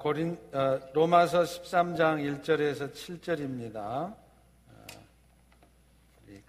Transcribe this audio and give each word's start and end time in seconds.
고린, 0.00 0.38
어, 0.54 0.80
로마서 0.94 1.42
13장 1.42 2.42
1절에서 2.42 2.90
7절입니다. 2.90 3.76
어, 3.76 4.16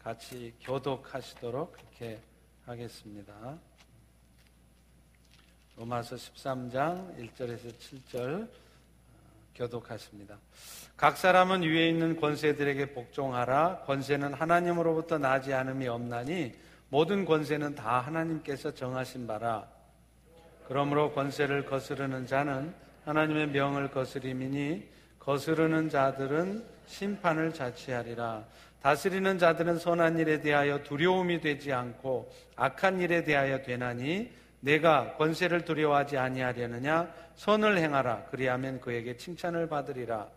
같이 0.02 0.54
교독하시도록 0.62 1.74
그렇게 1.74 2.22
하겠습니다. 2.66 3.34
로마서 5.76 6.16
13장 6.16 7.14
1절에서 7.18 7.74
7절 7.78 8.48
교독하십니다. 9.54 10.38
각 10.96 11.18
사람은 11.18 11.64
위에 11.64 11.90
있는 11.90 12.22
권세들에게 12.22 12.94
복종하라. 12.94 13.80
권세는 13.80 14.34
하나님으로부터 14.34 15.18
나지 15.18 15.54
않음이 15.54 15.90
없나니 15.90 16.54
모든 16.88 17.26
권세는 17.26 17.76
다 17.76 18.00
하나님께서 18.00 18.74
정하신 18.74 19.28
바라. 19.28 19.68
그러므로 20.70 21.12
권세를 21.12 21.66
거스르는 21.66 22.28
자는 22.28 22.90
하나님의 23.06 23.48
명을 23.48 23.90
거스림이니 23.92 24.88
거스르는 25.20 25.90
자들은 25.90 26.64
심판을 26.86 27.54
자취하리라. 27.54 28.44
다스리는 28.82 29.38
자들은 29.38 29.78
선한 29.78 30.18
일에 30.20 30.42
대하여 30.42 30.82
두려움이 30.84 31.42
되지 31.42 31.72
않고 31.72 32.32
악한 32.56 33.00
일에 33.00 33.24
대하여 33.24 33.62
되나니 33.62 34.32
내가 34.60 35.16
권세를 35.16 35.66
두려워하지 35.66 36.18
아니하려느냐? 36.18 37.12
선을 37.36 37.78
행하라. 37.78 38.26
그리하면 38.30 38.80
그에게 38.82 39.18
칭찬을 39.18 39.68
받으리라. 39.68 40.28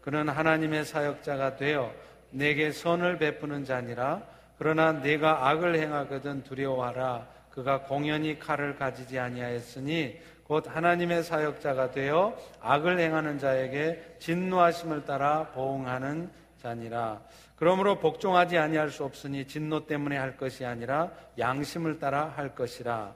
그는 0.00 0.28
하나님의 0.28 0.84
사역자가 0.84 1.56
되어 1.56 1.92
내게 2.30 2.72
선을 2.72 3.18
베푸는 3.18 3.64
자니라. 3.64 4.22
그러나 4.58 4.92
내가 4.92 5.48
악을 5.48 5.76
행하거든 5.76 6.42
두려워하라. 6.42 7.26
그가 7.50 7.82
공연히 7.82 8.38
칼을 8.38 8.76
가지지 8.76 9.18
아니하였으니 9.18 10.20
곧 10.44 10.64
하나님의 10.68 11.24
사역자가 11.24 11.90
되어 11.90 12.36
악을 12.60 12.98
행하는 12.98 13.38
자에게 13.38 14.16
진노하심을 14.18 15.04
따라 15.04 15.48
보응하는 15.54 16.30
자니라. 16.62 17.20
그러므로 17.56 17.98
복종하지 17.98 18.58
아니할 18.58 18.90
수 18.90 19.04
없으니 19.04 19.46
진노 19.46 19.86
때문에 19.86 20.16
할 20.16 20.36
것이 20.36 20.64
아니라 20.64 21.10
양심을 21.38 21.98
따라 21.98 22.32
할 22.36 22.54
것이라. 22.54 23.14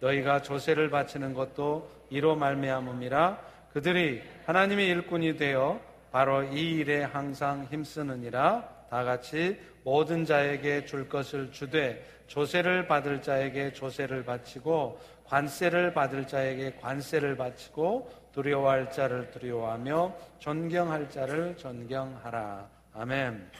너희가 0.00 0.42
조세를 0.42 0.90
바치는 0.90 1.34
것도 1.34 1.90
이로 2.10 2.36
말미암음이라. 2.36 3.38
그들이 3.72 4.22
하나님의 4.46 4.88
일꾼이 4.88 5.36
되어 5.36 5.80
바로 6.10 6.42
이 6.42 6.78
일에 6.78 7.02
항상 7.02 7.66
힘쓰느니라. 7.70 8.78
다 8.90 9.04
같이 9.04 9.60
모든 9.84 10.24
자에게 10.24 10.86
줄 10.86 11.08
것을 11.08 11.52
주되 11.52 12.04
조세를 12.26 12.86
받을 12.86 13.20
자에게 13.22 13.72
조세를 13.72 14.24
바치고 14.24 15.00
관세를 15.28 15.92
받을 15.92 16.26
자에게 16.26 16.76
관세를 16.80 17.36
바치고 17.36 18.10
두려워할 18.32 18.90
자를 18.90 19.30
두려워하며 19.30 20.16
존경할 20.38 21.10
자를 21.10 21.56
존경하라. 21.56 22.68
아멘. 22.94 23.50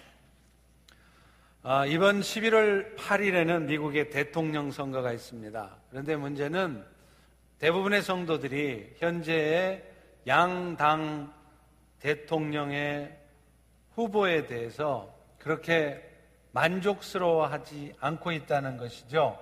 아, 1.62 1.84
이번 1.84 2.20
11월 2.20 2.96
8일에는 2.96 3.64
미국의 3.64 4.10
대통령 4.10 4.70
선거가 4.70 5.12
있습니다. 5.12 5.76
그런데 5.90 6.16
문제는 6.16 6.84
대부분의 7.58 8.02
성도들이 8.02 8.94
현재의 8.96 9.84
양당 10.26 11.32
대통령의 12.00 13.14
후보에 13.94 14.46
대해서 14.46 15.14
그렇게 15.38 16.02
만족스러워하지 16.52 17.94
않고 18.00 18.32
있다는 18.32 18.78
것이죠. 18.78 19.38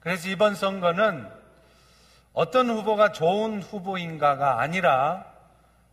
그래서 0.00 0.28
이번 0.28 0.54
선거는 0.54 1.26
어떤 2.32 2.70
후보가 2.70 3.12
좋은 3.12 3.60
후보인가가 3.60 4.60
아니라 4.60 5.26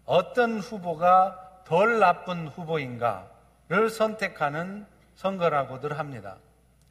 어떤 0.05 0.59
후보가 0.59 1.63
덜 1.65 1.99
나쁜 1.99 2.47
후보인가를 2.47 3.89
선택하는 3.89 4.85
선거라고들 5.15 5.97
합니다. 5.97 6.35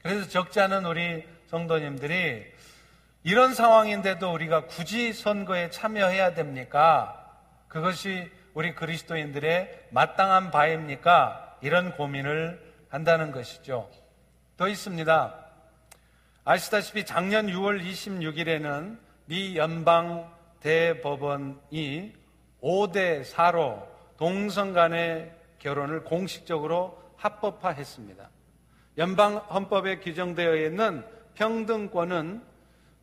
그래서 0.01 0.27
적지 0.27 0.59
않은 0.59 0.85
우리 0.85 1.25
성도님들이 1.47 2.45
이런 3.23 3.53
상황인데도 3.53 4.31
우리가 4.31 4.65
굳이 4.65 5.13
선거에 5.13 5.69
참여해야 5.69 6.33
됩니까? 6.33 7.25
그것이 7.67 8.29
우리 8.53 8.75
그리스도인들의 8.75 9.87
마땅한 9.89 10.51
바입니까? 10.51 11.57
이런 11.61 11.95
고민을 11.95 12.61
한다는 12.89 13.31
것이죠. 13.31 13.89
또 14.57 14.67
있습니다. 14.67 15.33
아시다시피 16.43 17.05
작년 17.05 17.47
6월 17.47 17.83
26일에는 17.83 19.04
미 19.27 19.57
연방 19.57 20.31
대법원이 20.59 22.13
5대 22.61 23.23
4로 23.23 23.85
동성 24.17 24.71
간의 24.73 25.33
결혼을 25.57 26.03
공식적으로 26.03 27.01
합법화했습니다. 27.17 28.29
연방 28.97 29.37
헌법에 29.37 29.99
규정되어 29.99 30.55
있는 30.55 31.03
평등권은 31.33 32.43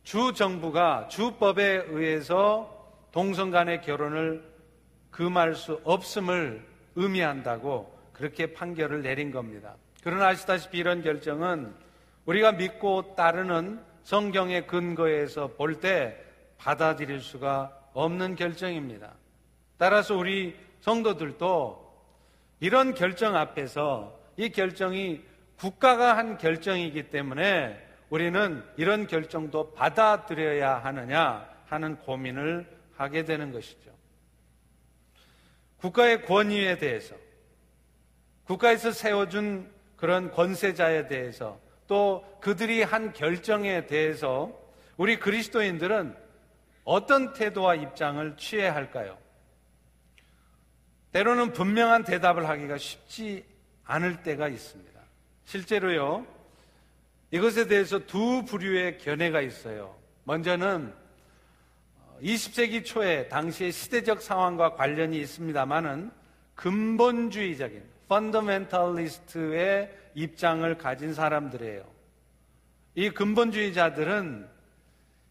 주 0.03 0.33
정부가 0.33 1.07
주법에 1.09 1.85
의해서 1.89 2.69
동성 3.11 3.51
간의 3.51 3.81
결혼을 3.81 4.43
금할 5.11 5.55
수 5.55 5.79
없음을 5.83 6.65
의미한다고 6.95 7.93
그렇게 8.13 8.53
판결을 8.53 9.01
내린 9.01 9.31
겁니다. 9.31 9.75
그러나 10.03 10.27
아시다시피 10.27 10.77
이런 10.77 11.01
결정은 11.01 11.73
우리가 12.25 12.53
믿고 12.53 13.15
따르는 13.15 13.79
성경의 14.03 14.67
근거에서 14.67 15.47
볼 15.47 15.79
때 15.79 16.17
받아들일 16.57 17.21
수가 17.21 17.77
없는 17.93 18.35
결정입니다. 18.35 19.13
따라서 19.77 20.15
우리 20.15 20.55
성도들도 20.81 21.83
이런 22.59 22.93
결정 22.93 23.35
앞에서 23.35 24.17
이 24.37 24.49
결정이 24.49 25.21
국가가 25.57 26.17
한 26.17 26.37
결정이기 26.37 27.09
때문에 27.09 27.85
우리는 28.09 28.63
이런 28.77 29.07
결정도 29.07 29.73
받아들여야 29.73 30.83
하느냐 30.83 31.49
하는 31.65 31.97
고민을 31.97 32.67
하게 32.95 33.25
되는 33.25 33.51
것이죠. 33.51 33.91
국가의 35.77 36.23
권위에 36.25 36.77
대해서, 36.77 37.15
국가에서 38.45 38.91
세워준 38.91 39.69
그런 39.97 40.31
권세자에 40.31 41.07
대해서, 41.07 41.59
또 41.93 42.25
그들이 42.41 42.81
한 42.81 43.13
결정에 43.13 43.85
대해서 43.85 44.51
우리 44.97 45.19
그리스도인들은 45.19 46.17
어떤 46.85 47.33
태도와 47.33 47.75
입장을 47.75 48.35
취해야 48.35 48.73
할까요? 48.73 49.15
때로는 51.11 51.53
분명한 51.53 52.03
대답을 52.03 52.49
하기가 52.49 52.79
쉽지 52.79 53.45
않을 53.83 54.23
때가 54.23 54.47
있습니다. 54.47 54.99
실제로요, 55.45 56.25
이것에 57.29 57.67
대해서 57.67 57.99
두 57.99 58.43
부류의 58.43 58.97
견해가 58.97 59.41
있어요. 59.41 59.95
먼저는 60.23 60.91
20세기 62.23 62.85
초에 62.85 63.27
당시의 63.27 63.71
시대적 63.71 64.19
상황과 64.23 64.73
관련이 64.73 65.19
있습니다만은 65.19 66.09
근본주의적인 66.55 67.92
펀더멘탈리스트의 68.07 69.91
입장을 70.15 70.77
가진 70.77 71.13
사람들이에요. 71.13 71.83
이 72.95 73.09
근본주의자들은 73.09 74.47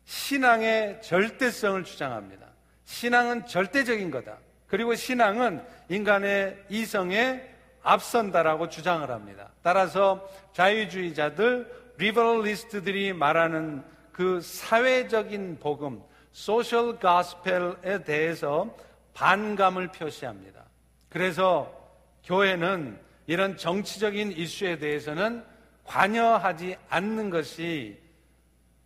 신앙의 0.05 1.01
절대성을 1.03 1.85
주장합니다. 1.85 2.47
신앙은 2.85 3.47
절대적인 3.47 4.11
거다. 4.11 4.39
그리고 4.67 4.95
신앙은 4.95 5.63
인간의 5.89 6.65
이성에 6.69 7.43
앞선다라고 7.83 8.69
주장을 8.69 9.09
합니다. 9.11 9.51
따라서 9.63 10.29
자유주의자들, 10.53 11.95
liberalist들이 11.99 13.13
말하는 13.13 13.83
그 14.13 14.41
사회적인 14.41 15.59
복음, 15.61 16.03
social 16.33 16.99
gospel에 16.99 18.05
대해서 18.05 18.75
반감을 19.15 19.89
표시합니다. 19.89 20.65
그래서 21.09 21.82
교회는 22.25 22.99
이런 23.27 23.57
정치적인 23.57 24.33
이슈에 24.33 24.79
대해서는 24.79 25.45
관여하지 25.85 26.77
않는 26.89 27.31
것이 27.31 28.01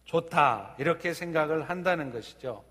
좋다. 0.05 0.75
이렇게 0.79 1.12
생각을 1.12 1.69
한다는 1.69 2.12
것이죠. 2.12 2.65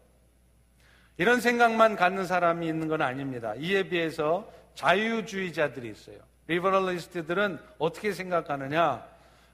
이런 1.17 1.39
생각만 1.39 1.95
갖는 1.95 2.25
사람이 2.25 2.67
있는 2.67 2.87
건 2.87 3.01
아닙니다. 3.01 3.53
이에 3.55 3.83
비해서 3.83 4.51
자유주의자들이 4.73 5.89
있어요. 5.89 6.17
리버럴리스트들은 6.47 7.59
어떻게 7.77 8.11
생각하느냐? 8.11 9.05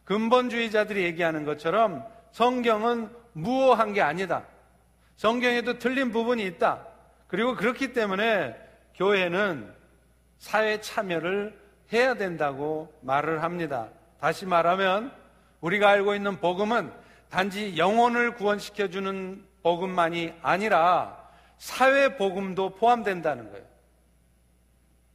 근본주의자들이 0.05 1.03
얘기하는 1.03 1.45
것처럼 1.45 2.03
성경은 2.31 3.09
무호한 3.33 3.93
게 3.93 4.01
아니다. 4.01 4.43
성경에도 5.15 5.77
틀린 5.77 6.11
부분이 6.11 6.43
있다. 6.45 6.85
그리고 7.27 7.55
그렇기 7.55 7.93
때문에 7.93 8.55
교회는 8.95 9.80
사회 10.41 10.81
참여를 10.81 11.55
해야 11.93 12.15
된다고 12.15 12.91
말을 13.01 13.43
합니다. 13.43 13.89
다시 14.19 14.47
말하면 14.47 15.13
우리가 15.61 15.87
알고 15.87 16.15
있는 16.15 16.39
복음은 16.39 16.91
단지 17.29 17.77
영혼을 17.77 18.33
구원시켜주는 18.33 19.45
복음만이 19.61 20.33
아니라 20.41 21.29
사회 21.59 22.17
복음도 22.17 22.71
포함된다는 22.71 23.51
거예요. 23.51 23.63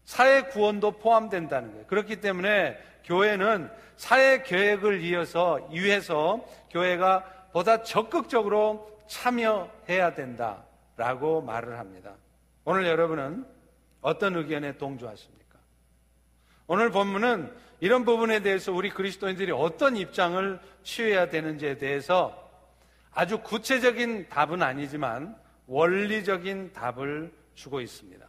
사회 0.04 0.42
구원도 0.42 0.92
포함된다는 0.92 1.72
거예요. 1.72 1.86
그렇기 1.86 2.20
때문에 2.20 2.78
교회는 3.04 3.68
사회 3.96 4.44
계획을 4.44 5.00
이어서 5.00 5.68
위해서 5.72 6.46
교회가 6.70 7.24
보다 7.52 7.82
적극적으로 7.82 8.96
참여해야 9.08 10.14
된다라고 10.14 11.42
말을 11.42 11.80
합니다. 11.80 12.12
오늘 12.64 12.86
여러분은 12.86 13.55
어떤 14.06 14.36
의견에 14.36 14.78
동조하십니까? 14.78 15.58
오늘 16.68 16.90
본문은 16.90 17.52
이런 17.80 18.04
부분에 18.04 18.38
대해서 18.38 18.72
우리 18.72 18.88
그리스도인들이 18.88 19.50
어떤 19.50 19.96
입장을 19.96 20.60
취해야 20.84 21.28
되는지에 21.28 21.78
대해서 21.78 22.48
아주 23.10 23.38
구체적인 23.38 24.28
답은 24.28 24.62
아니지만 24.62 25.36
원리적인 25.66 26.72
답을 26.72 27.32
주고 27.56 27.80
있습니다. 27.80 28.24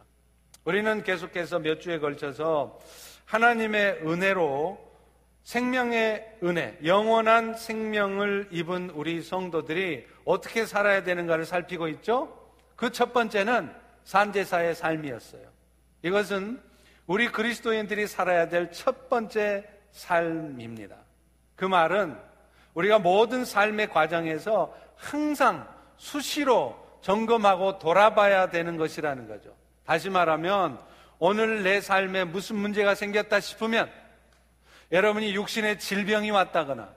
우리는 0.64 1.04
계속해서 1.04 1.60
몇 1.60 1.80
주에 1.80 2.00
걸쳐서 2.00 2.80
하나님의 3.26 4.00
은혜로 4.04 4.84
생명의 5.44 6.38
은혜, 6.42 6.76
영원한 6.84 7.54
생명을 7.54 8.48
입은 8.50 8.90
우리 8.90 9.22
성도들이 9.22 10.08
어떻게 10.24 10.66
살아야 10.66 11.04
되는가를 11.04 11.44
살피고 11.44 11.86
있죠? 11.86 12.36
그 12.74 12.90
첫 12.90 13.12
번째는 13.12 13.72
산제사의 14.02 14.74
삶이었어요. 14.74 15.57
이것은 16.02 16.60
우리 17.06 17.28
그리스도인들이 17.28 18.06
살아야 18.06 18.48
될 18.48 18.70
첫 18.70 19.08
번째 19.08 19.64
삶입니다. 19.92 20.96
그 21.56 21.64
말은 21.64 22.16
우리가 22.74 22.98
모든 22.98 23.44
삶의 23.44 23.88
과정에서 23.88 24.74
항상 24.96 25.66
수시로 25.96 26.78
점검하고 27.00 27.78
돌아봐야 27.78 28.50
되는 28.50 28.76
것이라는 28.76 29.26
거죠. 29.26 29.54
다시 29.84 30.10
말하면 30.10 30.78
오늘 31.18 31.62
내 31.62 31.80
삶에 31.80 32.24
무슨 32.24 32.56
문제가 32.56 32.94
생겼다 32.94 33.40
싶으면 33.40 33.90
여러분이 34.92 35.34
육신의 35.34 35.78
질병이 35.80 36.30
왔다거나 36.30 36.88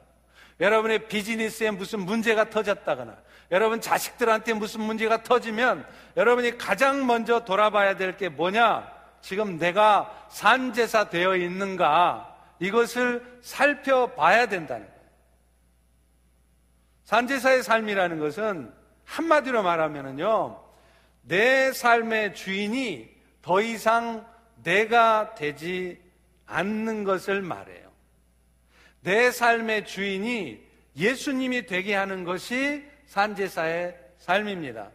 여러분의 0.60 1.08
비즈니스에 1.08 1.72
무슨 1.72 2.02
문제가 2.02 2.50
터졌다거나 2.50 3.18
여러분 3.52 3.82
자식들한테 3.82 4.54
무슨 4.54 4.82
문제가 4.82 5.24
터지면 5.24 5.86
여러분이 6.16 6.58
가장 6.58 7.06
먼저 7.06 7.44
돌아봐야 7.44 7.98
될 7.98 8.16
게 8.18 8.30
뭐냐? 8.30 8.90
지금 9.22 9.58
내가 9.58 10.28
산제사 10.30 11.10
되어 11.10 11.36
있는가? 11.36 12.28
이것을 12.60 13.40
살펴봐야 13.42 14.48
된다는 14.48 14.86
거예요. 14.88 15.02
산제사의 17.04 17.64
삶이라는 17.64 18.20
것은 18.20 18.74
한마디로 19.06 19.64
말하면요. 19.64 20.64
내 21.24 21.74
삶의 21.74 22.34
주인이 22.36 23.10
더 23.42 23.62
이상 23.62 24.26
내가 24.64 25.36
되지 25.36 26.02
않는 26.46 27.04
것을 27.04 27.42
말해요. 27.42 27.92
내 29.02 29.32
삶의 29.32 29.86
주인이 29.86 30.62
예수님이 30.96 31.66
되게 31.66 31.96
하는 31.96 32.24
것이 32.24 32.86
산제사의 33.12 33.98
삶입니다. 34.20 34.90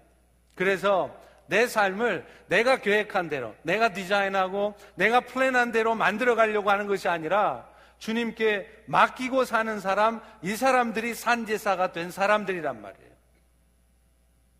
그래서 0.54 1.14
내 1.48 1.66
삶을 1.66 2.26
내가 2.48 2.78
계획한 2.78 3.28
대로, 3.28 3.54
내가 3.62 3.92
디자인하고 3.92 4.74
내가 4.94 5.20
플랜한 5.20 5.70
대로 5.70 5.94
만들어 5.94 6.34
가려고 6.34 6.70
하는 6.70 6.86
것이 6.86 7.08
아니라 7.08 7.68
주님께 7.98 8.84
맡기고 8.86 9.44
사는 9.44 9.80
사람, 9.80 10.22
이 10.40 10.56
사람들이 10.56 11.14
산제사가 11.14 11.92
된 11.92 12.10
사람들이란 12.10 12.80
말이에요. 12.80 13.10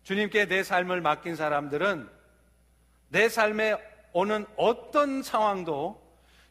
주님께 0.03 0.45
내 0.45 0.61
삶을 0.61 1.01
맡긴 1.01 1.35
사람들은 1.35 2.07
내 3.09 3.27
삶에 3.27 3.75
오는 4.13 4.45
어떤 4.55 5.23
상황도 5.23 5.99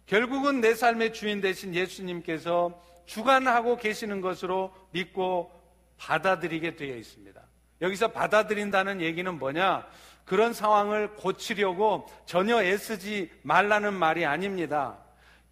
결국은 0.06 0.60
내 0.60 0.74
삶의 0.74 1.12
주인 1.12 1.40
되신 1.40 1.72
예수님께서 1.72 2.82
주관하고 3.06 3.76
계시는 3.76 4.20
것으로 4.20 4.74
믿고 4.90 5.55
받아들이게 5.98 6.76
되어 6.76 6.96
있습니다. 6.96 7.40
여기서 7.80 8.08
받아들인다는 8.08 9.00
얘기는 9.00 9.38
뭐냐? 9.38 9.86
그런 10.24 10.52
상황을 10.52 11.14
고치려고 11.14 12.06
전혀 12.24 12.62
애쓰지 12.62 13.30
말라는 13.42 13.94
말이 13.94 14.26
아닙니다. 14.26 14.98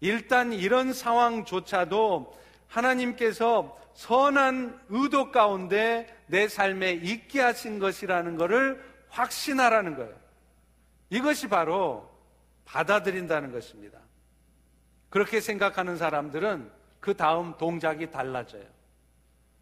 일단 0.01 0.51
이런 0.53 0.93
상황조차도 0.93 2.33
하나님께서 2.67 3.77
선한 3.93 4.81
의도 4.89 5.31
가운데 5.31 6.13
내 6.27 6.47
삶에 6.47 6.91
있게 6.91 7.39
하신 7.41 7.79
것이라는 7.79 8.35
것을 8.35 8.83
확신하라는 9.09 9.95
거예요. 9.95 10.13
이것이 11.09 11.47
바로 11.47 12.11
받아들인다는 12.65 13.51
것입니다. 13.51 13.99
그렇게 15.09 15.39
생각하는 15.39 15.95
사람들은 15.95 16.69
그 16.99 17.15
다음 17.15 17.55
동작이 17.57 18.11
달라져요. 18.11 18.74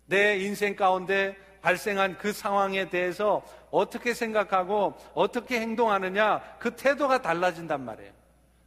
내 0.06 0.38
인생 0.38 0.76
가운데 0.76 1.38
발생한 1.62 2.18
그 2.18 2.34
상황에 2.34 2.90
대해서 2.90 3.44
어떻게 3.72 4.14
생각하고 4.14 4.96
어떻게 5.14 5.60
행동하느냐 5.62 6.42
그 6.60 6.76
태도가 6.76 7.22
달라진단 7.22 7.84
말이에요. 7.86 8.12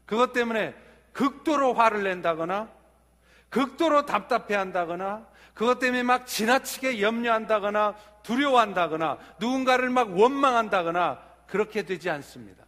그것 0.07 0.33
때문에 0.33 0.75
극도로 1.13 1.75
화를 1.75 2.05
낸다거나 2.05 2.69
극도로 3.51 4.07
답답해 4.07 4.55
한다거나 4.55 5.27
그것 5.55 5.79
때문에 5.79 6.03
막 6.03 6.27
지나치게 6.27 7.01
염려한다거나 7.01 7.95
두려워한다거나 8.23 9.19
누군가를 9.39 9.89
막 9.91 10.19
원망한다거나 10.19 11.23
그렇게 11.47 11.83
되지 11.83 12.11
않습니다. 12.11 12.65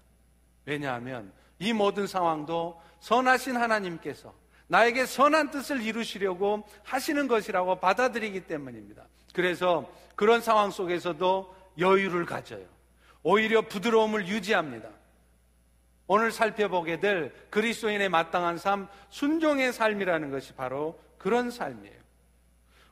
왜냐하면 0.64 1.32
이 1.58 1.72
모든 1.72 2.06
상황도 2.06 2.80
선하신 3.00 3.56
하나님께서 3.56 4.32
나에게 4.68 5.06
선한 5.06 5.50
뜻을 5.50 5.82
이루시려고 5.82 6.66
하시는 6.84 7.26
것이라고 7.26 7.80
받아들이기 7.80 8.42
때문입니다. 8.42 9.04
그래서 9.34 9.90
그런 10.14 10.40
상황 10.40 10.70
속에서도 10.70 11.54
여유를 11.78 12.26
가져요. 12.26 12.64
오히려 13.22 13.62
부드러움을 13.62 14.28
유지합니다. 14.28 14.88
오늘 16.06 16.32
살펴보게 16.32 17.00
될 17.00 17.34
그리스도인의 17.50 18.08
마땅한 18.08 18.56
삶, 18.56 18.88
순종의 19.10 19.72
삶이라는 19.72 20.30
것이 20.30 20.54
바로 20.54 20.98
그런 21.18 21.50
삶이에요. 21.50 21.98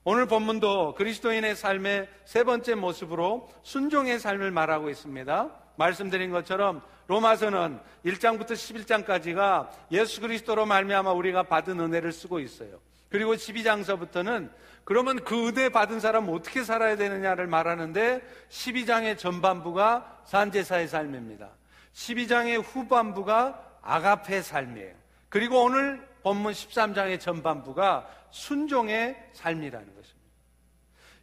오늘 0.05 0.27
본문도 0.27 0.95
그리스도인의 0.95 1.57
삶의 1.57 2.09
세 2.25 2.45
번째 2.45 2.75
모습으로 2.77 3.51
순종의 3.63 4.21
삶을 4.21 4.51
말하고 4.51 4.89
있습니다. 4.89 5.51
말씀드린 5.77 6.31
것처럼 6.31 6.83
로마서는 7.09 7.79
1장부터 8.05 8.53
11장까지가 8.53 9.69
예수 9.93 10.21
그리스도로 10.21 10.67
말미암아 10.67 11.13
우리가 11.13 11.45
받은 11.45 11.79
은혜를 11.79 12.13
쓰고 12.13 12.41
있어요. 12.41 12.81
그리고 13.09 13.35
12장서부터는 13.35 14.51
그러면 14.85 15.25
그 15.25 15.49
은혜 15.49 15.69
받은 15.69 16.01
사람은 16.01 16.33
어떻게 16.33 16.63
살아야 16.63 16.97
되느냐를 16.97 17.47
말하는데 17.47 18.23
12장의 18.49 19.19
전반부가 19.19 20.23
산제사의 20.25 20.89
삶입니다. 20.89 21.51
12장의 21.93 22.63
후반부가 22.63 23.79
아가페 23.83 24.43
삶이에요. 24.43 24.95
그리고 25.29 25.65
오늘 25.65 26.07
본문 26.23 26.53
13장의 26.53 27.21
전반부가 27.21 28.09
순종의 28.31 29.17
삶이라는 29.33 29.87
것입니다. 29.87 30.27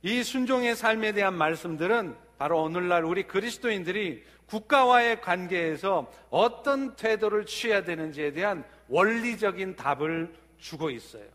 이 0.01 0.23
순종의 0.23 0.75
삶에 0.75 1.13
대한 1.13 1.33
말씀들은 1.35 2.15
바로 2.37 2.61
오늘날 2.61 3.05
우리 3.05 3.23
그리스도인들이 3.23 4.23
국가와의 4.53 5.19
관계에서 5.19 6.11
어떤 6.29 6.95
태도를 6.95 7.47
취해야 7.47 7.83
되는지에 7.83 8.33
대한 8.33 8.63
원리적인 8.87 9.75
답을 9.75 10.31
주고 10.59 10.91
있어요. 10.91 11.25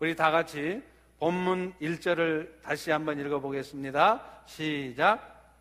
우리 0.00 0.16
다 0.16 0.32
같이 0.32 0.82
본문 1.20 1.74
1절을 1.80 2.62
다시 2.62 2.90
한번 2.90 3.20
읽어보겠습니다. 3.20 4.20
시작. 4.46 5.52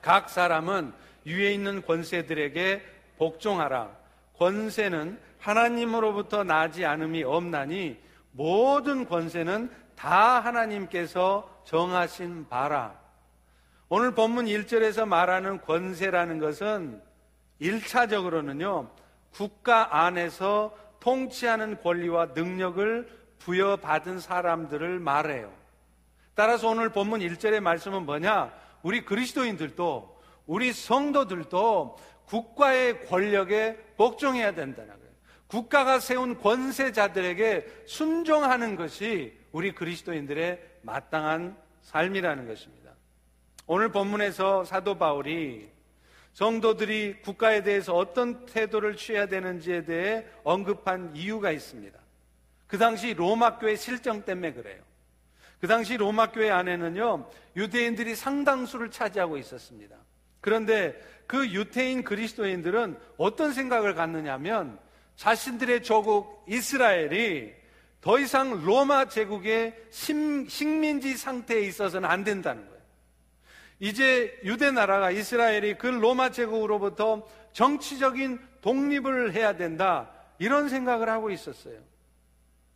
각 0.00 0.30
사람은 0.30 0.92
위에 1.26 1.52
있는 1.52 1.82
권세들에게 1.82 2.82
복종하라. 3.18 3.90
권세는 4.38 5.18
하나님으로부터 5.40 6.44
나지 6.44 6.86
않음이 6.86 7.24
없나니 7.24 7.98
모든 8.30 9.08
권세는 9.08 9.72
다 9.96 10.38
하나님께서 10.38 11.62
정하신 11.64 12.46
바라. 12.48 13.07
오늘 13.90 14.14
본문 14.14 14.44
1절에서 14.44 15.06
말하는 15.08 15.62
권세라는 15.62 16.38
것은 16.38 17.00
1차적으로는요, 17.60 18.90
국가 19.30 20.04
안에서 20.04 20.76
통치하는 21.00 21.80
권리와 21.80 22.26
능력을 22.34 23.08
부여받은 23.38 24.20
사람들을 24.20 24.98
말해요. 24.98 25.50
따라서 26.34 26.68
오늘 26.68 26.90
본문 26.90 27.20
1절의 27.20 27.60
말씀은 27.60 28.04
뭐냐? 28.04 28.52
우리 28.82 29.04
그리스도인들도, 29.06 30.20
우리 30.46 30.72
성도들도 30.74 31.96
국가의 32.26 33.06
권력에 33.06 33.76
복종해야 33.96 34.52
된다는 34.52 34.90
거예요. 34.90 35.12
국가가 35.46 35.98
세운 35.98 36.38
권세자들에게 36.38 37.84
순종하는 37.86 38.76
것이 38.76 39.34
우리 39.50 39.74
그리스도인들의 39.74 40.60
마땅한 40.82 41.56
삶이라는 41.80 42.46
것입니다. 42.46 42.87
오늘 43.70 43.90
본문에서 43.90 44.64
사도 44.64 44.96
바울이 44.96 45.68
성도들이 46.32 47.20
국가에 47.20 47.62
대해서 47.62 47.94
어떤 47.94 48.46
태도를 48.46 48.96
취해야 48.96 49.26
되는지에 49.26 49.84
대해 49.84 50.24
언급한 50.42 51.14
이유가 51.14 51.50
있습니다. 51.50 51.98
그 52.66 52.78
당시 52.78 53.12
로마 53.12 53.58
교회 53.58 53.76
실정 53.76 54.22
때문에 54.22 54.54
그래요. 54.54 54.80
그 55.60 55.66
당시 55.66 55.98
로마 55.98 56.30
교회 56.30 56.48
안에는요, 56.50 57.28
유대인들이 57.56 58.14
상당수를 58.14 58.90
차지하고 58.90 59.36
있었습니다. 59.36 59.96
그런데 60.40 60.98
그 61.26 61.50
유태인 61.50 62.04
그리스도인들은 62.04 62.98
어떤 63.18 63.52
생각을 63.52 63.94
갖느냐면 63.94 64.78
자신들의 65.16 65.82
조국 65.82 66.42
이스라엘이 66.48 67.52
더 68.00 68.18
이상 68.18 68.64
로마 68.64 69.08
제국의 69.08 69.74
식민지 69.90 71.18
상태에 71.18 71.60
있어서는 71.60 72.08
안 72.08 72.24
된다는 72.24 72.62
거예요. 72.66 72.77
이제 73.80 74.38
유대 74.44 74.70
나라가 74.70 75.10
이스라엘이 75.10 75.78
그 75.78 75.86
로마 75.86 76.30
제국으로부터 76.30 77.26
정치적인 77.52 78.40
독립을 78.60 79.32
해야 79.32 79.56
된다. 79.56 80.10
이런 80.38 80.68
생각을 80.68 81.08
하고 81.08 81.30
있었어요. 81.30 81.78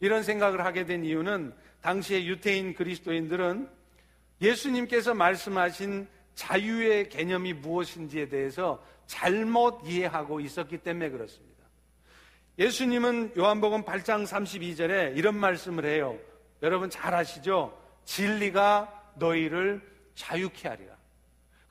이런 0.01 0.23
생각을 0.23 0.65
하게 0.65 0.85
된 0.85 1.05
이유는 1.05 1.55
당시의 1.81 2.27
유태인 2.29 2.75
그리스도인들은 2.75 3.69
예수님께서 4.41 5.15
말씀하신 5.15 6.09
자유의 6.35 7.09
개념이 7.09 7.53
무엇인지에 7.55 8.29
대해서 8.29 8.85
잘못 9.07 9.83
이해하고 9.85 10.41
있었기 10.41 10.79
때문에 10.79 11.11
그렇습니다. 11.11 11.53
예수님은 12.59 13.33
요한복음 13.37 13.85
8장 13.85 14.27
32절에 14.27 15.17
이런 15.17 15.37
말씀을 15.37 15.85
해요. 15.85 16.19
여러분 16.63 16.91
잘 16.91 17.15
아시죠? 17.15 17.77
진리가 18.05 19.13
너희를 19.17 19.81
자유케 20.15 20.69
하리라. 20.69 20.92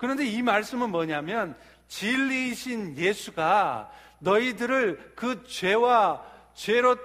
그런데 0.01 0.25
이 0.25 0.41
말씀은 0.41 0.89
뭐냐면 0.89 1.55
진리이신 1.87 2.97
예수가 2.97 3.91
너희들을 4.17 5.13
그 5.15 5.43
죄와 5.43 6.25
죄로 6.55 6.97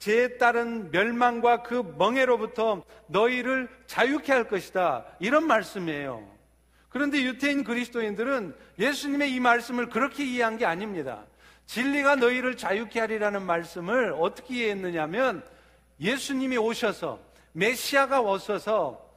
죄에 0.00 0.36
따른 0.36 0.90
멸망과 0.90 1.62
그 1.62 1.94
멍해로부터 1.96 2.82
너희를 3.06 3.68
자유케 3.86 4.32
할 4.32 4.48
것이다. 4.48 5.04
이런 5.20 5.46
말씀이에요. 5.46 6.28
그런데 6.88 7.22
유태인 7.22 7.62
그리스도인들은 7.62 8.56
예수님의 8.80 9.32
이 9.32 9.38
말씀을 9.38 9.88
그렇게 9.88 10.24
이해한 10.24 10.58
게 10.58 10.66
아닙니다. 10.66 11.22
진리가 11.66 12.16
너희를 12.16 12.56
자유케 12.56 12.98
하리라는 12.98 13.42
말씀을 13.42 14.12
어떻게 14.18 14.56
이해했느냐면 14.56 15.44
예수님이 16.00 16.56
오셔서 16.56 17.20
메시아가 17.52 18.20
오셔서 18.22 19.08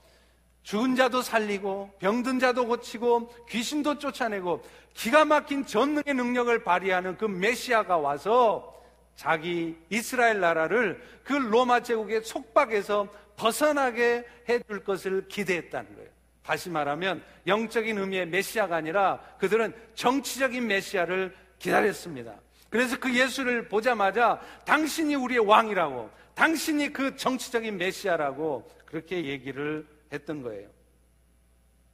죽은 0.64 0.96
자도 0.96 1.22
살리고 1.22 1.92
병든 2.00 2.40
자도 2.40 2.68
고치고 2.68 3.30
귀신도 3.50 4.00
쫓아내고 4.00 4.64
기가 4.94 5.26
막힌 5.26 5.66
전능의 5.66 6.14
능력을 6.16 6.64
발휘하는 6.64 7.18
그 7.18 7.26
메시아가 7.26 7.98
와서 7.98 8.74
자기 9.16 9.78
이스라엘 9.90 10.40
나라를 10.40 11.02
그 11.24 11.34
로마 11.34 11.82
제국의 11.82 12.24
속박에서 12.24 13.08
벗어나게 13.36 14.26
해줄 14.50 14.84
것을 14.84 15.28
기대했다는 15.28 15.96
거예요. 15.96 16.10
다시 16.44 16.70
말하면 16.70 17.24
영적인 17.48 17.98
의미의 17.98 18.28
메시아가 18.28 18.78
아니라 18.78 19.20
그들은 19.40 19.74
정치적인 19.96 20.66
메시아를 20.68 21.36
기다렸습니다. 21.60 22.34
그래서 22.70 23.00
그 23.00 23.14
예수를 23.16 23.70
보자마자 23.70 24.42
당신이 24.66 25.16
우리의 25.16 25.46
왕이라고, 25.46 26.10
당신이 26.34 26.92
그 26.92 27.16
정치적인 27.16 27.78
메시아라고 27.78 28.70
그렇게 28.86 29.26
얘기를 29.26 29.86
했던 30.14 30.42
거예요. 30.42 30.70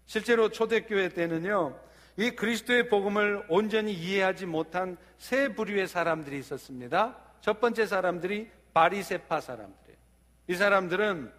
실제로 0.05 0.49
초대교회 0.49 1.09
때는요, 1.09 1.79
이 2.17 2.31
그리스도의 2.31 2.89
복음을 2.89 3.45
온전히 3.47 3.93
이해하지 3.93 4.45
못한 4.45 4.97
세 5.17 5.53
부류의 5.53 5.88
사람들이 5.88 6.38
있었습니다. 6.39 7.17
첫 7.41 7.61
번째 7.61 7.85
사람들이 7.85 8.49
바리세파 8.73 9.39
사람들이에요. 9.39 9.97
이 10.47 10.55
사람들은 10.55 11.31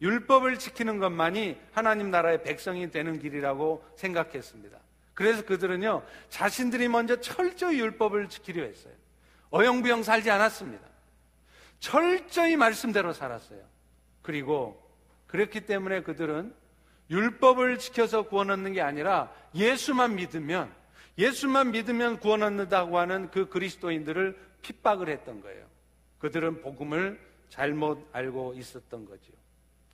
율법을 0.00 0.58
지키는 0.58 0.98
것만이 0.98 1.58
하나님 1.72 2.10
나라의 2.10 2.42
백성이 2.42 2.90
되는 2.90 3.18
길이라고 3.18 3.84
생각했습니다. 3.96 4.78
그래서 5.12 5.44
그들은요, 5.44 6.02
자신들이 6.28 6.88
먼저 6.88 7.20
철저히 7.20 7.78
율법을 7.80 8.28
지키려 8.28 8.64
했어요. 8.64 8.94
어영부영 9.50 10.02
살지 10.02 10.30
않았습니다. 10.30 10.84
철저히 11.78 12.56
말씀대로 12.56 13.12
살았어요. 13.12 13.60
그리고 14.22 14.83
그렇기 15.34 15.62
때문에 15.62 16.02
그들은 16.02 16.54
율법을 17.10 17.80
지켜서 17.80 18.22
구원 18.22 18.50
얻는 18.50 18.72
게 18.72 18.80
아니라 18.80 19.32
예수만 19.52 20.14
믿으면, 20.14 20.72
예수만 21.18 21.72
믿으면 21.72 22.20
구원 22.20 22.44
얻는다고 22.44 23.00
하는 23.00 23.28
그 23.32 23.48
그리스도인들을 23.48 24.38
핍박을 24.62 25.08
했던 25.08 25.40
거예요. 25.40 25.66
그들은 26.20 26.62
복음을 26.62 27.20
잘못 27.48 28.08
알고 28.12 28.54
있었던 28.54 29.06
거죠. 29.06 29.32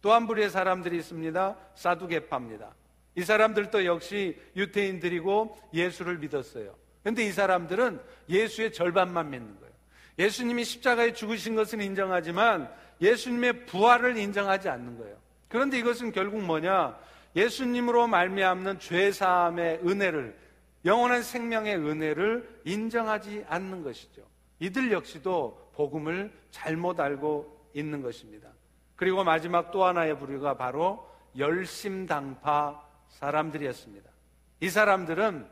또한 0.02 0.26
부류의 0.26 0.50
사람들이 0.50 0.98
있습니다. 0.98 1.56
사두개파입니다. 1.74 2.74
이 3.14 3.22
사람들도 3.22 3.86
역시 3.86 4.38
유태인들이고 4.56 5.70
예수를 5.72 6.18
믿었어요. 6.18 6.76
그런데 7.02 7.24
이 7.24 7.32
사람들은 7.32 7.98
예수의 8.28 8.74
절반만 8.74 9.30
믿는 9.30 9.58
거예요. 9.58 9.72
예수님이 10.18 10.64
십자가에 10.64 11.14
죽으신 11.14 11.54
것은 11.54 11.80
인정하지만 11.80 12.70
예수님의 13.00 13.64
부활을 13.64 14.18
인정하지 14.18 14.68
않는 14.68 14.98
거예요. 14.98 15.29
그런데 15.50 15.78
이것은 15.78 16.12
결국 16.12 16.42
뭐냐? 16.42 16.96
예수님으로 17.36 18.06
말미암는 18.06 18.78
죄 18.78 19.10
사함의 19.12 19.80
은혜를 19.84 20.38
영원한 20.84 21.22
생명의 21.22 21.76
은혜를 21.76 22.62
인정하지 22.64 23.44
않는 23.48 23.82
것이죠. 23.82 24.22
이들 24.60 24.92
역시도 24.92 25.72
복음을 25.74 26.32
잘못 26.50 27.00
알고 27.00 27.68
있는 27.74 28.00
것입니다. 28.00 28.48
그리고 28.94 29.24
마지막 29.24 29.72
또 29.72 29.84
하나의 29.84 30.18
부류가 30.18 30.56
바로 30.56 31.08
열심당파 31.36 32.82
사람들이었습니다. 33.08 34.08
이 34.60 34.70
사람들은 34.70 35.46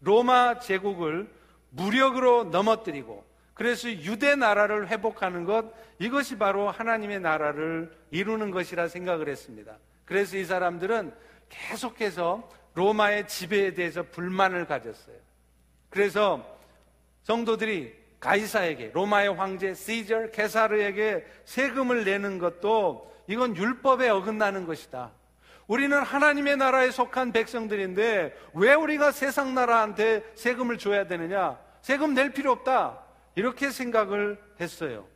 로마 0.00 0.58
제국을 0.58 1.32
무력으로 1.70 2.44
넘어뜨리고 2.44 3.24
그래서 3.54 3.88
유대 3.88 4.36
나라를 4.36 4.88
회복하는 4.88 5.44
것 5.44 5.72
이것이 6.00 6.38
바로 6.38 6.70
하나님의 6.70 7.20
나라를 7.20 7.92
이루는 8.10 8.50
것이라 8.50 8.88
생각을 8.88 9.28
했습니다. 9.28 9.76
그래서 10.06 10.38
이 10.38 10.46
사람들은 10.46 11.12
계속해서 11.50 12.48
로마의 12.74 13.28
지배에 13.28 13.74
대해서 13.74 14.02
불만을 14.02 14.64
가졌어요. 14.64 15.16
그래서 15.90 16.58
성도들이 17.22 17.94
가이사에게 18.18 18.92
로마의 18.94 19.34
황제 19.34 19.74
시저 19.74 20.30
케사르에게 20.30 21.26
세금을 21.44 22.04
내는 22.04 22.38
것도 22.38 23.14
이건 23.26 23.54
율법에 23.54 24.08
어긋나는 24.08 24.64
것이다. 24.64 25.12
우리는 25.66 25.96
하나님의 26.02 26.56
나라에 26.56 26.90
속한 26.90 27.32
백성들인데 27.32 28.34
왜 28.54 28.74
우리가 28.74 29.12
세상 29.12 29.54
나라한테 29.54 30.24
세금을 30.34 30.78
줘야 30.78 31.06
되느냐? 31.06 31.58
세금 31.82 32.14
낼 32.14 32.32
필요 32.32 32.52
없다. 32.52 33.04
이렇게 33.34 33.70
생각을 33.70 34.40
했어요. 34.60 35.06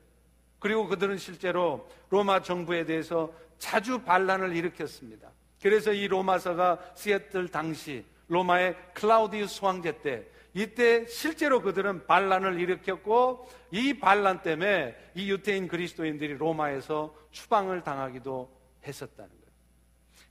그리고 0.65 0.87
그들은 0.87 1.19
실제로 1.19 1.87
로마 2.09 2.41
정부에 2.41 2.87
대해서 2.87 3.31
자주 3.59 3.99
반란을 3.99 4.57
일으켰습니다. 4.57 5.29
그래서 5.61 5.93
이 5.93 6.09
로마서가 6.09 6.79
쓰였을 6.95 7.49
당시 7.49 8.03
로마의 8.29 8.75
클라우디우스 8.95 9.63
황제 9.63 10.01
때 10.01 10.27
이때 10.55 11.07
실제로 11.07 11.61
그들은 11.61 12.07
반란을 12.07 12.59
일으켰고 12.59 13.47
이 13.73 13.99
반란 13.99 14.41
때문에 14.41 14.97
이 15.15 15.31
유태인 15.31 15.69
그리스도인들이 15.69 16.33
로마에서 16.39 17.15
추방을 17.31 17.85
당하기도 17.85 18.51
했었다는 18.87 19.29
거예요. 19.29 19.53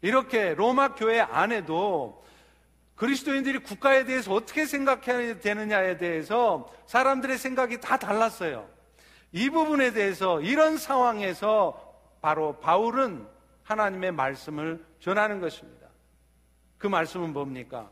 이렇게 0.01 0.55
로마 0.55 0.95
교회 0.95 1.19
안에도 1.19 2.25
그리스도인들이 2.95 3.59
국가에 3.59 4.03
대해서 4.05 4.33
어떻게 4.33 4.65
생각해야 4.65 5.39
되느냐에 5.41 5.97
대해서 5.97 6.73
사람들의 6.87 7.37
생각이 7.37 7.79
다 7.79 7.97
달랐어요. 7.97 8.73
이 9.33 9.49
부분에 9.49 9.91
대해서 9.91 10.39
이런 10.41 10.77
상황에서 10.77 11.93
바로 12.21 12.59
바울은 12.59 13.27
하나님의 13.63 14.11
말씀을 14.11 14.85
전하는 14.99 15.41
것입니다. 15.41 15.87
그 16.77 16.87
말씀은 16.87 17.33
뭡니까? 17.33 17.89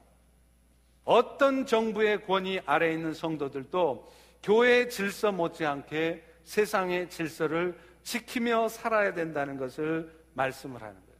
어떤 1.04 1.66
정부의 1.66 2.26
권위 2.26 2.62
아래에 2.66 2.94
있는 2.94 3.14
성도들도 3.14 4.12
교회의 4.44 4.90
질서 4.90 5.32
못지않게 5.32 6.24
세상의 6.44 7.10
질서를 7.10 7.78
지키며 8.04 8.70
살아야 8.70 9.14
된다는 9.14 9.58
것을 9.58 10.14
말씀을 10.34 10.82
하는 10.82 10.94
거예요. 10.94 11.20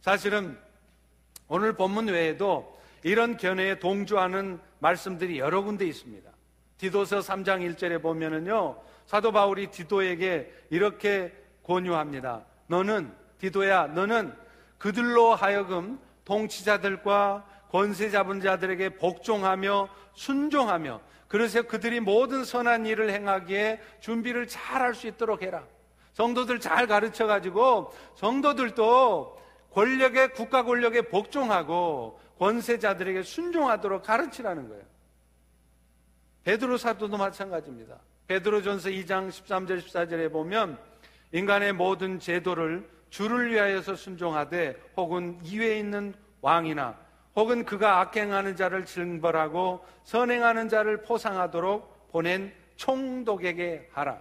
사실은 0.00 0.58
오늘 1.46 1.74
본문 1.74 2.08
외에도 2.08 2.80
이런 3.04 3.36
견해에 3.36 3.78
동조하는 3.78 4.60
말씀들이 4.80 5.38
여러 5.38 5.62
군데 5.62 5.86
있습니다. 5.86 6.30
디도서 6.78 7.20
3장 7.20 7.76
1절에 7.76 8.02
보면은요, 8.02 8.76
사도 9.06 9.32
바울이 9.32 9.68
디도에게 9.68 10.52
이렇게 10.70 11.32
권유합니다. 11.64 12.44
너는, 12.66 13.12
디도야, 13.38 13.88
너는 13.88 14.34
그들로 14.78 15.34
하여금 15.34 16.00
통치자들과 16.24 17.46
권세 17.70 18.10
잡은 18.10 18.40
자들에게 18.40 18.96
복종하며 18.96 19.88
순종하며 20.14 21.00
그래서 21.28 21.62
그들이 21.62 22.00
모든 22.00 22.44
선한 22.44 22.84
일을 22.84 23.10
행하기에 23.10 23.80
준비를 24.00 24.46
잘 24.48 24.82
할 24.82 24.94
수 24.94 25.06
있도록 25.06 25.42
해라. 25.42 25.64
성도들 26.12 26.60
잘 26.60 26.86
가르쳐 26.86 27.26
가지고 27.26 27.92
성도들도 28.16 29.40
권력에 29.72 30.28
국가 30.28 30.62
권력에 30.62 31.02
복종하고 31.02 32.20
권세자들에게 32.38 33.22
순종하도록 33.22 34.02
가르치라는 34.02 34.68
거예요. 34.68 34.84
베드로 36.44 36.76
사도도 36.76 37.16
마찬가지입니다. 37.16 37.98
베드로전서 38.32 38.88
2장 38.88 39.28
13절 39.28 39.82
14절에 39.82 40.32
보면 40.32 40.78
인간의 41.32 41.74
모든 41.74 42.18
제도를 42.18 42.88
주를 43.10 43.50
위하여서 43.50 43.94
순종하되 43.94 44.74
혹은 44.96 45.38
이외에 45.42 45.78
있는 45.78 46.14
왕이나 46.40 46.96
혹은 47.36 47.66
그가 47.66 48.00
악행하는 48.00 48.56
자를 48.56 48.86
징벌하고 48.86 49.84
선행하는 50.04 50.70
자를 50.70 51.02
포상하도록 51.02 52.10
보낸 52.10 52.54
총독에게 52.76 53.90
하라. 53.92 54.18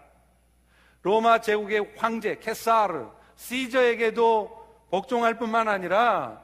로마 1.03 1.39
제국의 1.39 1.93
황제 1.95 2.37
케사르 2.37 3.07
시저에게도 3.35 4.87
복종할 4.89 5.37
뿐만 5.37 5.69
아니라 5.69 6.43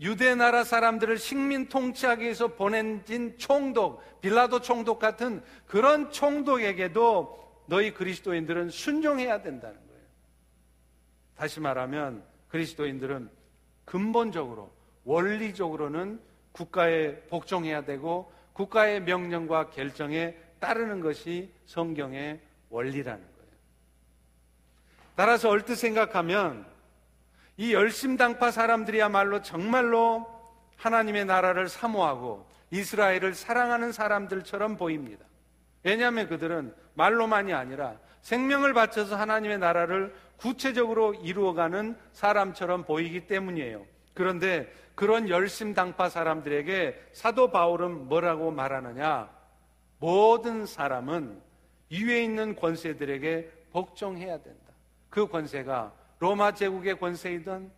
유대 0.00 0.34
나라 0.34 0.64
사람들을 0.64 1.18
식민 1.18 1.68
통치하기 1.68 2.22
위해서 2.22 2.48
보낸진 2.48 3.36
총독, 3.36 4.20
빌라도 4.22 4.60
총독 4.60 4.98
같은 4.98 5.42
그런 5.66 6.10
총독에게도 6.10 7.64
너희 7.66 7.92
그리스도인들은 7.92 8.70
순종해야 8.70 9.42
된다는 9.42 9.76
거예요. 9.76 10.02
다시 11.36 11.60
말하면 11.60 12.24
그리스도인들은 12.48 13.30
근본적으로 13.84 14.72
원리적으로는 15.04 16.20
국가에 16.52 17.20
복종해야 17.28 17.84
되고 17.84 18.32
국가의 18.54 19.02
명령과 19.02 19.70
결정에 19.70 20.34
따르는 20.60 21.00
것이 21.00 21.52
성경의 21.66 22.40
원리라는 22.70 23.20
거예요. 23.20 23.50
따라서 25.14 25.50
얼뜻 25.50 25.76
생각하면 25.76 26.66
이 27.60 27.74
열심당파 27.74 28.52
사람들이야말로 28.52 29.42
정말로 29.42 30.26
하나님의 30.78 31.26
나라를 31.26 31.68
사모하고 31.68 32.48
이스라엘을 32.70 33.34
사랑하는 33.34 33.92
사람들처럼 33.92 34.78
보입니다. 34.78 35.26
왜냐하면 35.82 36.26
그들은 36.26 36.74
말로만이 36.94 37.52
아니라 37.52 37.98
생명을 38.22 38.72
바쳐서 38.72 39.14
하나님의 39.14 39.58
나라를 39.58 40.14
구체적으로 40.38 41.12
이루어가는 41.12 41.98
사람처럼 42.14 42.84
보이기 42.84 43.26
때문이에요. 43.26 43.84
그런데 44.14 44.72
그런 44.94 45.28
열심당파 45.28 46.08
사람들에게 46.08 47.10
사도 47.12 47.50
바울은 47.50 48.08
뭐라고 48.08 48.52
말하느냐? 48.52 49.28
모든 49.98 50.64
사람은 50.64 51.42
위에 51.92 52.24
있는 52.24 52.56
권세들에게 52.56 53.66
복종해야 53.70 54.38
된다. 54.40 54.72
그 55.10 55.28
권세가 55.28 55.99
로마 56.20 56.52
제국의 56.52 56.98
권세이든 56.98 57.70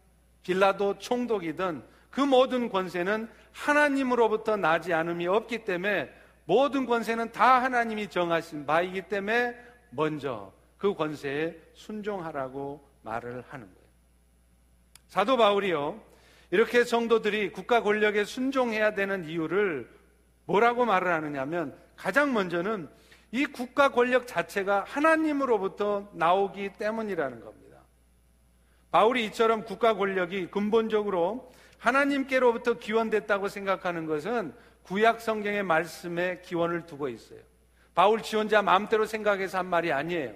빌라도 0.43 0.99
총독이든 0.99 1.83
그 2.11 2.21
모든 2.21 2.69
권세는 2.69 3.29
하나님으로부터 3.53 4.57
나지 4.57 4.93
않음이 4.93 5.27
없기 5.27 5.65
때문에 5.65 6.13
모든 6.45 6.85
권세는 6.85 7.33
다 7.33 7.63
하나님이 7.63 8.09
정하신 8.09 8.67
바이기 8.67 9.03
때문에 9.03 9.57
먼저 9.91 10.53
그 10.77 10.95
권세에 10.95 11.57
순종하라고 11.75 12.87
말을 13.03 13.45
하는 13.49 13.67
거예요. 13.67 13.89
사도 15.07 15.37
바울이요. 15.37 16.01
이렇게 16.51 16.85
성도들이 16.85 17.53
국가 17.53 17.83
권력에 17.83 18.25
순종해야 18.25 18.95
되는 18.95 19.25
이유를 19.25 19.89
뭐라고 20.47 20.85
말을 20.85 21.13
하느냐면 21.13 21.79
가장 21.97 22.33
먼저는 22.33 22.89
이 23.31 23.47
국가 23.47 23.91
권력 23.91 24.27
자체가 24.27 24.85
하나님으로부터 24.89 26.11
나오기 26.13 26.73
때문이라는 26.75 27.41
겁니다. 27.41 27.62
바울이 28.93 29.25
이처럼 29.27 29.65
국가 29.65 29.95
권력이 29.95 30.49
근본적으로 30.49 31.51
하나님께로부터 31.79 32.75
기원됐다고 32.75 33.49
생각하는 33.49 34.07
것은 34.07 34.55
구약 34.85 35.21
성경의 35.21 35.63
말씀에 35.63 36.43
기원을 36.43 36.87
두고 36.87 37.09
있어요. 37.09 37.41
바울 37.95 38.23
지원자 38.23 38.63
마음대로 38.63 39.07
생각해서 39.07 39.59
한 39.59 39.67
말이 39.67 39.93
아니에요. 39.93 40.35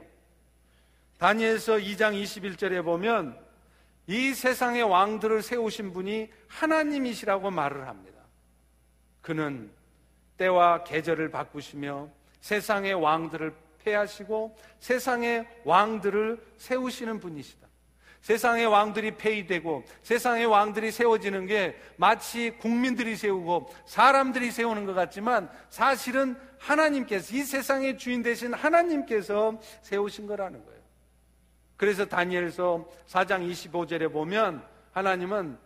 다니엘서 1.18 1.76
2장 1.76 2.20
21절에 2.20 2.82
보면 2.82 3.38
이 4.06 4.32
세상의 4.32 4.84
왕들을 4.84 5.42
세우신 5.42 5.92
분이 5.92 6.30
하나님이시라고 6.48 7.50
말을 7.50 7.86
합니다. 7.88 8.20
그는 9.20 9.70
때와 10.38 10.84
계절을 10.84 11.30
바꾸시며 11.30 12.08
세상의 12.40 12.94
왕들을 12.94 13.54
폐하시고 13.84 14.56
세상의 14.80 15.46
왕들을 15.64 16.40
세우시는 16.56 17.20
분이시다. 17.20 17.66
세상의 18.26 18.66
왕들이 18.66 19.12
폐위되고 19.12 19.84
세상의 20.02 20.46
왕들이 20.46 20.90
세워지는 20.90 21.46
게 21.46 21.80
마치 21.96 22.50
국민들이 22.58 23.14
세우고 23.14 23.72
사람들이 23.86 24.50
세우는 24.50 24.84
것 24.84 24.94
같지만 24.94 25.48
사실은 25.70 26.36
하나님께서 26.58 27.36
이 27.36 27.44
세상의 27.44 27.98
주인 27.98 28.24
되신 28.24 28.52
하나님께서 28.52 29.60
세우신 29.82 30.26
거라는 30.26 30.64
거예요. 30.64 30.80
그래서 31.76 32.04
다니엘서 32.04 32.88
4장 33.06 33.48
25절에 33.48 34.12
보면 34.12 34.60
하나님은 34.90 35.56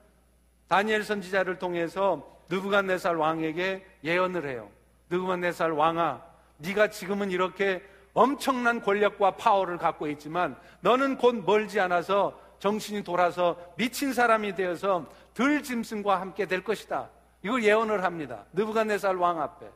다니엘 0.68 1.02
선지자를 1.02 1.58
통해서 1.58 2.38
느부갓네살 2.50 3.16
왕에게 3.16 3.86
예언을 4.04 4.46
해요. 4.46 4.68
느부갓네살 5.08 5.70
왕아, 5.70 6.22
네가 6.58 6.90
지금은 6.90 7.30
이렇게 7.30 7.82
엄청난 8.12 8.82
권력과 8.82 9.36
파워를 9.36 9.78
갖고 9.78 10.08
있지만 10.08 10.56
너는 10.80 11.16
곧 11.16 11.36
멀지 11.46 11.80
않아서 11.80 12.49
정신이 12.60 13.02
돌아서 13.02 13.56
미친 13.76 14.12
사람이 14.12 14.54
되어서 14.54 15.10
들 15.34 15.62
짐승과 15.62 16.20
함께 16.20 16.46
될 16.46 16.62
것이다. 16.62 17.10
이걸 17.42 17.64
예언을 17.64 18.04
합니다. 18.04 18.44
느부갓네살 18.52 19.16
왕 19.16 19.40
앞에. 19.42 19.66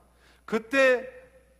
그때 0.44 1.08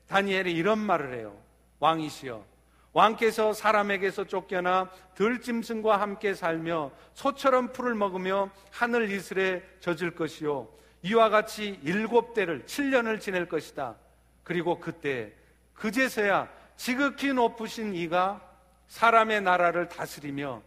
다니엘이 0.06 0.52
이런 0.52 0.78
말을 0.78 1.14
해요. 1.14 1.36
왕이시여. 1.80 2.54
왕께서 2.94 3.52
사람에게서 3.52 4.24
쫓겨나 4.24 4.88
들짐승과 5.16 6.00
함께 6.00 6.32
살며 6.32 6.92
소처럼 7.14 7.72
풀을 7.72 7.94
먹으며 7.94 8.50
하늘 8.70 9.10
이슬에 9.10 9.64
젖을 9.80 10.14
것이요 10.14 10.68
이와 11.02 11.28
같이 11.28 11.80
일곱 11.82 12.34
대를 12.34 12.64
7년을 12.64 13.20
지낼 13.20 13.48
것이다. 13.48 13.96
그리고 14.44 14.78
그때 14.78 15.32
그제서야 15.74 16.48
지극히 16.76 17.32
높으신 17.32 17.94
이가 17.94 18.40
사람의 18.86 19.42
나라를 19.42 19.88
다스리며 19.88 20.62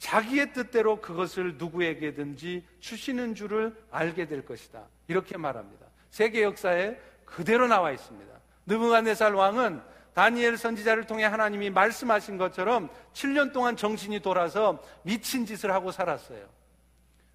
자기의 0.00 0.54
뜻대로 0.54 1.00
그것을 1.00 1.56
누구에게든지 1.58 2.66
주시는 2.80 3.34
줄을 3.34 3.76
알게 3.90 4.26
될 4.26 4.44
것이다. 4.44 4.82
이렇게 5.08 5.36
말합니다. 5.36 5.86
세계 6.10 6.42
역사에 6.42 6.98
그대로 7.26 7.68
나와 7.68 7.92
있습니다. 7.92 8.32
느부갓네살 8.64 9.34
왕은 9.34 9.82
다니엘 10.14 10.56
선지자를 10.56 11.06
통해 11.06 11.24
하나님이 11.24 11.68
말씀하신 11.68 12.38
것처럼 12.38 12.88
7년 13.12 13.52
동안 13.52 13.76
정신이 13.76 14.20
돌아서 14.20 14.82
미친 15.02 15.44
짓을 15.44 15.72
하고 15.72 15.92
살았어요. 15.92 16.48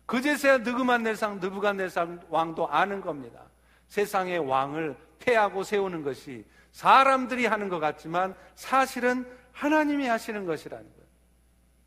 그제서야 0.08 0.60
느그만네상 0.60 1.40
느부갓네살 1.40 2.22
왕도 2.30 2.68
아는 2.68 3.00
겁니다. 3.00 3.42
세상의 3.90 4.40
왕을 4.40 4.96
폐하고 5.20 5.62
세우는 5.64 6.02
것이 6.02 6.44
사람들이 6.72 7.46
하는 7.46 7.70
것 7.70 7.80
같지만 7.80 8.34
사실은 8.56 9.32
하나님이 9.52 10.08
하시는 10.08 10.46
것이라는 10.46 10.84
거예요. 10.84 11.05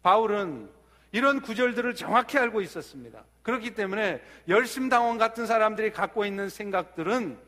바울은 0.02 0.68
이런 1.12 1.40
구절들을 1.40 1.94
정확히 1.94 2.38
알고 2.38 2.61
있었습니다. 2.61 3.24
그렇기 3.42 3.74
때문에 3.74 4.20
열심당원 4.46 5.18
같은 5.18 5.46
사람들이 5.46 5.92
갖고 5.92 6.24
있는 6.24 6.48
생각들은 6.48 7.38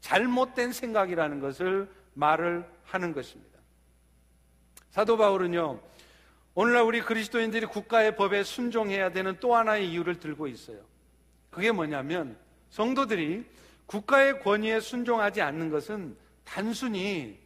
잘못된 0.00 0.72
생각이라는 0.72 1.40
것을 1.40 1.88
말을 2.14 2.66
하는 2.84 3.12
것입니다. 3.12 3.58
사도 4.90 5.16
바울은요, 5.16 5.80
오늘날 6.54 6.82
우리 6.82 7.00
그리스도인들이 7.00 7.66
국가의 7.66 8.16
법에 8.16 8.42
순종해야 8.44 9.12
되는 9.12 9.36
또 9.40 9.54
하나의 9.54 9.90
이유를 9.90 10.18
들고 10.20 10.46
있어요. 10.48 10.78
그게 11.50 11.70
뭐냐면 11.72 12.36
성도들이 12.70 13.44
국가의 13.86 14.40
권위에 14.40 14.80
순종하지 14.80 15.42
않는 15.42 15.70
것은 15.70 16.16
단순히 16.44 17.38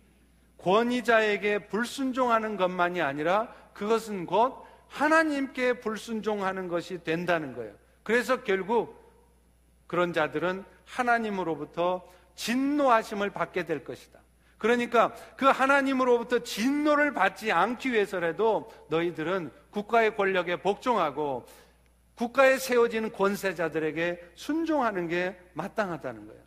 권위자에게 0.58 1.68
불순종하는 1.68 2.56
것만이 2.56 3.00
아니라 3.00 3.52
그것은 3.72 4.26
곧 4.26 4.64
하나님께 4.88 5.80
불순종하는 5.80 6.68
것이 6.68 7.02
된다는 7.02 7.54
거예요. 7.54 7.74
그래서 8.02 8.42
결국 8.42 9.06
그런 9.86 10.12
자들은 10.12 10.64
하나님으로부터 10.84 12.08
진노하심을 12.34 13.30
받게 13.30 13.64
될 13.64 13.84
것이다. 13.84 14.20
그러니까 14.58 15.14
그 15.36 15.46
하나님으로부터 15.46 16.40
진노를 16.40 17.12
받지 17.12 17.52
않기 17.52 17.92
위해서라도 17.92 18.72
너희들은 18.88 19.50
국가의 19.70 20.16
권력에 20.16 20.56
복종하고 20.56 21.46
국가에 22.14 22.56
세워지는 22.56 23.12
권세자들에게 23.12 24.32
순종하는 24.34 25.08
게 25.08 25.38
마땅하다는 25.52 26.26
거예요. 26.26 26.42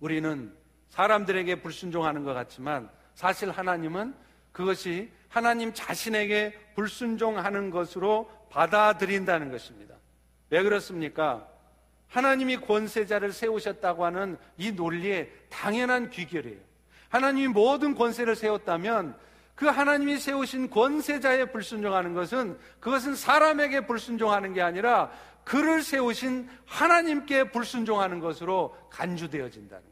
우리는 0.00 0.59
사람들에게 0.90 1.62
불순종하는 1.62 2.24
것 2.24 2.34
같지만 2.34 2.90
사실 3.14 3.50
하나님은 3.50 4.14
그것이 4.52 5.10
하나님 5.28 5.72
자신에게 5.72 6.52
불순종하는 6.74 7.70
것으로 7.70 8.30
받아들인다는 8.50 9.50
것입니다. 9.50 9.94
왜 10.50 10.62
그렇습니까? 10.62 11.46
하나님이 12.08 12.56
권세자를 12.58 13.32
세우셨다고 13.32 14.04
하는 14.04 14.36
이 14.56 14.72
논리에 14.72 15.30
당연한 15.48 16.10
귀결이에요. 16.10 16.58
하나님이 17.08 17.48
모든 17.48 17.94
권세를 17.94 18.34
세웠다면 18.34 19.16
그 19.54 19.66
하나님이 19.66 20.18
세우신 20.18 20.70
권세자에 20.70 21.52
불순종하는 21.52 22.14
것은 22.14 22.58
그것은 22.80 23.14
사람에게 23.14 23.86
불순종하는 23.86 24.54
게 24.54 24.62
아니라 24.62 25.12
그를 25.44 25.82
세우신 25.82 26.48
하나님께 26.66 27.50
불순종하는 27.50 28.20
것으로 28.20 28.76
간주되어진다는. 28.90 29.89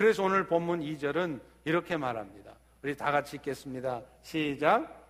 그래서 0.00 0.22
오늘 0.22 0.46
본문 0.46 0.80
2절은 0.80 1.42
이렇게 1.66 1.98
말합니다. 1.98 2.54
우리 2.82 2.96
다 2.96 3.12
같이 3.12 3.36
읽겠습니다. 3.36 4.00
시작. 4.22 5.06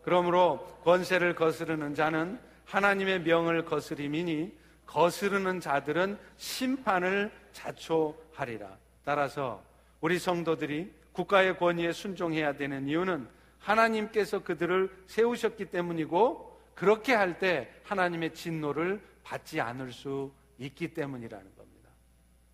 그러므로 0.00 0.60
권세를 0.82 1.34
거스르는 1.34 1.94
자는 1.94 2.40
하나님의 2.64 3.20
명을 3.20 3.66
거스림이니 3.66 4.56
거스르는 4.86 5.60
자들은 5.60 6.18
심판을 6.38 7.30
자초하리라. 7.52 8.78
따라서 9.04 9.62
우리 10.00 10.18
성도들이 10.18 10.90
국가의 11.12 11.58
권위에 11.58 11.92
순종해야 11.92 12.54
되는 12.54 12.88
이유는 12.88 13.28
하나님께서 13.58 14.42
그들을 14.42 14.90
세우셨기 15.06 15.66
때문이고 15.66 16.58
그렇게 16.74 17.12
할 17.12 17.38
때 17.38 17.70
하나님의 17.82 18.32
진노를 18.32 19.02
받지 19.22 19.60
않을 19.60 19.92
수 19.92 20.32
있기 20.56 20.94
때문이라는 20.94 21.44
겁니다. 21.56 21.90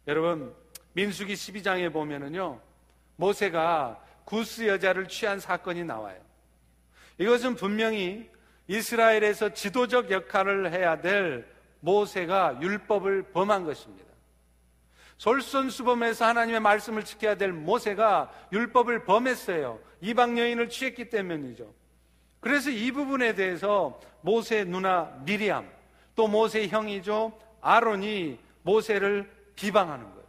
여러분, 0.09 0.53
민수기 0.97 1.35
12장에 1.35 1.93
보면은요, 1.93 2.59
모세가 3.17 4.03
구스 4.25 4.67
여자를 4.67 5.09
취한 5.09 5.39
사건이 5.39 5.85
나와요. 5.85 6.19
이것은 7.19 7.55
분명히 7.55 8.31
이스라엘에서 8.67 9.53
지도적 9.53 10.11
역할을 10.11 10.73
해야 10.73 11.03
될 11.03 11.47
모세가 11.81 12.63
율법을 12.63 13.25
범한 13.35 13.65
것입니다. 13.65 14.07
솔선수범해서 15.19 16.25
하나님의 16.25 16.61
말씀을 16.61 17.05
지켜야 17.05 17.35
될 17.35 17.53
모세가 17.53 18.33
율법을 18.53 19.05
범했어요. 19.05 19.79
이방 20.01 20.39
여인을 20.39 20.71
취했기 20.71 21.11
때문이죠. 21.11 21.75
그래서 22.41 22.71
이 22.71 22.91
부분에 22.91 23.35
대해서 23.35 24.01
모세 24.23 24.65
누나 24.65 25.15
미리암 25.27 25.71
또 26.15 26.27
모세 26.27 26.67
형이죠 26.69 27.39
아론이 27.61 28.39
모세를 28.63 29.31
비방하는 29.57 30.05
거예요. 30.05 30.26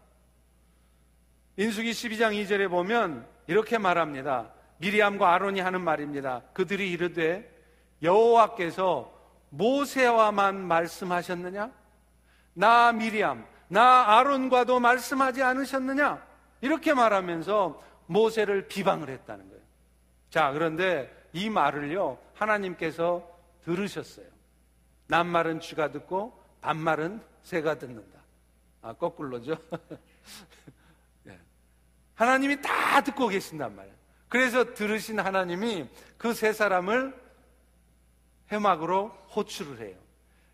인수기 1.58 1.92
12장 1.92 2.34
2절에 2.34 2.70
보면 2.70 3.28
이렇게 3.48 3.80
말합니다. 3.80 4.52
미리암과 4.78 5.34
아론이 5.34 5.60
하는 5.60 5.82
말입니다. 5.82 6.44
그들이 6.54 6.92
이르되 6.92 7.52
여호와께서 8.04 9.12
모세와만 9.50 10.62
말씀하셨느냐? 10.62 11.72
나 12.54 12.92
미리암 12.92 13.46
나 13.70 14.18
아론과도 14.18 14.80
말씀하지 14.80 15.42
않으셨느냐? 15.42 16.26
이렇게 16.62 16.94
말하면서 16.94 17.84
모세를 18.06 18.68
비방을 18.68 19.10
했다는 19.10 19.50
거예요. 19.50 19.64
자, 20.30 20.52
그런데 20.52 21.12
이 21.34 21.50
말을요, 21.50 22.20
하나님께서 22.36 23.28
들으셨어요. 23.64 24.28
남말은 25.08 25.60
쥐가 25.60 25.92
듣고 25.92 26.40
반말은 26.62 27.22
새가 27.44 27.80
듣는다. 27.80 28.20
아, 28.82 28.94
거꾸로죠. 28.94 29.58
네. 32.18 32.26
하나님이 32.26 32.62
다 32.62 33.02
듣고 33.02 33.28
계신단 33.28 33.76
말이에요. 33.76 33.96
그래서 34.30 34.74
들으신 34.74 35.20
하나님이 35.20 35.88
그 36.18 36.34
세 36.34 36.52
사람을 36.52 37.16
회막으로 38.52 39.10
호출을 39.36 39.80
해요. 39.86 39.96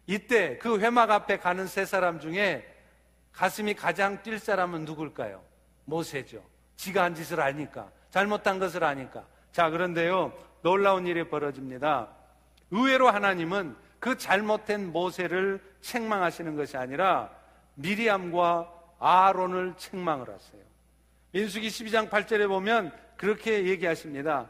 이때 0.07 0.57
그 0.57 0.79
회막 0.79 1.09
앞에 1.11 1.37
가는 1.37 1.65
세 1.67 1.85
사람 1.85 2.19
중에 2.19 2.67
가슴이 3.31 3.73
가장 3.73 4.21
뛸 4.21 4.37
사람은 4.39 4.85
누굴까요? 4.85 5.41
모세죠. 5.85 6.43
지가 6.75 7.03
한 7.03 7.15
짓을 7.15 7.39
아니까. 7.39 7.89
잘못한 8.09 8.59
것을 8.59 8.83
아니까. 8.83 9.25
자, 9.51 9.69
그런데요. 9.69 10.33
놀라운 10.61 11.07
일이 11.07 11.27
벌어집니다. 11.29 12.09
의외로 12.71 13.09
하나님은 13.09 13.75
그 13.99 14.17
잘못된 14.17 14.91
모세를 14.91 15.63
책망하시는 15.81 16.55
것이 16.55 16.77
아니라 16.77 17.31
미리암과 17.75 18.69
아론을 18.99 19.75
책망을 19.77 20.29
하세요. 20.29 20.61
민수기 21.33 21.67
12장 21.67 22.09
8절에 22.09 22.47
보면 22.47 22.91
그렇게 23.17 23.65
얘기하십니다. 23.65 24.49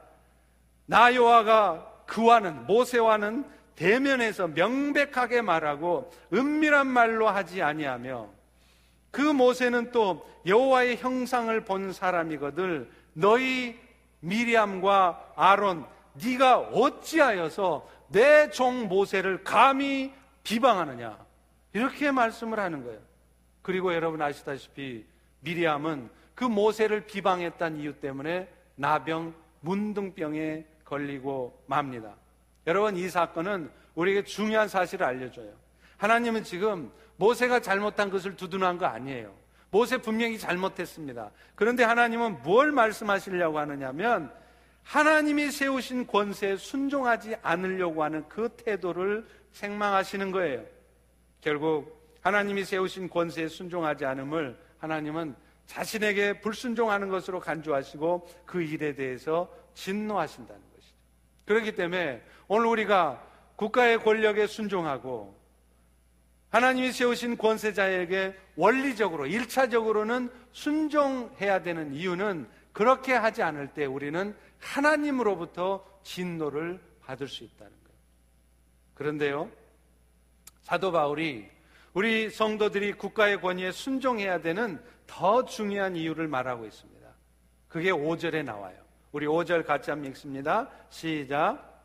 나 0.85 1.13
여호와가 1.15 2.03
그와는 2.05 2.65
모세와는 2.67 3.45
대면에서 3.75 4.47
명백하게 4.49 5.41
말하고 5.41 6.11
은밀한 6.33 6.87
말로 6.87 7.29
하지 7.29 7.61
아니하며 7.61 8.29
그 9.11 9.21
모세는 9.21 9.91
또 9.91 10.29
여호와의 10.45 10.97
형상을 10.97 11.57
본 11.63 11.93
사람이거들 11.93 12.89
너희 13.13 13.79
미리암과 14.19 15.33
아론 15.35 15.85
네가 16.21 16.59
어찌하여서 16.59 17.89
내 18.09 18.49
종 18.51 18.87
모세를 18.87 19.43
감히 19.43 20.13
비방하느냐 20.43 21.17
이렇게 21.73 22.11
말씀을 22.11 22.59
하는 22.59 22.83
거예요. 22.83 22.99
그리고 23.61 23.93
여러분 23.93 24.21
아시다시피 24.21 25.05
미리암은 25.39 26.09
그 26.35 26.43
모세를 26.43 27.05
비방했던 27.05 27.77
이유 27.77 27.93
때문에 27.93 28.47
나병 28.75 29.33
문둥병에 29.61 30.65
걸리고 30.83 31.63
맙니다. 31.67 32.15
여러분 32.67 32.95
이 32.97 33.09
사건은 33.09 33.69
우리에게 33.95 34.23
중요한 34.23 34.67
사실을 34.67 35.05
알려줘요. 35.05 35.53
하나님은 35.97 36.43
지금 36.43 36.91
모세가 37.17 37.59
잘못한 37.61 38.09
것을 38.09 38.35
두둔한 38.35 38.77
거 38.77 38.85
아니에요. 38.85 39.33
모세 39.69 39.97
분명히 39.97 40.37
잘못했습니다. 40.37 41.31
그런데 41.55 41.83
하나님은 41.83 42.43
뭘 42.43 42.71
말씀하시려고 42.71 43.57
하느냐면 43.57 44.31
하나님이 44.83 45.49
세우신 45.49 46.07
권세에 46.07 46.57
순종하지 46.57 47.37
않으려고 47.41 48.03
하는 48.03 48.27
그 48.27 48.49
태도를 48.49 49.25
책망하시는 49.53 50.31
거예요. 50.31 50.63
결국 51.41 52.03
하나님이 52.21 52.65
세우신 52.65 53.09
권세에 53.09 53.47
순종하지 53.47 54.05
않음을 54.05 54.57
하나님은 54.77 55.35
자신에게 55.65 56.41
불순종하는 56.41 57.09
것으로 57.09 57.39
간주하시고 57.39 58.27
그 58.45 58.61
일에 58.61 58.95
대해서 58.95 59.51
진노하신다는 59.73 60.61
것이죠. 60.75 60.95
그렇기 61.45 61.75
때문에 61.75 62.21
오늘 62.47 62.67
우리가 62.67 63.25
국가의 63.55 63.99
권력에 63.99 64.47
순종하고 64.47 65.41
하나님이 66.49 66.91
세우신 66.91 67.37
권세자에게 67.37 68.35
원리적으로, 68.55 69.25
일차적으로는 69.25 70.29
순종해야 70.51 71.63
되는 71.63 71.93
이유는 71.93 72.47
그렇게 72.73 73.13
하지 73.13 73.41
않을 73.41 73.73
때 73.73 73.85
우리는 73.85 74.35
하나님으로부터 74.59 75.83
진노를 76.03 76.79
받을 77.01 77.27
수 77.27 77.43
있다는 77.43 77.71
거예요. 77.71 77.99
그런데요, 78.93 79.51
사도 80.61 80.91
바울이 80.91 81.49
우리 81.93 82.29
성도들이 82.29 82.93
국가의 82.93 83.41
권위에 83.41 83.71
순종해야 83.71 84.41
되는 84.41 84.79
더 85.13 85.45
중요한 85.45 85.95
이유를 85.95 86.27
말하고 86.27 86.65
있습니다. 86.65 87.07
그게 87.67 87.91
5절에 87.91 88.43
나와요. 88.43 88.75
우리 89.11 89.27
5절 89.27 89.63
같이 89.63 89.91
한번 89.91 90.09
읽습니다. 90.09 90.67
시작. 90.89 91.83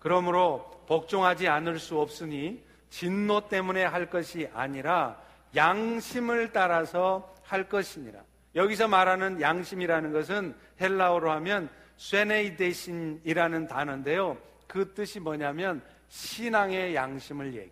그러므로 0.00 0.82
복종하지 0.88 1.46
않을 1.46 1.78
수 1.78 2.00
없으니 2.00 2.64
진노 2.90 3.48
때문에 3.48 3.84
할 3.84 4.10
것이 4.10 4.48
아니라 4.52 5.20
양심을 5.54 6.52
따라서 6.52 7.32
할 7.44 7.68
것이니라. 7.68 8.20
여기서 8.56 8.88
말하는 8.88 9.40
양심이라는 9.40 10.12
것은 10.12 10.56
헬라어로 10.80 11.30
하면 11.30 11.70
쇠네이데신이라는 11.96 13.68
단어인데요. 13.68 14.36
그 14.66 14.94
뜻이 14.94 15.20
뭐냐면 15.20 15.80
신앙의 16.08 16.96
양심을 16.96 17.46
얘기해요. 17.46 17.70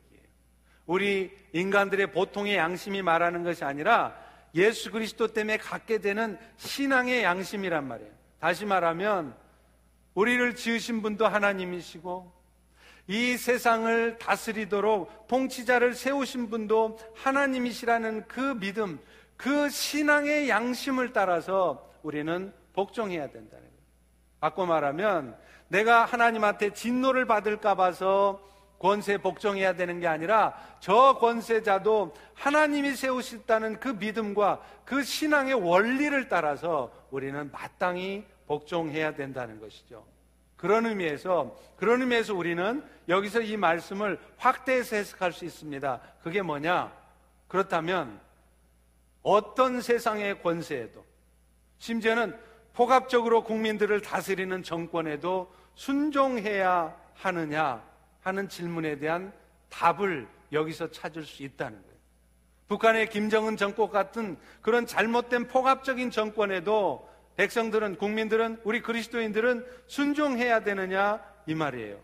우리 0.86 1.36
인간들의 1.52 2.12
보통의 2.12 2.56
양심이 2.56 3.02
말하는 3.02 3.42
것이 3.42 3.64
아니라 3.64 4.22
예수 4.54 4.90
그리스도 4.90 5.28
때문에 5.28 5.56
갖게 5.56 5.98
되는 5.98 6.38
신앙의 6.56 7.22
양심이란 7.24 7.86
말이에요. 7.88 8.10
다시 8.38 8.64
말하면 8.66 9.34
우리를 10.14 10.54
지으신 10.54 11.00
분도 11.02 11.26
하나님이시고 11.26 12.32
이 13.08 13.36
세상을 13.36 14.18
다스리도록 14.18 15.26
통치자를 15.26 15.94
세우신 15.94 16.50
분도 16.50 16.98
하나님이시라는 17.16 18.28
그 18.28 18.58
믿음, 18.58 19.00
그 19.36 19.68
신앙의 19.68 20.48
양심을 20.48 21.12
따라서 21.12 21.90
우리는 22.02 22.52
복종해야 22.74 23.26
된다는 23.26 23.64
거예요. 23.64 23.82
바꿔 24.40 24.66
말하면 24.66 25.36
내가 25.68 26.04
하나님한테 26.04 26.72
진노를 26.74 27.26
받을까 27.26 27.74
봐서 27.74 28.42
권세 28.82 29.16
복종해야 29.16 29.74
되는 29.74 30.00
게 30.00 30.08
아니라 30.08 30.58
저 30.80 31.16
권세자도 31.20 32.14
하나님이 32.34 32.96
세우셨다는 32.96 33.78
그 33.78 33.90
믿음과 33.90 34.60
그 34.84 35.04
신앙의 35.04 35.54
원리를 35.54 36.28
따라서 36.28 36.92
우리는 37.12 37.48
마땅히 37.52 38.24
복종해야 38.48 39.14
된다는 39.14 39.60
것이죠. 39.60 40.04
그런 40.56 40.86
의미에서 40.86 41.56
그런 41.76 42.00
의미에서 42.00 42.34
우리는 42.34 42.84
여기서 43.08 43.42
이 43.42 43.56
말씀을 43.56 44.18
확대해서 44.36 44.96
해석할 44.96 45.32
수 45.32 45.44
있습니다. 45.44 46.00
그게 46.20 46.42
뭐냐? 46.42 46.92
그렇다면 47.46 48.20
어떤 49.22 49.80
세상의 49.80 50.42
권세에도 50.42 51.04
심지어는 51.78 52.36
포괄적으로 52.72 53.44
국민들을 53.44 54.00
다스리는 54.02 54.64
정권에도 54.64 55.52
순종해야 55.76 56.96
하느냐 57.14 57.91
하는 58.22 58.48
질문에 58.48 58.98
대한 58.98 59.32
답을 59.68 60.26
여기서 60.52 60.90
찾을 60.90 61.24
수 61.24 61.42
있다는 61.42 61.80
거예요. 61.80 61.92
북한의 62.68 63.10
김정은 63.10 63.56
정권 63.56 63.90
같은 63.90 64.38
그런 64.62 64.86
잘못된 64.86 65.48
포갑적인 65.48 66.10
정권에도 66.10 67.08
백성들은, 67.36 67.96
국민들은, 67.96 68.60
우리 68.64 68.80
그리스도인들은 68.82 69.66
순종해야 69.86 70.60
되느냐? 70.60 71.22
이 71.46 71.54
말이에요. 71.54 71.98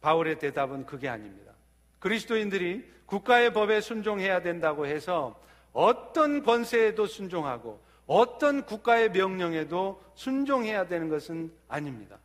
바울의 0.00 0.38
대답은 0.38 0.86
그게 0.86 1.08
아닙니다. 1.08 1.52
그리스도인들이 1.98 2.84
국가의 3.06 3.52
법에 3.52 3.80
순종해야 3.80 4.42
된다고 4.42 4.86
해서 4.86 5.40
어떤 5.72 6.42
권세에도 6.42 7.06
순종하고 7.06 7.82
어떤 8.06 8.64
국가의 8.64 9.10
명령에도 9.10 10.02
순종해야 10.14 10.86
되는 10.86 11.08
것은 11.08 11.52
아닙니다. 11.68 12.18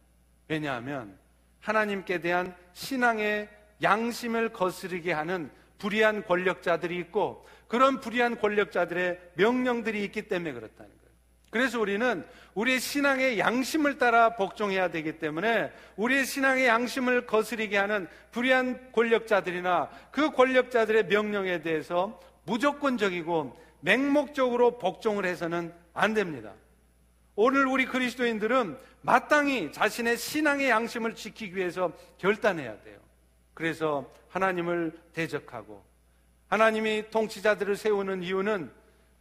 왜냐하면 0.48 1.18
하나님께 1.62 2.20
대한 2.20 2.56
신앙의 2.74 3.50
양심을 3.82 4.50
거스르게 4.50 5.12
하는 5.12 5.50
불의한 5.78 6.26
권력자들이 6.26 6.98
있고 6.98 7.46
그런 7.68 8.00
불의한 8.00 8.40
권력자들의 8.40 9.20
명령들이 9.36 10.04
있기 10.06 10.24
때문에 10.28 10.54
그렇다는 10.54 10.90
거예요. 10.90 11.00
그래서 11.50 11.80
우리는 11.80 12.26
우리의 12.54 12.80
신앙의 12.80 13.40
양심을 13.40 13.98
따라 13.98 14.36
복종해야 14.36 14.90
되기 14.90 15.20
때문에 15.20 15.72
우리의 15.96 16.26
신앙의 16.26 16.68
양심을 16.68 17.26
거스르게 17.26 17.78
하는 17.78 18.08
불의한 18.32 18.92
권력자들이나 18.92 19.90
그 20.12 20.32
권력자들의 20.32 21.06
명령에 21.06 21.62
대해서 21.62 22.20
무조건적이고 22.46 23.58
맹목적으로 23.82 24.78
복종을 24.78 25.26
해서는 25.26 25.74
안 25.94 26.14
됩니다. 26.14 26.54
오늘 27.42 27.68
우리 27.68 27.86
그리스도인들은 27.86 28.78
마땅히 29.02 29.72
자신의 29.72 30.18
신앙의 30.18 30.70
양심을 30.70 31.16
지키기 31.16 31.56
위해서 31.56 31.94
결단해야 32.18 32.82
돼요. 32.82 33.00
그래서 33.54 34.12
하나님을 34.28 34.92
대적하고 35.14 35.82
하나님이 36.50 37.06
통치자들을 37.12 37.78
세우는 37.78 38.24
이유는 38.24 38.70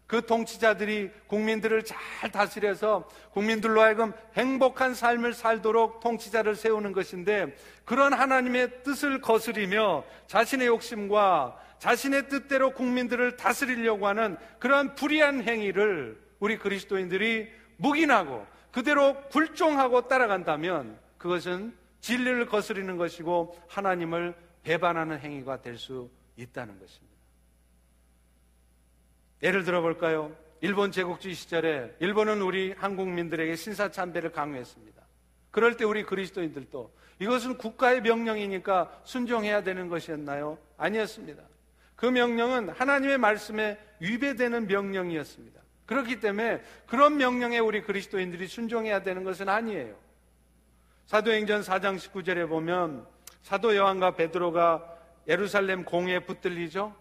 그 0.08 0.26
통치자들이 0.26 1.12
국민들을 1.28 1.84
잘 1.84 2.32
다스려서 2.32 3.08
국민들로 3.30 3.82
하여금 3.82 4.12
행복한 4.34 4.94
삶을 4.94 5.32
살도록 5.32 6.00
통치자를 6.00 6.56
세우는 6.56 6.90
것인데 6.90 7.56
그런 7.84 8.12
하나님의 8.12 8.82
뜻을 8.82 9.20
거스리며 9.20 10.02
자신의 10.26 10.66
욕심과 10.66 11.56
자신의 11.78 12.28
뜻대로 12.28 12.72
국민들을 12.72 13.36
다스리려고 13.36 14.08
하는 14.08 14.36
그러한 14.58 14.96
불의한 14.96 15.44
행위를 15.44 16.20
우리 16.40 16.58
그리스도인들이 16.58 17.57
묵인하고 17.78 18.46
그대로 18.70 19.20
굴종하고 19.30 20.08
따라간다면 20.08 20.98
그것은 21.16 21.74
진리를 22.00 22.46
거스리는 22.46 22.96
것이고 22.96 23.58
하나님을 23.68 24.34
배반하는 24.62 25.18
행위가 25.18 25.62
될 25.62 25.78
수 25.78 26.10
있다는 26.36 26.78
것입니다. 26.78 27.16
예를 29.42 29.64
들어 29.64 29.80
볼까요? 29.80 30.34
일본 30.60 30.90
제국주의 30.90 31.34
시절에 31.34 31.94
일본은 32.00 32.42
우리 32.42 32.72
한국민들에게 32.72 33.54
신사참배를 33.54 34.32
강요했습니다. 34.32 35.02
그럴 35.50 35.76
때 35.76 35.84
우리 35.84 36.04
그리스도인들도 36.04 36.92
이것은 37.20 37.58
국가의 37.58 38.00
명령이니까 38.02 39.00
순종해야 39.04 39.62
되는 39.62 39.88
것이었나요? 39.88 40.58
아니었습니다. 40.76 41.42
그 41.96 42.06
명령은 42.06 42.70
하나님의 42.70 43.18
말씀에 43.18 43.78
위배되는 44.00 44.66
명령이었습니다. 44.66 45.60
그렇기 45.88 46.20
때문에 46.20 46.62
그런 46.86 47.16
명령에 47.16 47.58
우리 47.58 47.82
그리스도인들이 47.82 48.46
순종해야 48.46 49.02
되는 49.02 49.24
것은 49.24 49.48
아니에요. 49.48 49.96
사도행전 51.06 51.62
4장 51.62 51.96
19절에 51.96 52.46
보면 52.46 53.06
사도 53.42 53.74
요한과 53.74 54.10
베드로가 54.14 54.84
예루살렘 55.26 55.84
공회에 55.84 56.20
붙들리죠. 56.20 56.94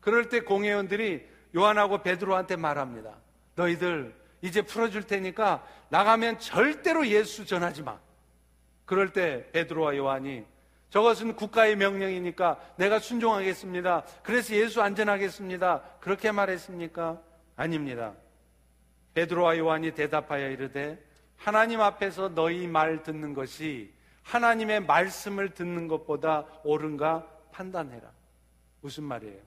그럴 0.00 0.28
때 0.28 0.40
공회원들이 0.40 1.24
요한하고 1.54 2.02
베드로한테 2.02 2.56
말합니다. 2.56 3.14
너희들 3.54 4.12
이제 4.40 4.62
풀어줄 4.62 5.04
테니까 5.04 5.64
나가면 5.90 6.40
절대로 6.40 7.06
예수 7.06 7.46
전하지 7.46 7.82
마. 7.82 8.00
그럴 8.84 9.12
때 9.12 9.48
베드로와 9.52 9.96
요한이 9.96 10.44
저것은 10.90 11.36
국가의 11.36 11.76
명령이니까 11.76 12.58
내가 12.74 12.98
순종하겠습니다. 12.98 14.04
그래서 14.24 14.56
예수 14.56 14.82
안전하겠습니다. 14.82 15.82
그렇게 16.00 16.32
말했습니까? 16.32 17.20
아닙니다. 17.54 18.14
베드로와 19.14 19.58
요한이 19.58 19.92
대답하여 19.92 20.50
이르되 20.50 21.02
하나님 21.36 21.80
앞에서 21.80 22.28
너희 22.30 22.66
말 22.66 23.02
듣는 23.02 23.34
것이 23.34 23.92
하나님의 24.22 24.80
말씀을 24.80 25.50
듣는 25.50 25.88
것보다 25.88 26.46
옳은가 26.64 27.26
판단해라. 27.50 28.10
무슨 28.80 29.04
말이에요? 29.04 29.40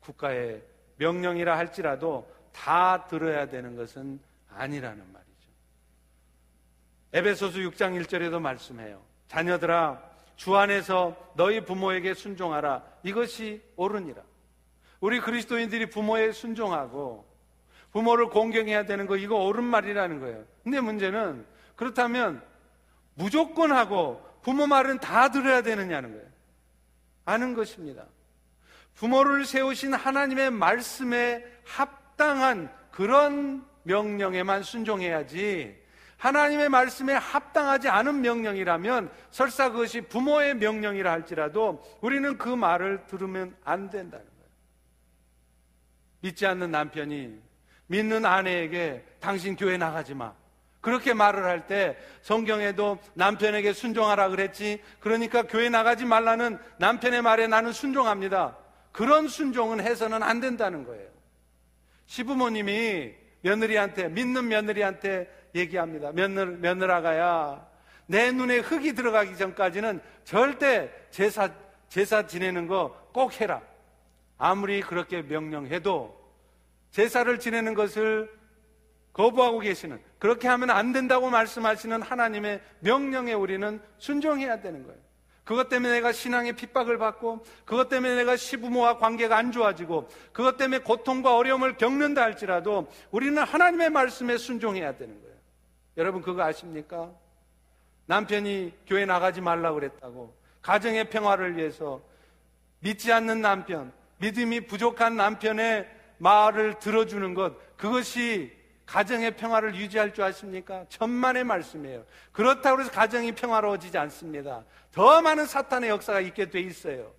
국가의 0.00 0.62
명령이라 0.96 1.56
할지라도 1.56 2.30
다 2.52 3.06
들어야 3.06 3.48
되는 3.48 3.76
것은 3.76 4.20
아니라는 4.50 5.12
말이죠. 5.12 5.30
에베소서 7.12 7.58
6장 7.58 8.00
1절에도 8.00 8.40
말씀해요. 8.40 9.02
자녀들아, 9.28 10.02
주 10.36 10.56
안에서 10.56 11.16
너희 11.34 11.64
부모에게 11.64 12.14
순종하라. 12.14 12.82
이것이 13.02 13.62
옳으니라. 13.76 14.22
우리 15.00 15.20
그리스도인들이 15.20 15.90
부모에 15.90 16.32
순종하고 16.32 17.29
부모를 17.92 18.28
공경해야 18.28 18.84
되는 18.84 19.06
거 19.06 19.16
이거 19.16 19.36
옳은 19.36 19.64
말이라는 19.64 20.20
거예요. 20.20 20.44
근데 20.62 20.80
문제는 20.80 21.44
그렇다면 21.76 22.42
무조건 23.14 23.72
하고 23.72 24.24
부모 24.42 24.66
말은 24.66 24.98
다 24.98 25.30
들어야 25.30 25.62
되느냐는 25.62 26.12
거예요. 26.12 26.26
아는 27.24 27.54
것입니다. 27.54 28.04
부모를 28.94 29.44
세우신 29.44 29.94
하나님의 29.94 30.50
말씀에 30.50 31.44
합당한 31.64 32.72
그런 32.90 33.64
명령에만 33.84 34.62
순종해야지 34.62 35.80
하나님의 36.18 36.68
말씀에 36.68 37.14
합당하지 37.14 37.88
않은 37.88 38.20
명령이라면 38.20 39.10
설사 39.30 39.70
그것이 39.70 40.02
부모의 40.02 40.54
명령이라 40.56 41.10
할지라도 41.10 41.82
우리는 42.02 42.36
그 42.36 42.48
말을 42.50 43.06
들으면 43.06 43.56
안 43.64 43.88
된다는 43.88 44.26
거예요. 44.26 44.50
믿지 46.20 46.46
않는 46.46 46.70
남편이 46.70 47.40
믿는 47.90 48.24
아내에게 48.24 49.04
당신 49.18 49.56
교회 49.56 49.76
나가지 49.76 50.14
마. 50.14 50.32
그렇게 50.80 51.12
말을 51.12 51.44
할 51.44 51.66
때 51.66 51.96
성경에도 52.22 52.98
남편에게 53.14 53.72
순종하라 53.72 54.28
그랬지. 54.28 54.80
그러니까 55.00 55.42
교회 55.42 55.68
나가지 55.68 56.04
말라는 56.04 56.58
남편의 56.78 57.20
말에 57.22 57.48
나는 57.48 57.72
순종합니다. 57.72 58.56
그런 58.92 59.28
순종은 59.28 59.80
해서는 59.80 60.22
안 60.22 60.40
된다는 60.40 60.84
거예요. 60.84 61.08
시부모님이 62.06 63.12
며느리한테, 63.42 64.08
믿는 64.08 64.48
며느리한테 64.48 65.28
얘기합니다. 65.54 66.12
며느, 66.12 66.40
며느라가야, 66.40 67.66
내 68.06 68.30
눈에 68.30 68.58
흙이 68.58 68.92
들어가기 68.94 69.36
전까지는 69.36 70.00
절대 70.24 70.90
제사, 71.10 71.50
제사 71.88 72.26
지내는 72.26 72.68
거 72.68 73.00
꼭 73.12 73.40
해라. 73.40 73.60
아무리 74.38 74.80
그렇게 74.80 75.22
명령해도 75.22 76.19
제사를 76.90 77.38
지내는 77.38 77.74
것을 77.74 78.30
거부하고 79.12 79.60
계시는 79.60 80.00
그렇게 80.18 80.48
하면 80.48 80.70
안 80.70 80.92
된다고 80.92 81.30
말씀하시는 81.30 82.02
하나님의 82.02 82.60
명령에 82.80 83.32
우리는 83.32 83.80
순종해야 83.98 84.60
되는 84.60 84.84
거예요. 84.84 84.98
그것 85.44 85.68
때문에 85.68 85.94
내가 85.94 86.12
신앙의 86.12 86.52
핍박을 86.52 86.98
받고 86.98 87.44
그것 87.64 87.88
때문에 87.88 88.14
내가 88.14 88.36
시부모와 88.36 88.98
관계가 88.98 89.36
안 89.36 89.50
좋아지고 89.50 90.08
그것 90.32 90.56
때문에 90.56 90.78
고통과 90.82 91.36
어려움을 91.36 91.76
겪는다 91.76 92.22
할지라도 92.22 92.88
우리는 93.10 93.42
하나님의 93.42 93.90
말씀에 93.90 94.36
순종해야 94.36 94.96
되는 94.96 95.20
거예요. 95.20 95.36
여러분 95.96 96.22
그거 96.22 96.42
아십니까? 96.42 97.10
남편이 98.06 98.74
교회 98.86 99.04
나가지 99.06 99.40
말라고 99.40 99.76
그랬다고 99.76 100.36
가정의 100.62 101.10
평화를 101.10 101.56
위해서 101.56 102.00
믿지 102.80 103.12
않는 103.12 103.40
남편, 103.40 103.92
믿음이 104.18 104.66
부족한 104.66 105.16
남편의 105.16 105.99
말을 106.20 106.78
들어주는 106.78 107.34
것, 107.34 107.76
그것이 107.76 108.52
가정의 108.86 109.36
평화를 109.36 109.74
유지할 109.74 110.12
줄 110.12 110.24
아십니까? 110.24 110.84
천만의 110.88 111.44
말씀이에요. 111.44 112.04
그렇다고 112.32 112.80
해서 112.80 112.90
가정이 112.90 113.32
평화로워지지 113.32 113.96
않습니다. 113.96 114.64
더 114.92 115.22
많은 115.22 115.46
사탄의 115.46 115.90
역사가 115.90 116.20
있게 116.20 116.50
돼 116.50 116.60
있어요. 116.60 117.12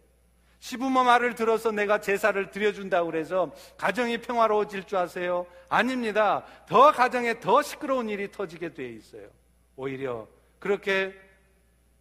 시부모 0.59 1.03
말을 1.03 1.33
들어서 1.33 1.71
내가 1.71 1.99
제사를 1.99 2.51
드려준다고 2.51 3.09
그래서 3.09 3.51
가정이 3.77 4.19
평화로워질 4.19 4.83
줄 4.83 4.99
아세요? 4.99 5.47
아닙니다. 5.69 6.43
더 6.67 6.91
가정에 6.91 7.39
더 7.39 7.61
시끄러운 7.61 8.09
일이 8.09 8.29
터지게 8.31 8.73
돼 8.73 8.89
있어요. 8.89 9.27
오히려 9.75 10.27
그렇게 10.59 11.15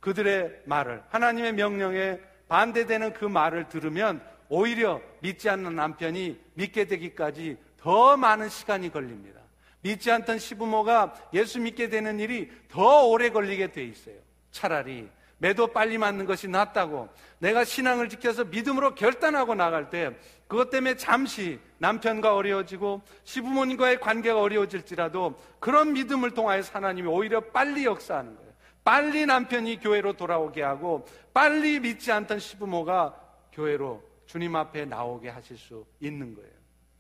그들의 0.00 0.62
말을 0.66 1.02
하나님의 1.08 1.54
명령에 1.54 2.18
반대되는 2.48 3.14
그 3.14 3.24
말을 3.24 3.68
들으면 3.68 4.20
오히려 4.50 5.00
믿지 5.20 5.48
않는 5.48 5.74
남편이 5.76 6.38
믿게 6.54 6.84
되기까지 6.84 7.56
더 7.78 8.16
많은 8.16 8.50
시간이 8.50 8.92
걸립니다. 8.92 9.40
믿지 9.80 10.10
않던 10.10 10.38
시부모가 10.38 11.14
예수 11.32 11.58
믿게 11.60 11.88
되는 11.88 12.20
일이 12.20 12.50
더 12.68 13.06
오래 13.06 13.30
걸리게 13.30 13.72
돼 13.72 13.84
있어요. 13.84 14.16
차라리 14.50 15.08
매도 15.38 15.68
빨리 15.68 15.96
맞는 15.96 16.26
것이 16.26 16.48
낫다고 16.48 17.08
내가 17.38 17.64
신앙을 17.64 18.10
지켜서 18.10 18.44
믿음으로 18.44 18.94
결단하고 18.94 19.54
나갈 19.54 19.88
때 19.88 20.14
그것 20.48 20.68
때문에 20.68 20.96
잠시 20.96 21.58
남편과 21.78 22.34
어려워지고 22.34 23.00
시부모님과의 23.24 24.00
관계가 24.00 24.38
어려워질지라도 24.38 25.40
그런 25.60 25.94
믿음을 25.94 26.32
통하여서 26.32 26.72
하나님이 26.74 27.08
오히려 27.08 27.40
빨리 27.40 27.86
역사하는 27.86 28.36
거예요. 28.36 28.50
빨리 28.84 29.24
남편이 29.24 29.78
교회로 29.80 30.14
돌아오게 30.14 30.62
하고 30.62 31.06
빨리 31.32 31.80
믿지 31.80 32.10
않던 32.10 32.40
시부모가 32.40 33.14
교회로 33.52 34.09
주님 34.30 34.54
앞에 34.54 34.84
나오게 34.84 35.28
하실 35.28 35.58
수 35.58 35.84
있는 35.98 36.36
거예요. 36.36 36.52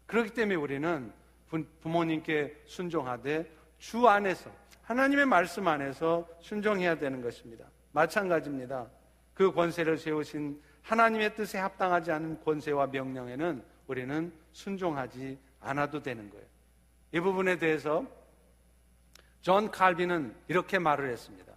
그렇기 0.06 0.34
때문에 0.34 0.56
우리는 0.56 1.12
부모님께 1.80 2.62
순종하되 2.66 3.48
주 3.78 4.08
안에서 4.08 4.50
하나님의 4.82 5.26
말씀 5.26 5.68
안에서 5.68 6.28
순종해야 6.40 6.98
되는 6.98 7.22
것입니다. 7.22 7.66
마찬가지입니다. 7.92 8.90
그 9.32 9.52
권세를 9.52 9.96
세우신 9.96 10.60
하나님의 10.82 11.36
뜻에 11.36 11.58
합당하지 11.58 12.10
않은 12.10 12.42
권세와 12.42 12.88
명령에는 12.88 13.62
우리는 13.86 14.32
순종하지 14.50 15.38
않아도 15.60 16.02
되는 16.02 16.28
거예요. 16.30 16.46
이 17.12 17.20
부분에 17.20 17.58
대해서 17.58 18.04
존 19.40 19.70
칼빈은 19.70 20.34
이렇게 20.48 20.80
말을 20.80 21.08
했습니다. 21.12 21.52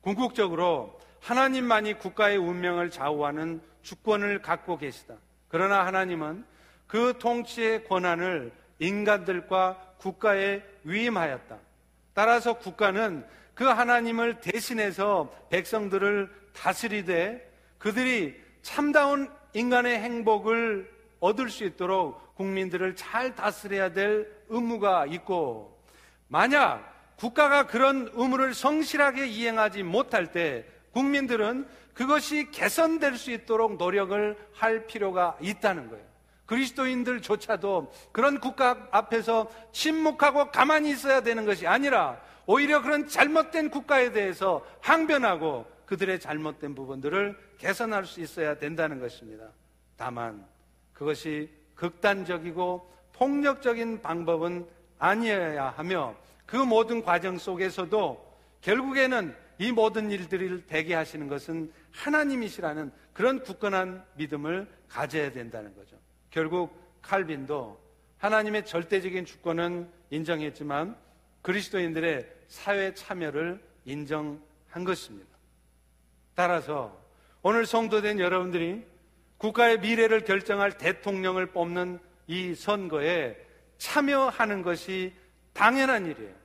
궁극적으로 0.00 0.98
하나님만이 1.22 1.98
국가의 1.98 2.36
운명을 2.36 2.90
좌우하는 2.90 3.62
주권을 3.82 4.42
갖고 4.42 4.76
계시다. 4.76 5.14
그러나 5.48 5.86
하나님은 5.86 6.44
그 6.88 7.14
통치의 7.18 7.84
권한을 7.84 8.52
인간들과 8.80 9.94
국가에 9.98 10.62
위임하였다. 10.82 11.56
따라서 12.12 12.54
국가는 12.54 13.24
그 13.54 13.64
하나님을 13.64 14.40
대신해서 14.40 15.32
백성들을 15.48 16.28
다스리되 16.54 17.50
그들이 17.78 18.34
참다운 18.62 19.30
인간의 19.52 20.00
행복을 20.00 20.90
얻을 21.20 21.50
수 21.50 21.64
있도록 21.64 22.34
국민들을 22.34 22.96
잘 22.96 23.34
다스려야 23.34 23.92
될 23.92 24.28
의무가 24.48 25.06
있고 25.06 25.80
만약 26.26 26.92
국가가 27.16 27.68
그런 27.68 28.10
의무를 28.14 28.54
성실하게 28.54 29.28
이행하지 29.28 29.84
못할 29.84 30.32
때 30.32 30.66
국민들은 30.92 31.66
그것이 31.94 32.50
개선될 32.50 33.16
수 33.16 33.30
있도록 33.30 33.76
노력을 33.76 34.36
할 34.52 34.86
필요가 34.86 35.36
있다는 35.40 35.88
거예요. 35.90 36.04
그리스도인들조차도 36.46 37.92
그런 38.12 38.40
국가 38.40 38.88
앞에서 38.90 39.50
침묵하고 39.72 40.50
가만히 40.50 40.90
있어야 40.90 41.22
되는 41.22 41.46
것이 41.46 41.66
아니라 41.66 42.20
오히려 42.46 42.82
그런 42.82 43.06
잘못된 43.06 43.70
국가에 43.70 44.12
대해서 44.12 44.64
항변하고 44.80 45.70
그들의 45.86 46.20
잘못된 46.20 46.74
부분들을 46.74 47.38
개선할 47.58 48.06
수 48.06 48.20
있어야 48.20 48.58
된다는 48.58 49.00
것입니다. 49.00 49.46
다만 49.96 50.44
그것이 50.92 51.50
극단적이고 51.74 52.90
폭력적인 53.12 54.02
방법은 54.02 54.66
아니어야 54.98 55.70
하며 55.76 56.14
그 56.46 56.56
모든 56.56 57.02
과정 57.02 57.38
속에서도 57.38 58.32
결국에는 58.60 59.34
이 59.58 59.72
모든 59.72 60.10
일들을 60.10 60.66
되게 60.66 60.94
하시는 60.94 61.28
것은 61.28 61.72
하나님이시라는 61.92 62.92
그런 63.12 63.42
굳건한 63.42 64.04
믿음을 64.14 64.68
가져야 64.88 65.32
된다는 65.32 65.74
거죠. 65.74 65.96
결국 66.30 66.76
칼빈도 67.02 67.80
하나님의 68.18 68.64
절대적인 68.64 69.24
주권은 69.24 69.88
인정했지만 70.10 70.96
그리스도인들의 71.42 72.26
사회 72.48 72.94
참여를 72.94 73.60
인정한 73.84 74.84
것입니다. 74.84 75.28
따라서 76.34 76.98
오늘 77.42 77.66
성도된 77.66 78.20
여러분들이 78.20 78.84
국가의 79.38 79.80
미래를 79.80 80.24
결정할 80.24 80.78
대통령을 80.78 81.46
뽑는 81.46 81.98
이 82.28 82.54
선거에 82.54 83.36
참여하는 83.78 84.62
것이 84.62 85.12
당연한 85.52 86.06
일이에요. 86.06 86.41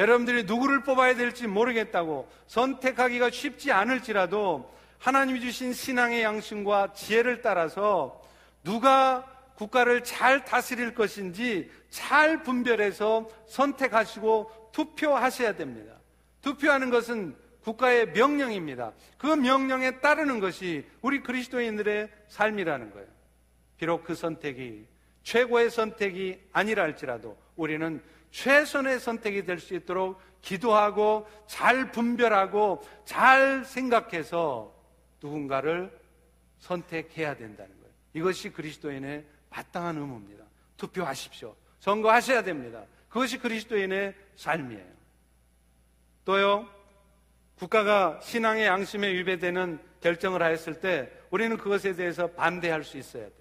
여러분들이 0.00 0.44
누구를 0.44 0.82
뽑아야 0.82 1.14
될지 1.14 1.46
모르겠다고 1.46 2.26
선택하기가 2.46 3.28
쉽지 3.28 3.70
않을지라도 3.70 4.74
하나님이 4.98 5.42
주신 5.42 5.74
신앙의 5.74 6.22
양심과 6.22 6.94
지혜를 6.94 7.42
따라서 7.42 8.18
누가 8.64 9.26
국가를 9.56 10.02
잘 10.02 10.46
다스릴 10.46 10.94
것인지 10.94 11.70
잘 11.90 12.42
분별해서 12.42 13.28
선택하시고 13.46 14.70
투표하셔야 14.72 15.54
됩니다. 15.56 15.92
투표하는 16.40 16.88
것은 16.88 17.36
국가의 17.62 18.12
명령입니다. 18.12 18.94
그 19.18 19.26
명령에 19.26 20.00
따르는 20.00 20.40
것이 20.40 20.86
우리 21.02 21.22
그리스도인들의 21.22 22.08
삶이라는 22.28 22.90
거예요. 22.92 23.06
비록 23.76 24.04
그 24.04 24.14
선택이 24.14 24.86
최고의 25.24 25.68
선택이 25.68 26.40
아니라 26.52 26.84
할지라도 26.84 27.36
우리는 27.54 28.02
최선의 28.30 29.00
선택이 29.00 29.44
될 29.44 29.58
수 29.58 29.74
있도록 29.74 30.20
기도하고 30.42 31.28
잘 31.46 31.90
분별하고 31.92 32.82
잘 33.04 33.64
생각해서 33.64 34.74
누군가를 35.22 35.90
선택해야 36.58 37.36
된다는 37.36 37.70
거예요. 37.80 37.94
이것이 38.14 38.50
그리스도인의 38.50 39.24
마땅한 39.50 39.96
의무입니다. 39.96 40.44
투표하십시오. 40.76 41.54
선거하셔야 41.80 42.42
됩니다. 42.42 42.84
그것이 43.08 43.38
그리스도인의 43.38 44.14
삶이에요. 44.36 45.00
또요, 46.24 46.68
국가가 47.56 48.18
신앙의 48.22 48.66
양심에 48.66 49.12
위배되는 49.12 49.80
결정을 50.00 50.42
하였을 50.42 50.80
때 50.80 51.10
우리는 51.30 51.56
그것에 51.58 51.94
대해서 51.94 52.28
반대할 52.28 52.84
수 52.84 52.96
있어야 52.96 53.24
돼요. 53.24 53.39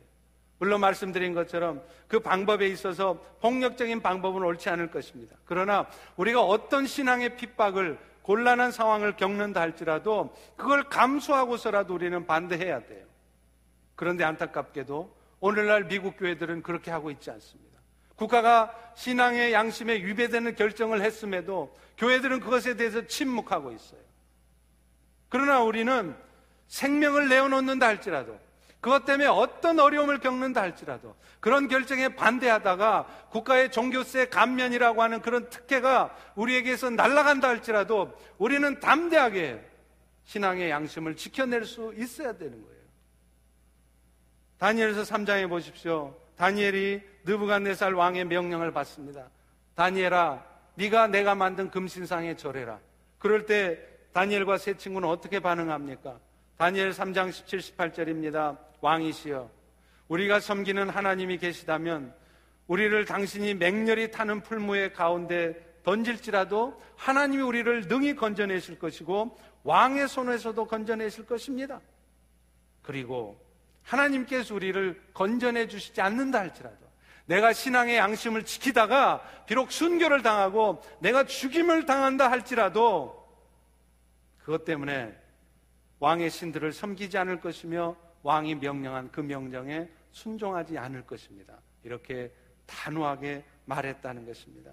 물론 0.60 0.82
말씀드린 0.82 1.34
것처럼 1.34 1.82
그 2.08 2.20
방법에 2.20 2.68
있어서 2.68 3.14
폭력적인 3.42 4.02
방법은 4.02 4.44
옳지 4.44 4.70
않을 4.70 4.92
것입니다. 4.92 5.36
그러나 5.46 5.88
우리가 6.18 6.42
어떤 6.44 6.86
신앙의 6.86 7.38
핍박을 7.38 7.98
곤란한 8.22 8.72
상황을 8.72 9.16
겪는다 9.16 9.62
할지라도 9.62 10.36
그걸 10.56 10.84
감수하고서라도 10.84 11.96
우리는 11.96 12.28
반대해야 12.28 12.86
돼요. 12.86 13.06
그런데 13.96 14.24
안타깝게도 14.24 15.18
오늘날 15.40 15.86
미국 15.86 16.18
교회들은 16.18 16.62
그렇게 16.62 16.92
하고 16.92 17.10
있지 17.10 17.32
않습니다. 17.32 17.80
국가가 18.16 18.76
신앙의 18.96 19.54
양심에 19.54 19.96
위배되는 20.04 20.56
결정을 20.56 21.02
했음에도 21.02 21.76
교회들은 21.98 22.42
그것에 22.42 22.76
대해서 22.76 23.08
침묵하고 23.08 23.72
있어요. 23.72 24.02
그러나 25.30 25.62
우리는 25.62 26.16
생명을 26.68 27.30
내어놓는다 27.30 27.88
할지라도 27.88 28.38
그것 28.82 29.04
때문에 29.04 29.28
어떤 29.28 29.80
어려움을 29.80 30.20
겪는다 30.20 30.62
할지라도 30.62 31.16
그런 31.40 31.68
결정에 31.68 32.10
반대하다가 32.10 33.28
국가의 33.30 33.72
종교세 33.72 34.30
감면이라고 34.30 35.04
하는 35.04 35.22
그런 35.22 35.50
특혜가 35.50 36.16
우리에게서 36.36 36.90
날아간다 36.90 37.50
할지라도 37.50 38.14
우리는 38.38 38.80
담대하게 38.80 39.66
신앙의 40.24 40.70
양심을 40.70 41.16
지켜낼 41.16 41.66
수 41.66 41.94
있어야 41.98 42.34
되는 42.34 42.62
거예요. 42.64 42.80
다니엘서 44.60 45.02
3장에 45.04 45.50
보십시오. 45.50 46.16
다니엘이 46.38 47.02
느부갓네살 47.26 47.94
왕의 47.94 48.26
명령을 48.26 48.72
받습니다. 48.72 49.30
다니엘아, 49.76 50.46
네가 50.76 51.08
내가 51.08 51.36
만든 51.36 51.70
금신상에 51.70 52.36
절해라. 52.36 52.80
그럴 53.18 53.46
때 53.46 53.80
다니엘과 54.14 54.58
세 54.58 54.76
친구는 54.78 55.08
어떻게 55.10 55.40
반응합니까? 55.40 56.20
다니엘 56.60 56.92
3장 56.92 57.32
17, 57.32 57.60
18절입니다. 57.60 58.58
왕이시여, 58.82 59.50
우리가 60.10 60.42
섬기는 60.42 60.90
하나님이 60.90 61.38
계시다면 61.38 62.14
우리를 62.68 63.06
당신이 63.06 63.54
맹렬히 63.54 64.12
타는 64.12 64.42
풀무의 64.42 64.92
가운데 64.92 65.56
던질지라도 65.84 66.78
하나님이 66.98 67.44
우리를 67.44 67.88
능히 67.88 68.14
건져내실 68.14 68.78
것이고 68.78 69.40
왕의 69.64 70.10
손에서도 70.10 70.66
건져내실 70.68 71.28
것입니다. 71.28 71.80
그리고 72.82 73.42
하나님께서 73.84 74.54
우리를 74.54 75.02
건져내 75.14 75.70
주시지 75.70 76.02
않는다 76.02 76.40
할지라도 76.40 76.90
내가 77.26 77.54
신앙의 77.54 77.96
양심을 77.96 78.44
지키다가 78.44 79.24
비록 79.48 79.72
순교를 79.72 80.24
당하고 80.24 80.84
내가 81.00 81.24
죽임을 81.24 81.86
당한다 81.86 82.30
할지라도 82.30 83.26
그것 84.40 84.66
때문에 84.66 85.19
왕의 86.00 86.30
신들을 86.30 86.72
섬기지 86.72 87.18
않을 87.18 87.40
것이며 87.42 87.96
왕이 88.24 88.56
명령한 88.56 89.12
그 89.12 89.22
명령에 89.22 89.90
순종하지 90.12 90.78
않을 90.78 91.06
것입니다. 91.06 91.58
이렇게 91.84 92.32
단호하게 92.66 93.44
말했다는 93.66 94.26
것입니다. 94.26 94.72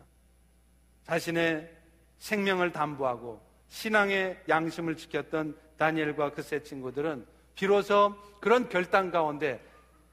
자신의 1.05 1.71
생명을 2.19 2.73
담보하고 2.73 3.41
신앙의 3.69 4.43
양심을 4.49 4.97
지켰던 4.97 5.57
다니엘과 5.77 6.33
그 6.33 6.43
세 6.43 6.63
친구들은 6.63 7.27
비로소 7.55 8.15
그런 8.41 8.69
결단 8.69 9.11
가운데 9.11 9.61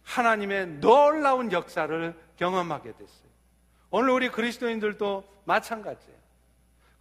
하나님의 0.04 0.68
놀라운 0.80 1.52
역사를 1.52 2.16
경험하게 2.38 2.94
됐어요. 2.94 3.30
오늘 3.90 4.10
우리 4.10 4.30
그리스도인들도 4.30 5.24
마찬가지예요. 5.46 6.13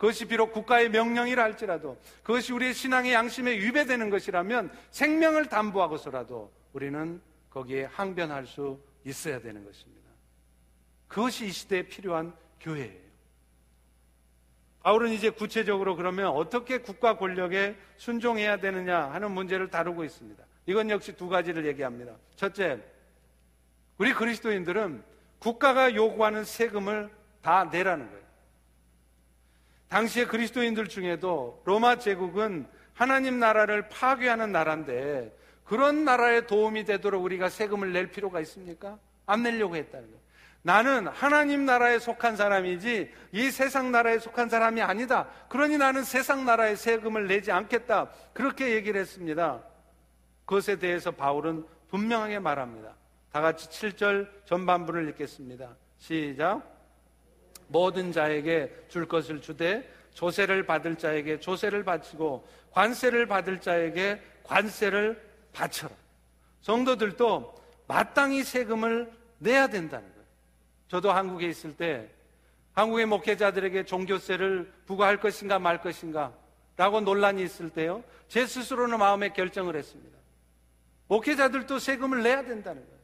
그것이 0.03 0.25
비록 0.25 0.51
국가의 0.51 0.89
명령이라 0.89 1.41
할지라도 1.41 1.97
그것이 2.25 2.53
우리의 2.53 2.75
신앙의 2.75 3.13
양심에 3.13 3.53
위배되는 3.53 4.11
것이라면 4.11 4.73
생명을 4.91 5.47
담보하고서라도 5.47 6.51
우리는 6.73 7.23
거기에 7.51 7.85
항변할 7.85 8.49
수 8.49 8.81
있어야 9.05 9.39
되는 9.41 9.65
것입니다. 9.65 10.11
그것이 11.07 11.47
이 11.47 11.53
시대에 11.53 11.85
필요한 11.85 12.35
교회예요. 12.61 13.01
바울은 14.81 15.13
이제 15.13 15.31
구체적으로 15.31 15.95
그러면 15.95 16.31
어떻게 16.31 16.79
국가 16.79 17.17
권력에 17.17 17.77
순종해야 17.97 18.57
되느냐 18.57 19.09
하는 19.13 19.31
문제를 19.31 19.71
다루고 19.71 20.03
있습니다. 20.03 20.43
이건 20.67 20.91
역시 20.91 21.15
두 21.15 21.29
가지를 21.29 21.65
얘기합니다. 21.67 22.17
첫째, 22.35 22.83
우리 23.99 24.13
그리스도인들은 24.13 25.05
국가가 25.39 25.95
요구하는 25.95 26.43
세금을 26.43 27.09
다 27.41 27.69
내라는 27.71 28.11
거예요. 28.11 28.22
당시의 29.93 30.26
그리스도인들 30.26 30.88
중에도 30.88 31.61
로마 31.66 31.99
제국은 31.99 32.66
하나님 32.95 33.38
나라를 33.38 33.90
파괴하는 33.90 34.51
나라인데 34.51 35.36
그런 35.64 36.07
나라에 36.07 36.47
도움이 36.47 36.86
되도록 36.86 37.22
우리가 37.22 37.51
세금을 37.51 37.93
낼 37.93 38.11
필요가 38.11 38.40
있습니까? 38.40 38.99
안 39.26 39.43
내려고 39.43 39.76
했다는 39.76 40.07
거예요. 40.07 40.22
나는 40.62 41.09
하나님 41.09 41.66
나라에 41.66 41.99
속한 41.99 42.36
사람이지 42.36 43.12
이 43.32 43.51
세상 43.51 43.93
나라에 43.93 44.18
속한 44.18 44.49
사람이 44.49 44.80
아니다. 44.80 45.28
그러니 45.51 45.76
나는 45.76 46.05
세상 46.05 46.47
나라에 46.47 46.74
세금을 46.74 47.28
내지 47.28 47.53
않겠다. 47.53 48.09
그렇게 48.32 48.70
얘기를 48.70 48.99
했습니다. 48.99 49.62
그것에 50.47 50.76
대해서 50.76 51.11
바울은 51.11 51.66
분명하게 51.90 52.38
말합니다. 52.38 52.95
다 53.30 53.43
같이 53.43 53.68
7절 53.68 54.47
전반부를 54.47 55.07
읽겠습니다. 55.11 55.76
시작. 55.99 56.72
모든 57.73 58.12
자에게 58.12 58.70
줄 58.89 59.09
것을 59.09 59.41
주되 59.41 59.91
조세를 60.14 60.66
받을 60.66 60.97
자에게 60.97 61.41
조세를 61.41 61.85
바치고 61.85 62.47
관세를 62.70 63.27
받을 63.27 63.61
자에게 63.61 64.20
관세를 64.45 65.20
바쳐라. 65.53 65.93
성도들도 66.61 67.55
마땅히 67.89 68.45
세금을 68.45 69.11
내야 69.39 69.66
된다는 69.66 70.07
거예요. 70.09 70.27
저도 70.89 71.11
한국에 71.11 71.49
있을 71.49 71.77
때 71.77 72.09
한국의 72.75 73.07
목회자들에게 73.07 73.85
종교세를 73.85 74.73
부과할 74.87 75.18
것인가 75.18 75.59
말 75.59 75.81
것인가 75.81 76.33
라고 76.77 77.01
논란이 77.01 77.43
있을 77.43 77.70
때요. 77.70 78.03
제 78.29 78.47
스스로는 78.47 78.99
마음에 78.99 79.31
결정을 79.31 79.77
했습니다. 79.77 80.16
목회자들도 81.09 81.79
세금을 81.79 82.23
내야 82.23 82.43
된다는 82.43 82.83
거예요. 82.83 82.99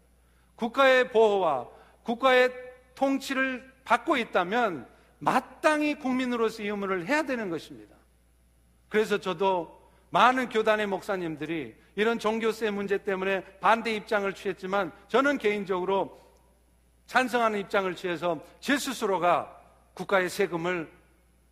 국가의 0.55 1.11
보호와 1.11 1.69
국가의 2.03 2.51
통치를 2.95 3.78
받고 3.89 4.19
있다면 4.19 4.87
마땅히 5.19 5.95
국민으로서 5.95 6.63
이 6.63 6.67
의무를 6.67 7.07
해야 7.07 7.23
되는 7.23 7.49
것입니다. 7.49 7.97
그래서 8.91 9.19
저도 9.19 9.91
많은 10.11 10.51
교단의 10.51 10.87
목사님들이 10.87 11.75
이런 11.97 12.19
종교세 12.19 12.71
문제 12.71 13.03
때문에 13.03 13.43
반대 13.61 13.95
입장을 13.95 14.31
취했지만 14.35 14.93
저는 15.09 15.39
개인적으로 15.39 16.21
찬성하는 17.07 17.61
입장을 17.61 17.97
취해서 17.97 18.45
제 18.61 18.77
스스로가 18.77 19.59
국가의 19.95 20.29
세금을 20.29 20.93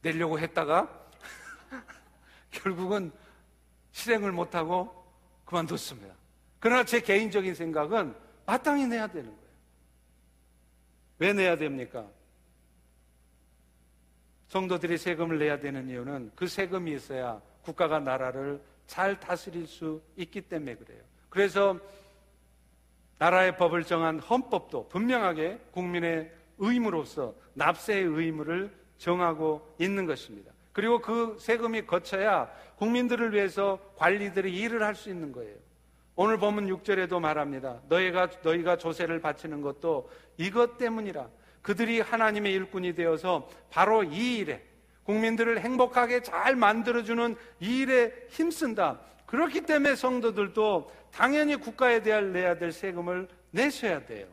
내려고 0.02 0.38
했다가 0.38 0.90
결국은 2.52 3.12
실행을 3.92 4.30
못하고 4.30 5.04
그만뒀습니다. 5.46 6.14
그러나 6.60 6.84
제 6.84 7.00
개인적인 7.00 7.54
생각은 7.54 8.14
마땅히 8.44 8.86
내야 8.86 9.06
되는 9.06 9.24
거예요. 9.24 9.46
왜 11.18 11.32
내야 11.32 11.56
됩니까? 11.56 12.06
성도들이 14.48 14.98
세금을 14.98 15.38
내야 15.38 15.58
되는 15.58 15.88
이유는 15.88 16.32
그 16.34 16.46
세금이 16.46 16.92
있어야 16.92 17.40
국가가 17.62 17.98
나라를 17.98 18.60
잘 18.86 19.18
다스릴 19.18 19.66
수 19.66 20.00
있기 20.16 20.42
때문에 20.42 20.76
그래요. 20.76 21.00
그래서 21.28 21.78
나라의 23.18 23.56
법을 23.56 23.84
정한 23.84 24.18
헌법도 24.20 24.88
분명하게 24.88 25.58
국민의 25.72 26.30
의무로서 26.58 27.34
납세의 27.54 28.04
의무를 28.04 28.70
정하고 28.98 29.74
있는 29.78 30.06
것입니다. 30.06 30.52
그리고 30.72 31.00
그 31.00 31.36
세금이 31.40 31.86
거쳐야 31.86 32.50
국민들을 32.76 33.32
위해서 33.32 33.78
관리들이 33.96 34.54
일을 34.54 34.82
할 34.82 34.94
수 34.94 35.08
있는 35.08 35.32
거예요. 35.32 35.56
오늘 36.14 36.38
보면 36.38 36.66
6절에도 36.68 37.20
말합니다. 37.20 37.80
너희가, 37.88 38.30
너희가 38.42 38.76
조세를 38.76 39.20
바치는 39.20 39.60
것도 39.60 40.10
이것 40.38 40.78
때문이라. 40.78 41.28
그들이 41.66 42.00
하나님의 42.00 42.52
일꾼이 42.52 42.94
되어서 42.94 43.48
바로 43.70 44.04
이 44.04 44.36
일에 44.36 44.62
국민들을 45.02 45.58
행복하게 45.58 46.22
잘 46.22 46.54
만들어주는 46.54 47.34
이 47.58 47.78
일에 47.78 48.12
힘쓴다. 48.28 49.00
그렇기 49.26 49.62
때문에 49.62 49.96
성도들도 49.96 50.92
당연히 51.12 51.56
국가에 51.56 52.04
대한 52.04 52.32
내야 52.32 52.56
될 52.56 52.70
세금을 52.70 53.26
내셔야 53.50 54.06
돼요. 54.06 54.28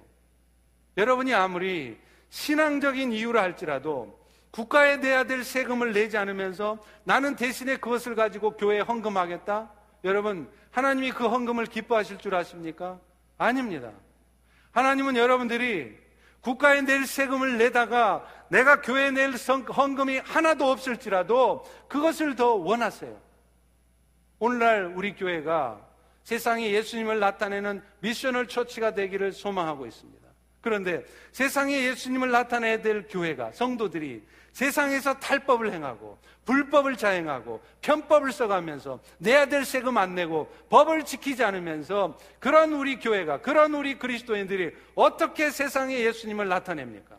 여러분이 0.96 1.34
아무리 1.34 1.98
신앙적인 2.30 3.12
이유라 3.12 3.42
할지라도 3.42 4.20
국가에 4.52 4.98
내야 4.98 5.24
될 5.24 5.44
세금을 5.44 5.92
내지 5.92 6.18
않으면서 6.18 6.78
나는 7.04 7.36
대신에 7.36 7.78
그것을 7.78 8.14
가지고 8.14 8.52
교회에 8.58 8.82
헌금하겠다? 8.82 9.72
여러분, 10.04 10.48
하나님이 10.70 11.12
그 11.14 11.28
헌금을 11.28 11.66
기뻐하실 11.66 12.20
줄 12.20 12.36
아십니까? 12.36 13.00
아닙니다. 13.40 13.92
하나님은 14.74 15.16
여러분들이 15.16 16.03
국가에 16.44 16.82
낼 16.82 17.06
세금을 17.06 17.58
내다가 17.58 18.26
내가 18.50 18.82
교회에 18.82 19.12
낼 19.12 19.32
헌금이 19.32 20.20
하나도 20.20 20.70
없을지라도 20.70 21.66
그것을 21.88 22.36
더 22.36 22.54
원하세요. 22.56 23.18
오늘날 24.40 24.94
우리 24.94 25.16
교회가 25.16 25.80
세상에 26.24 26.70
예수님을 26.72 27.20
나타내는 27.20 27.82
미셔널 28.02 28.48
처치가 28.48 28.94
되기를 28.94 29.32
소망하고 29.32 29.86
있습니다. 29.86 30.28
그런데 30.60 31.06
세상에 31.32 31.82
예수님을 31.86 32.32
나타내야 32.32 32.82
될 32.82 33.08
교회가 33.08 33.54
성도들이 33.54 34.24
세상에서 34.54 35.16
탈법을 35.16 35.74
행하고 35.74 36.18
불법을 36.46 36.96
자행하고 36.96 37.62
편법을 37.82 38.32
써가면서 38.32 39.00
내야 39.18 39.48
될 39.48 39.66
세금 39.66 39.98
안 39.98 40.16
내고 40.16 40.52
법을 40.70 41.06
지키지 41.06 41.44
않으면서 41.44 42.18
그런 42.40 42.74
우리 42.74 43.00
교회가 43.00 43.42
그런 43.42 43.74
우리 43.74 43.98
그리스도인들이 43.98 44.76
어떻게 44.96 45.50
세상에 45.50 46.00
예수님을 46.00 46.48
나타냅니까? 46.48 47.16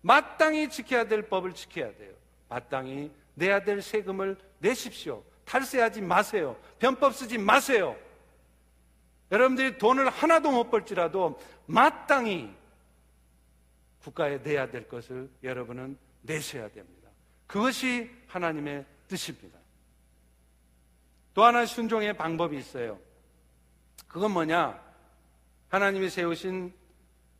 마땅히 0.00 0.68
지켜야 0.68 1.04
될 1.04 1.22
법을 1.22 1.54
지켜야 1.54 1.94
돼요. 1.96 2.12
마땅히 2.48 3.10
내야 3.34 3.62
될 3.64 3.82
세금을 3.82 4.36
내십시오. 4.58 5.24
탈세하지 5.44 6.00
마세요. 6.00 6.56
편법 6.78 7.14
쓰지 7.14 7.38
마세요. 7.38 7.96
여러분들이 9.32 9.78
돈을 9.78 10.10
하나도 10.10 10.50
못 10.50 10.70
벌지라도 10.70 11.40
마땅히 11.66 12.54
국가에 14.02 14.38
내야 14.38 14.70
될 14.70 14.86
것을 14.86 15.30
여러분은 15.42 15.96
내셔야 16.22 16.68
됩니다. 16.68 17.10
그것이 17.46 18.10
하나님의 18.26 18.84
뜻입니다. 19.08 19.58
또 21.34 21.44
하나 21.44 21.64
순종의 21.66 22.16
방법이 22.16 22.56
있어요. 22.56 22.98
그건 24.08 24.32
뭐냐? 24.32 24.80
하나님이 25.68 26.10
세우신 26.10 26.72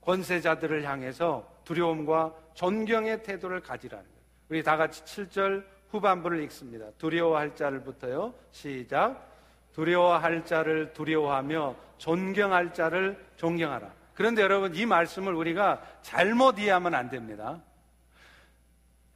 권세자들을 0.01 0.85
향해서 0.85 1.61
두려움과 1.65 2.35
존경의 2.55 3.23
태도를 3.23 3.61
가지라는 3.61 4.05
거예요. 4.05 4.23
우리 4.49 4.63
다 4.63 4.77
같이 4.77 5.03
7절 5.05 5.65
후반부를 5.91 6.43
읽습니다. 6.45 6.91
두려워할 6.99 7.55
자를부터요. 7.55 8.35
시작. 8.51 9.31
두려워할 9.73 10.45
자를 10.45 10.93
두려워하며 10.93 11.77
존경할 11.99 12.75
자를 12.75 13.25
존경하라. 13.37 13.93
그런데 14.15 14.43
여러분 14.43 14.75
이 14.75 14.85
말씀을 14.87 15.35
우리가 15.35 15.83
잘못 16.03 16.59
이해하면 16.59 16.95
안 16.95 17.09
됩니다. 17.09 17.63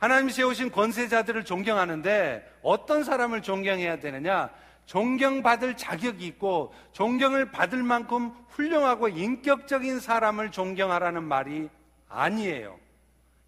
하나님 0.07 0.29
세우신 0.29 0.71
권세자들을 0.71 1.45
존경하는데 1.45 2.59
어떤 2.63 3.03
사람을 3.03 3.43
존경해야 3.43 3.99
되느냐? 3.99 4.51
존경받을 4.85 5.77
자격이 5.77 6.25
있고 6.29 6.73
존경을 6.93 7.51
받을 7.51 7.83
만큼 7.83 8.33
훌륭하고 8.51 9.09
인격적인 9.09 9.99
사람을 9.99 10.53
존경하라는 10.53 11.25
말이 11.25 11.69
아니에요. 12.09 12.79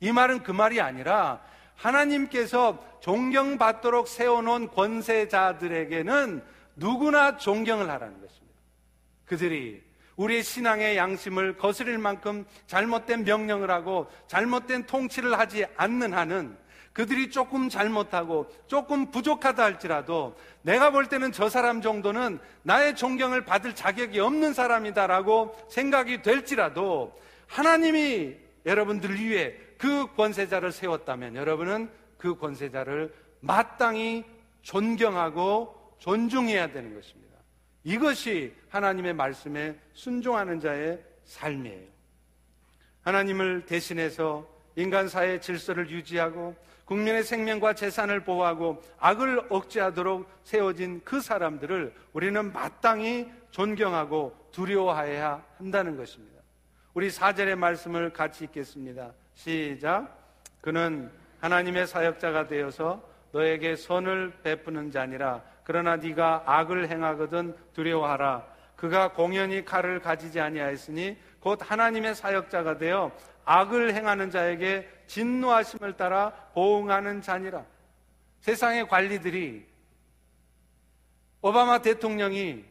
이 0.01 0.11
말은 0.11 0.43
그 0.43 0.51
말이 0.51 0.81
아니라 0.81 1.41
하나님께서 1.77 2.85
존경받도록 2.99 4.09
세워놓은 4.09 4.71
권세자들에게는 4.71 6.43
누구나 6.75 7.37
존경을 7.37 7.89
하라는 7.89 8.21
것입니다. 8.21 8.59
그들이 9.27 9.81
우리의 10.19 10.43
신앙의 10.43 10.97
양심을 10.97 11.57
거스릴 11.57 11.97
만큼 11.97 12.45
잘못된 12.67 13.25
명령을 13.25 13.71
하고 13.71 14.09
잘못된 14.27 14.87
통치를 14.87 15.39
하지 15.39 15.65
않는 15.77 16.13
한은 16.13 16.57
그들이 16.93 17.31
조금 17.31 17.69
잘못하고 17.69 18.49
조금 18.67 19.13
부족하다 19.13 19.63
할지라도 19.63 20.37
내가 20.63 20.91
볼 20.91 21.07
때는 21.07 21.31
저 21.31 21.49
사람 21.49 21.81
정도는 21.81 22.41
나의 22.63 22.97
존경을 22.97 23.45
받을 23.45 23.75
자격이 23.75 24.19
없는 24.19 24.53
사람이다라고 24.53 25.57
생각이 25.71 26.23
될지라도 26.23 27.17
하나님이 27.47 28.37
여러분들 28.67 29.21
위해 29.21 29.55
그 29.79 30.13
권세자를 30.17 30.73
세웠다면 30.73 31.37
여러분은 31.37 31.89
그 32.19 32.37
권세자를 32.37 33.15
마땅히 33.41 34.25
존경하고 34.63 35.95
존중해야 36.01 36.73
되는 36.73 36.95
것입니다. 36.95 37.28
이것이 37.85 38.55
하나님의 38.69 39.15
말씀에 39.15 39.77
순종하는 39.93 40.61
자의 40.61 40.99
삶이에요. 41.25 41.87
하나님을 43.03 43.67
대신해서 43.67 44.47
인간사의 44.77 45.41
질서를 45.41 45.91
유지하고 45.91 46.55
국민의 46.85 47.23
생명과 47.23 47.75
재산을 47.75 48.21
보호하고 48.21 48.83
악을 48.99 49.47
억제하도록 49.51 50.29
세워진 50.45 51.03
그 51.05 51.21
사람들을 51.21 51.95
우리는 52.13 52.53
마땅히 52.53 53.31
존경하고 53.51 54.35
두려워해야 54.53 55.45
한다는 55.59 55.97
것입니다. 55.97 56.41
우리 56.95 57.11
사절의 57.11 57.57
말씀을 57.57 58.13
같이 58.13 58.45
읽겠습니다. 58.45 59.13
시작. 59.35 60.17
그는 60.61 61.11
하나님의 61.41 61.87
사역자가 61.87 62.47
되어서 62.47 63.03
너에게 63.33 63.77
선을 63.77 64.33
베푸는 64.43 64.91
자니라. 64.91 65.43
그러나 65.69 65.97
네가 65.97 66.45
악을 66.47 66.89
행하거든 66.89 67.55
두려워하라. 67.75 68.43
그가 68.75 69.13
공연히 69.13 69.67
칼을 69.67 70.01
가지지 70.01 70.41
아니하였으니 70.41 71.19
곧 71.41 71.61
하나님의 71.63 72.15
사역자가 72.15 72.79
되어 72.79 73.13
악을 73.45 73.93
행하는 73.93 74.31
자에게 74.31 74.89
진노하심을 75.09 75.99
따라 75.99 76.31
보응하는 76.55 77.21
자니라. 77.21 77.67
세상의 78.41 78.89
관리들이 78.89 79.67
오바마 81.43 81.83
대통령이 81.83 82.65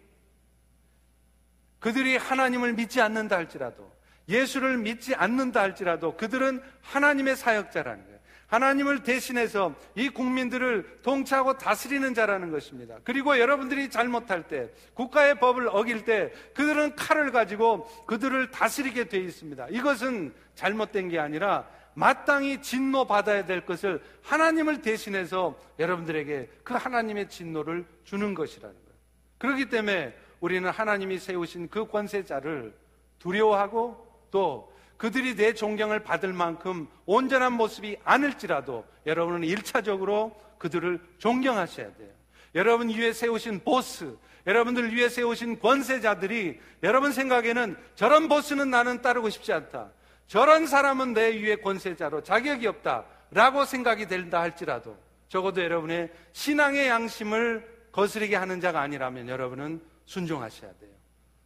그들이 1.77 2.17
하나님을 2.17 2.73
믿지 2.73 2.99
않는다 2.99 3.37
할지라도 3.37 3.95
예수를 4.27 4.79
믿지 4.79 5.13
않는다 5.13 5.61
할지라도 5.61 6.17
그들은 6.17 6.63
하나님의 6.81 7.35
사역자라는 7.35 8.05
거예요. 8.05 8.16
하나님을 8.47 9.03
대신해서 9.03 9.75
이 9.95 10.09
국민들을 10.09 10.99
통치하고 11.03 11.57
다스리는 11.57 12.13
자라는 12.13 12.49
것입니다. 12.49 12.97
그리고 13.03 13.37
여러분들이 13.37 13.89
잘못할 13.89 14.47
때, 14.47 14.69
국가의 14.93 15.39
법을 15.39 15.67
어길 15.67 16.05
때, 16.05 16.31
그들은 16.53 16.95
칼을 16.95 17.31
가지고 17.31 17.85
그들을 18.05 18.51
다스리게 18.51 19.09
되어 19.09 19.21
있습니다. 19.21 19.67
이것은 19.69 20.33
잘못된 20.55 21.09
게 21.09 21.19
아니라 21.19 21.67
마땅히 21.93 22.61
진노 22.61 23.05
받아야 23.05 23.45
될 23.45 23.65
것을 23.65 24.01
하나님을 24.21 24.81
대신해서 24.81 25.59
여러분들에게 25.79 26.49
그 26.63 26.73
하나님의 26.73 27.27
진노를 27.29 27.85
주는 28.03 28.33
것이라는 28.33 28.73
거예요. 28.73 28.97
그렇기 29.39 29.69
때문에 29.69 30.15
우리는 30.39 30.69
하나님이 30.69 31.17
세우신 31.17 31.69
그 31.69 31.87
권세자를 31.87 32.73
두려워하고 33.19 34.07
또 34.31 34.71
그들이 34.97 35.35
내 35.35 35.53
존경을 35.53 36.03
받을 36.03 36.33
만큼 36.33 36.87
온전한 37.05 37.53
모습이 37.53 37.97
아닐지라도 38.03 38.85
여러분은 39.05 39.43
일차적으로 39.43 40.35
그들을 40.57 40.99
존경하셔야 41.19 41.93
돼요. 41.93 42.09
여러분 42.55 42.89
위에 42.89 43.13
세우신 43.13 43.63
보스, 43.63 44.17
여러분들 44.47 44.95
위에 44.95 45.09
세우신 45.09 45.59
권세자들이 45.59 46.59
여러분 46.81 47.11
생각에는 47.11 47.77
저런 47.95 48.27
보스는 48.27 48.69
나는 48.69 49.01
따르고 49.01 49.29
싶지 49.29 49.53
않다. 49.53 49.91
저런 50.25 50.65
사람은 50.65 51.13
내 51.13 51.37
위에 51.41 51.57
권세자로 51.57 52.23
자격이 52.23 52.65
없다. 52.67 53.05
라고 53.31 53.65
생각이 53.65 54.07
된다 54.07 54.39
할지라도 54.39 54.97
적어도 55.27 55.61
여러분의 55.61 56.11
신앙의 56.31 56.87
양심을 56.87 57.89
거스르게 57.91 58.35
하는 58.35 58.61
자가 58.61 58.79
아니라면 58.81 59.27
여러분은 59.27 59.81
순종하셔야 60.05 60.71
돼요. 60.79 60.91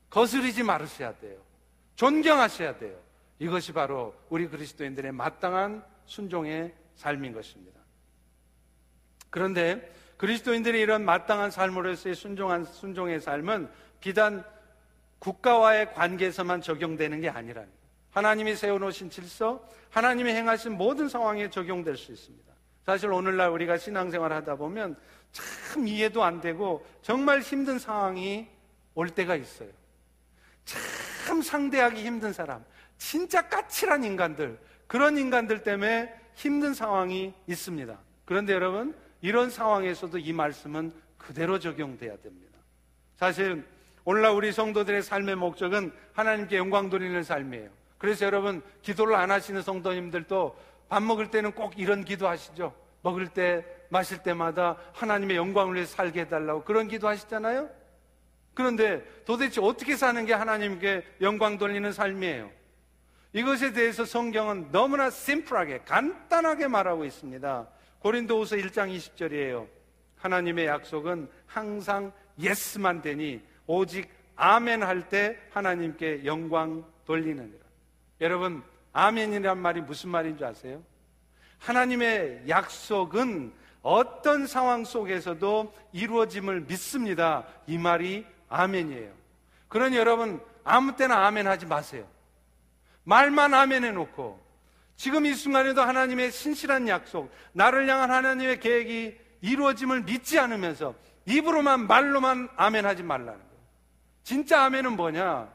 거스르지 0.09 0.61
말으셔야 0.63 1.17
돼요. 1.17 1.37
존경하셔야 1.95 2.77
돼요. 2.77 2.95
이것이 3.41 3.73
바로 3.73 4.13
우리 4.29 4.47
그리스도인들의 4.47 5.13
마땅한 5.13 5.83
순종의 6.05 6.75
삶인 6.93 7.33
것입니다. 7.33 7.81
그런데 9.31 9.91
그리스도인들이 10.17 10.79
이런 10.79 11.03
마땅한 11.03 11.49
삶으로서의 11.49 12.13
순종한 12.13 12.63
순종의 12.65 13.19
삶은 13.19 13.67
비단 13.99 14.45
국가와의 15.17 15.91
관계에서만 15.95 16.61
적용되는 16.61 17.19
게 17.19 17.29
거예요. 17.29 17.67
하나님이 18.11 18.55
세워놓으신 18.55 19.09
질서, 19.09 19.67
하나님이 19.89 20.33
행하신 20.33 20.73
모든 20.73 21.09
상황에 21.09 21.49
적용될 21.49 21.97
수 21.97 22.11
있습니다. 22.11 22.53
사실 22.85 23.11
오늘날 23.11 23.49
우리가 23.49 23.79
신앙생활 23.79 24.31
하다 24.33 24.57
보면 24.57 24.95
참 25.31 25.87
이해도 25.87 26.23
안 26.23 26.41
되고 26.41 26.85
정말 27.01 27.39
힘든 27.39 27.79
상황이 27.79 28.47
올 28.93 29.09
때가 29.09 29.35
있어요. 29.35 29.69
참 31.25 31.41
상대하기 31.41 32.05
힘든 32.05 32.33
사람, 32.33 32.63
진짜 33.01 33.41
까칠한 33.49 34.03
인간들, 34.03 34.59
그런 34.85 35.17
인간들 35.17 35.63
때문에 35.63 36.13
힘든 36.35 36.75
상황이 36.75 37.33
있습니다. 37.47 37.97
그런데 38.25 38.53
여러분, 38.53 38.95
이런 39.21 39.49
상황에서도 39.49 40.19
이 40.19 40.31
말씀은 40.31 40.93
그대로 41.17 41.57
적용돼야 41.57 42.15
됩니다. 42.17 42.59
사실, 43.17 43.65
오늘날 44.05 44.33
우리 44.33 44.51
성도들의 44.51 45.01
삶의 45.01 45.35
목적은 45.35 45.91
하나님께 46.13 46.57
영광 46.57 46.91
돌리는 46.91 47.23
삶이에요. 47.23 47.71
그래서 47.97 48.27
여러분, 48.27 48.61
기도를 48.83 49.15
안 49.15 49.31
하시는 49.31 49.59
성도님들도 49.63 50.55
밥 50.87 51.01
먹을 51.01 51.31
때는 51.31 51.53
꼭 51.53 51.79
이런 51.79 52.05
기도 52.05 52.27
하시죠. 52.27 52.71
먹을 53.01 53.27
때, 53.29 53.65
마실 53.89 54.21
때마다 54.21 54.77
하나님의 54.93 55.37
영광을 55.37 55.73
위해 55.73 55.85
살게 55.85 56.21
해달라고 56.21 56.63
그런 56.65 56.87
기도 56.87 57.07
하시잖아요? 57.07 57.67
그런데 58.53 59.03
도대체 59.25 59.59
어떻게 59.59 59.95
사는 59.95 60.23
게 60.23 60.33
하나님께 60.33 61.03
영광 61.21 61.57
돌리는 61.57 61.91
삶이에요? 61.91 62.60
이것에 63.33 63.71
대해서 63.71 64.03
성경은 64.03 64.71
너무나 64.71 65.09
심플하게 65.09 65.83
간단하게 65.85 66.67
말하고 66.67 67.05
있습니다. 67.05 67.67
고린도후서 67.99 68.57
1장 68.57 68.95
20절이에요. 68.95 69.67
하나님의 70.17 70.67
약속은 70.67 71.29
항상 71.45 72.11
예스만 72.39 73.01
되니 73.01 73.41
오직 73.67 74.09
아멘 74.35 74.83
할 74.83 75.07
때 75.09 75.37
하나님께 75.51 76.25
영광 76.25 76.83
돌리느니라. 77.05 77.63
여러분, 78.21 78.63
아멘이란 78.93 79.57
말이 79.57 79.81
무슨 79.81 80.09
말인 80.09 80.37
줄 80.37 80.47
아세요? 80.47 80.83
하나님의 81.59 82.43
약속은 82.47 83.53
어떤 83.81 84.45
상황 84.45 84.83
속에서도 84.83 85.73
이루어짐을 85.93 86.61
믿습니다. 86.61 87.45
이 87.67 87.77
말이 87.77 88.25
아멘이에요. 88.49 89.11
그러니 89.69 89.95
여러분, 89.97 90.41
아무 90.63 90.95
때나 90.95 91.25
아멘 91.27 91.47
하지 91.47 91.65
마세요. 91.65 92.05
말만 93.03 93.53
아멘 93.53 93.83
해놓고 93.83 94.39
지금 94.95 95.25
이 95.25 95.33
순간에도 95.33 95.81
하나님의 95.81 96.31
신실한 96.31 96.87
약속, 96.87 97.31
나를 97.53 97.89
향한 97.89 98.11
하나님의 98.11 98.59
계획이 98.59 99.17
이루어짐을 99.41 100.03
믿지 100.03 100.37
않으면서 100.37 100.93
입으로만 101.25 101.87
말로만 101.87 102.49
아멘 102.55 102.85
하지 102.85 103.01
말라는 103.03 103.33
거예요. 103.33 103.61
진짜 104.23 104.63
아멘은 104.65 104.95
뭐냐? 104.95 105.51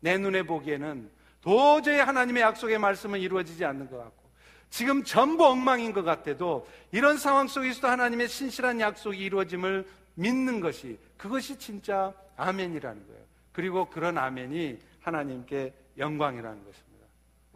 내 0.00 0.16
눈에 0.16 0.42
보기에는 0.42 1.10
도저히 1.40 1.98
하나님의 1.98 2.42
약속의 2.42 2.78
말씀은 2.78 3.20
이루어지지 3.20 3.64
않는 3.64 3.90
것 3.90 3.98
같고 3.98 4.26
지금 4.70 5.04
전부 5.04 5.46
엉망인 5.46 5.92
것 5.92 6.02
같아도 6.02 6.66
이런 6.90 7.18
상황 7.18 7.46
속에서도 7.46 7.86
하나님의 7.86 8.28
신실한 8.28 8.80
약속이 8.80 9.18
이루어짐을 9.18 9.86
믿는 10.14 10.60
것이 10.60 10.98
그것이 11.16 11.58
진짜 11.58 12.12
아멘이라는 12.36 13.06
거예요. 13.06 13.22
그리고 13.52 13.88
그런 13.88 14.18
아멘이 14.18 14.78
하나님께 15.00 15.72
영광이라는 15.98 16.64
것입니다. 16.64 16.85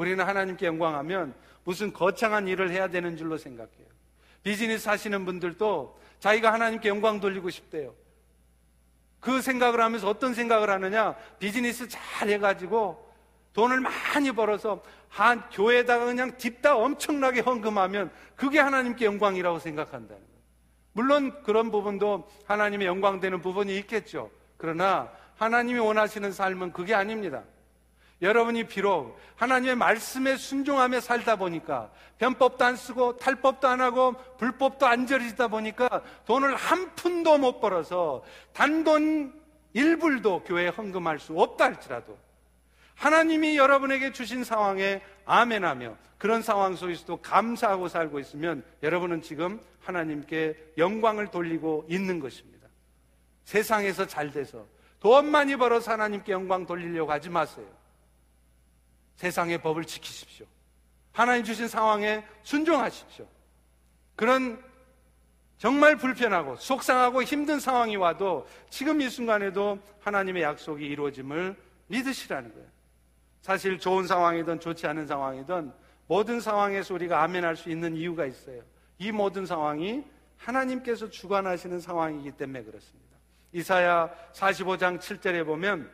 우리는 0.01 0.25
하나님께 0.25 0.65
영광하면 0.65 1.35
무슨 1.63 1.93
거창한 1.93 2.49
일을 2.49 2.71
해야 2.71 2.89
되는 2.89 3.19
줄로 3.19 3.37
생각해요. 3.37 3.87
비즈니스 4.43 4.89
하시는 4.89 5.27
분들도 5.27 6.01
자기가 6.21 6.55
하나님께 6.55 6.89
영광 6.89 7.21
돌리고 7.21 7.51
싶대요. 7.51 7.95
그 9.21 9.43
생각을 9.43 9.79
하면서 9.79 10.09
어떤 10.09 10.33
생각을 10.33 10.71
하느냐? 10.71 11.15
비즈니스 11.39 11.87
잘 11.87 12.31
해가지고 12.31 13.13
돈을 13.53 13.81
많이 13.81 14.33
벌어서 14.33 14.83
한 15.11 15.43
교회에다가 15.51 16.07
그냥 16.07 16.35
딥다 16.39 16.79
엄청나게 16.79 17.41
헌금하면 17.41 18.11
그게 18.37 18.59
하나님께 18.59 19.05
영광이라고 19.05 19.59
생각한다는 19.59 20.23
거예요. 20.23 20.41
물론 20.95 21.43
그런 21.43 21.71
부분도 21.71 22.27
하나님의 22.47 22.87
영광되는 22.87 23.43
부분이 23.43 23.77
있겠죠. 23.81 24.31
그러나 24.57 25.13
하나님이 25.37 25.79
원하시는 25.79 26.33
삶은 26.33 26.73
그게 26.73 26.95
아닙니다. 26.95 27.43
여러분이 28.23 28.65
비록 28.65 29.19
하나님의 29.37 29.77
말씀에 29.77 30.37
순종하며 30.37 31.01
살다 31.01 31.37
보니까 31.37 31.91
변법도 32.19 32.65
안 32.65 32.77
쓰고 32.77 33.17
탈법도 33.17 33.67
안 33.67 33.81
하고 33.81 34.15
불법도 34.37 34.87
안 34.87 35.07
저리다 35.07 35.49
보니까 35.49 36.03
돈을 36.27 36.55
한 36.55 36.95
푼도 36.95 37.39
못 37.39 37.61
벌어서 37.61 38.23
단돈 38.53 39.33
1불도 39.75 40.45
교회에 40.47 40.69
헌금할 40.69 41.19
수 41.19 41.39
없다 41.39 41.65
할지라도 41.65 42.19
하나님이 42.95 43.57
여러분에게 43.57 44.13
주신 44.13 44.45
상황에 44.45 45.01
아멘하며 45.25 45.97
그런 46.19 46.43
상황 46.43 46.77
속에서도 46.77 47.23
감사하고 47.23 47.89
살고 47.89 48.19
있으면 48.19 48.63
여러분은 48.83 49.23
지금 49.23 49.59
하나님께 49.81 50.73
영광을 50.77 51.29
돌리고 51.29 51.87
있는 51.89 52.21
것입니다. 52.21 52.69
세상에서 53.45 54.07
잘 54.07 54.31
돼서 54.31 54.67
돈 54.99 55.31
많이 55.31 55.57
벌어서 55.57 55.93
하나님께 55.93 56.33
영광 56.33 56.67
돌리려고 56.67 57.11
하지 57.11 57.31
마세요. 57.31 57.80
세상의 59.21 59.59
법을 59.59 59.85
지키십시오. 59.85 60.47
하나님 61.13 61.45
주신 61.45 61.69
상황에 61.69 62.25
순종하십시오. 62.43 63.27
그런 64.17 64.65
정말 65.59 65.97
불편하고 65.97 66.57
속상하고 66.57 67.23
힘든 67.23 67.61
상황이 67.61 67.97
와도 67.97 68.49
지금 68.71 69.03
이 69.03 69.11
순간에도 69.11 69.79
하나님의 70.01 70.43
약속이 70.43 70.87
이루어짐을 70.87 71.55
믿으시라는 71.89 72.51
거예요. 72.55 72.67
사실 73.43 73.79
좋은 73.79 74.07
상황이든 74.07 74.59
좋지 74.59 74.87
않은 74.87 75.07
상황이든 75.07 75.71
모든 76.07 76.41
상황에서 76.41 76.95
우리가 76.95 77.23
아멘할 77.23 77.57
수 77.57 77.69
있는 77.69 77.95
이유가 77.97 78.25
있어요. 78.25 78.63
이 78.97 79.13
모든 79.13 79.45
상황이 79.45 80.03
하나님께서 80.39 81.11
주관하시는 81.11 81.79
상황이기 81.79 82.33
때문에 82.33 82.63
그렇습니다. 82.63 83.17
이사야 83.53 84.09
45장 84.33 84.99
7절에 84.99 85.45
보면 85.45 85.91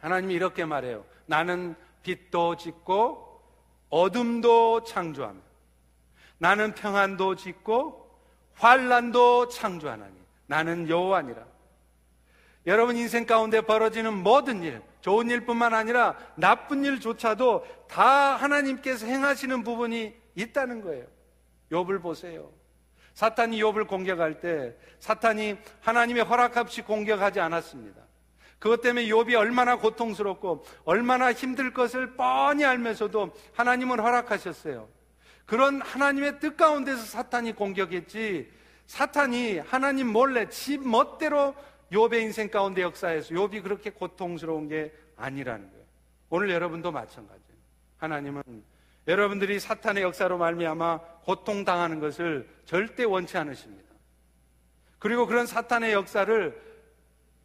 하나님이 0.00 0.34
이렇게 0.34 0.66
말해요. 0.66 1.06
나는 1.24 1.74
빛도 2.06 2.56
짓고 2.56 3.42
어둠도 3.90 4.84
창조하며 4.84 5.40
나는 6.38 6.72
평안도 6.74 7.34
짓고 7.34 8.06
환란도 8.54 9.48
창조하나니 9.48 10.14
나는 10.46 10.88
여호와니라. 10.88 11.44
여러분 12.66 12.96
인생 12.96 13.26
가운데 13.26 13.60
벌어지는 13.60 14.12
모든 14.12 14.62
일, 14.62 14.82
좋은 15.00 15.30
일뿐만 15.30 15.74
아니라 15.74 16.16
나쁜 16.36 16.84
일조차도 16.84 17.66
다 17.88 18.36
하나님께서 18.36 19.06
행하시는 19.06 19.64
부분이 19.64 20.14
있다는 20.36 20.82
거예요. 20.82 21.06
욥을 21.72 22.02
보세요. 22.02 22.50
사탄이 23.14 23.60
욥을 23.62 23.88
공격할 23.88 24.40
때 24.40 24.76
사탄이 25.00 25.56
하나님의 25.80 26.24
허락 26.24 26.56
없이 26.56 26.82
공격하지 26.82 27.40
않았습니다. 27.40 28.05
그것 28.66 28.80
때문에 28.80 29.06
욥이 29.06 29.36
얼마나 29.36 29.76
고통스럽고 29.76 30.64
얼마나 30.84 31.32
힘들 31.32 31.72
것을 31.72 32.16
뻔히 32.16 32.64
알면서도 32.64 33.32
하나님은 33.54 34.00
허락하셨어요. 34.00 34.88
그런 35.46 35.80
하나님의 35.80 36.40
뜻 36.40 36.56
가운데서 36.56 37.04
사탄이 37.04 37.52
공격했지 37.52 38.50
사탄이 38.88 39.58
하나님 39.58 40.08
몰래 40.08 40.48
지 40.48 40.78
멋대로 40.78 41.54
욥의 41.92 42.22
인생 42.22 42.50
가운데 42.50 42.82
역사에서 42.82 43.36
욥이 43.36 43.62
그렇게 43.62 43.90
고통스러운 43.90 44.66
게 44.66 44.92
아니라는 45.16 45.70
거예요. 45.70 45.84
오늘 46.30 46.50
여러분도 46.50 46.90
마찬가지예요. 46.90 47.60
하나님은 47.98 48.42
여러분들이 49.06 49.60
사탄의 49.60 50.02
역사로 50.02 50.38
말미암아 50.38 50.98
고통 51.22 51.64
당하는 51.64 52.00
것을 52.00 52.48
절대 52.64 53.04
원치 53.04 53.38
않으십니다. 53.38 53.88
그리고 54.98 55.28
그런 55.28 55.46
사탄의 55.46 55.92
역사를 55.92 56.65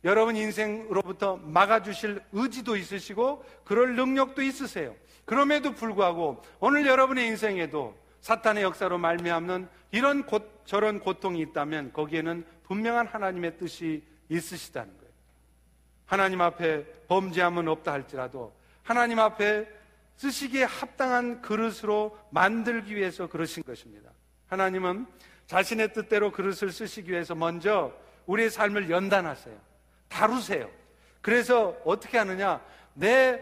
여러분 0.03 0.35
인생으로부터 0.35 1.37
막아주실 1.37 2.21
의지도 2.31 2.75
있으시고 2.75 3.45
그럴 3.63 3.95
능력도 3.95 4.41
있으세요. 4.41 4.95
그럼에도 5.25 5.73
불구하고 5.73 6.41
오늘 6.59 6.87
여러분의 6.87 7.27
인생에도 7.27 7.95
사탄의 8.21 8.63
역사로 8.63 8.97
말미암는 8.97 9.67
이런 9.91 10.25
고, 10.25 10.39
저런 10.65 10.99
고통이 10.99 11.39
있다면 11.41 11.93
거기에는 11.93 12.45
분명한 12.63 13.07
하나님의 13.07 13.57
뜻이 13.57 14.03
있으시다는 14.29 14.97
거예요. 14.97 15.11
하나님 16.05 16.41
앞에 16.41 16.85
범죄함은 17.07 17.67
없다 17.67 17.91
할지라도 17.91 18.53
하나님 18.83 19.19
앞에 19.19 19.67
쓰시기에 20.17 20.63
합당한 20.63 21.41
그릇으로 21.41 22.17
만들기 22.29 22.95
위해서 22.95 23.27
그러신 23.27 23.63
것입니다. 23.63 24.11
하나님은 24.47 25.07
자신의 25.47 25.93
뜻대로 25.93 26.31
그릇을 26.31 26.71
쓰시기 26.71 27.11
위해서 27.11 27.33
먼저 27.33 27.93
우리의 28.25 28.49
삶을 28.49 28.89
연단하세요. 28.89 29.70
다루세요. 30.11 30.69
그래서 31.21 31.75
어떻게 31.85 32.17
하느냐? 32.17 32.61
내 32.93 33.39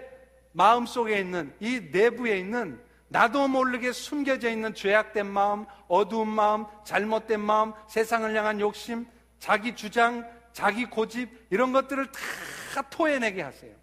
마음 0.51 0.85
속에 0.85 1.19
있는 1.19 1.53
이 1.59 1.89
내부에 1.91 2.37
있는 2.37 2.79
나도 3.07 3.47
모르게 3.47 3.91
숨겨져 3.91 4.49
있는 4.49 4.73
죄악된 4.73 5.25
마음, 5.25 5.65
어두운 5.87 6.27
마음, 6.27 6.65
잘못된 6.85 7.39
마음, 7.39 7.73
세상을 7.87 8.35
향한 8.35 8.59
욕심, 8.59 9.07
자기 9.39 9.75
주장, 9.75 10.29
자기 10.53 10.85
고집 10.85 11.29
이런 11.49 11.73
것들을 11.73 12.05
다 12.11 12.81
토해내게 12.89 13.41
하세요. 13.41 13.73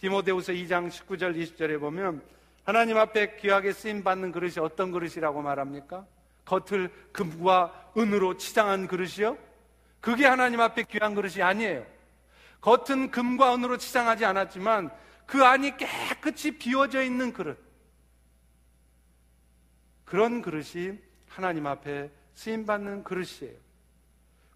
디모데후서 0.00 0.52
2장 0.52 0.88
19절 0.88 1.36
20절에 1.36 1.80
보면 1.80 2.22
하나님 2.62 2.96
앞에 2.96 3.36
귀하게 3.36 3.72
쓰임 3.72 4.04
받는 4.04 4.30
그릇이 4.30 4.58
어떤 4.60 4.92
그릇이라고 4.92 5.42
말합니까? 5.42 6.06
겉을 6.44 6.90
금과 7.12 7.92
은으로 7.96 8.36
치장한 8.36 8.86
그릇이요? 8.86 9.36
그게 10.00 10.26
하나님 10.26 10.60
앞에 10.60 10.84
귀한 10.84 11.14
그릇이 11.14 11.42
아니에요. 11.42 11.84
겉은 12.60 13.10
금과 13.10 13.54
은으로 13.54 13.76
치장하지 13.78 14.24
않았지만 14.24 14.90
그 15.26 15.44
안이 15.44 15.76
깨끗이 15.76 16.52
비워져 16.58 17.02
있는 17.02 17.32
그릇. 17.32 17.58
그런 20.04 20.40
그릇이 20.40 20.98
하나님 21.28 21.66
앞에 21.66 22.10
쓰임 22.34 22.64
받는 22.64 23.04
그릇이에요. 23.04 23.68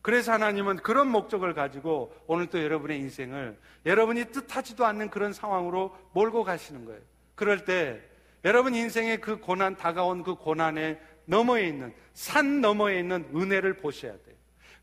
그래서 0.00 0.32
하나님은 0.32 0.78
그런 0.78 1.08
목적을 1.08 1.54
가지고 1.54 2.14
오늘 2.26 2.46
또 2.48 2.62
여러분의 2.62 2.98
인생을 2.98 3.58
여러분이 3.86 4.26
뜻하지도 4.26 4.84
않는 4.84 5.10
그런 5.10 5.32
상황으로 5.32 5.96
몰고 6.12 6.42
가시는 6.42 6.84
거예요. 6.84 7.00
그럴 7.36 7.64
때 7.64 8.00
여러분 8.44 8.74
인생의 8.74 9.20
그 9.20 9.38
고난, 9.38 9.76
다가온 9.76 10.24
그 10.24 10.34
고난에 10.34 11.00
너머에 11.26 11.68
있는, 11.68 11.94
산 12.14 12.60
너머에 12.60 12.98
있는 12.98 13.30
은혜를 13.34 13.76
보셔야 13.76 14.12
돼요. 14.12 14.31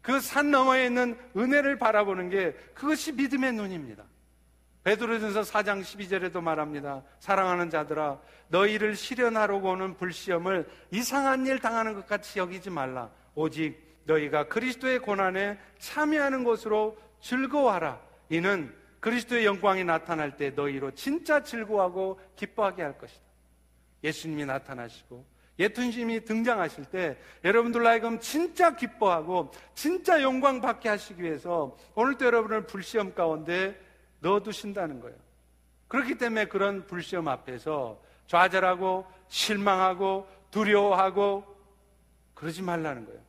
그 0.01 0.19
산 0.19 0.51
너머에 0.51 0.85
있는 0.87 1.17
은혜를 1.35 1.77
바라보는 1.77 2.29
게 2.29 2.53
그것이 2.73 3.11
믿음의 3.13 3.53
눈입니다. 3.53 4.05
베드로전서 4.83 5.41
4장 5.41 5.81
12절에도 5.81 6.41
말합니다. 6.41 7.03
사랑하는 7.19 7.69
자들아 7.69 8.19
너희를 8.47 8.95
실현하려고 8.95 9.71
오는 9.71 9.95
불시험을 9.97 10.69
이상한 10.91 11.45
일 11.45 11.59
당하는 11.59 11.93
것 11.93 12.07
같이 12.07 12.39
여기지 12.39 12.69
말라. 12.69 13.11
오직 13.35 13.77
너희가 14.05 14.47
그리스도의 14.47 14.99
고난에 14.99 15.59
참여하는 15.79 16.43
것으로 16.43 16.97
즐거워하라. 17.19 17.99
이는 18.29 18.73
그리스도의 19.01 19.45
영광이 19.45 19.83
나타날 19.83 20.37
때 20.37 20.49
너희로 20.51 20.91
진짜 20.91 21.43
즐거워하고 21.43 22.19
기뻐하게 22.35 22.81
할 22.83 22.97
것이다. 22.97 23.21
예수님이 24.03 24.45
나타나시고 24.45 25.25
예수님이 25.60 26.24
등장하실 26.24 26.86
때 26.86 27.18
여러분들 27.43 27.86
하여금 27.86 28.20
진짜 28.20 28.76
기뻐하고 28.76 29.51
진짜 29.74 30.22
영광 30.22 30.62
받게 30.62 30.88
하시기 30.88 31.22
위해서 31.22 31.78
오늘도 31.95 32.26
여러분을 32.26 32.66
불시험 32.66 33.14
가운데 33.14 33.78
넣어두신다는 34.22 35.01
거예요. 35.01 35.18
그렇기 35.89 36.18
때문에 36.18 36.45
그런 36.45 36.88
불시험 36.88 37.28
앞에서 37.28 38.01
좌절하고 38.28 39.05
실망하고 39.28 40.28
두려워하고 40.51 41.43
그러지 42.36 42.62
말라는 42.62 43.05
거예요. 43.05 43.20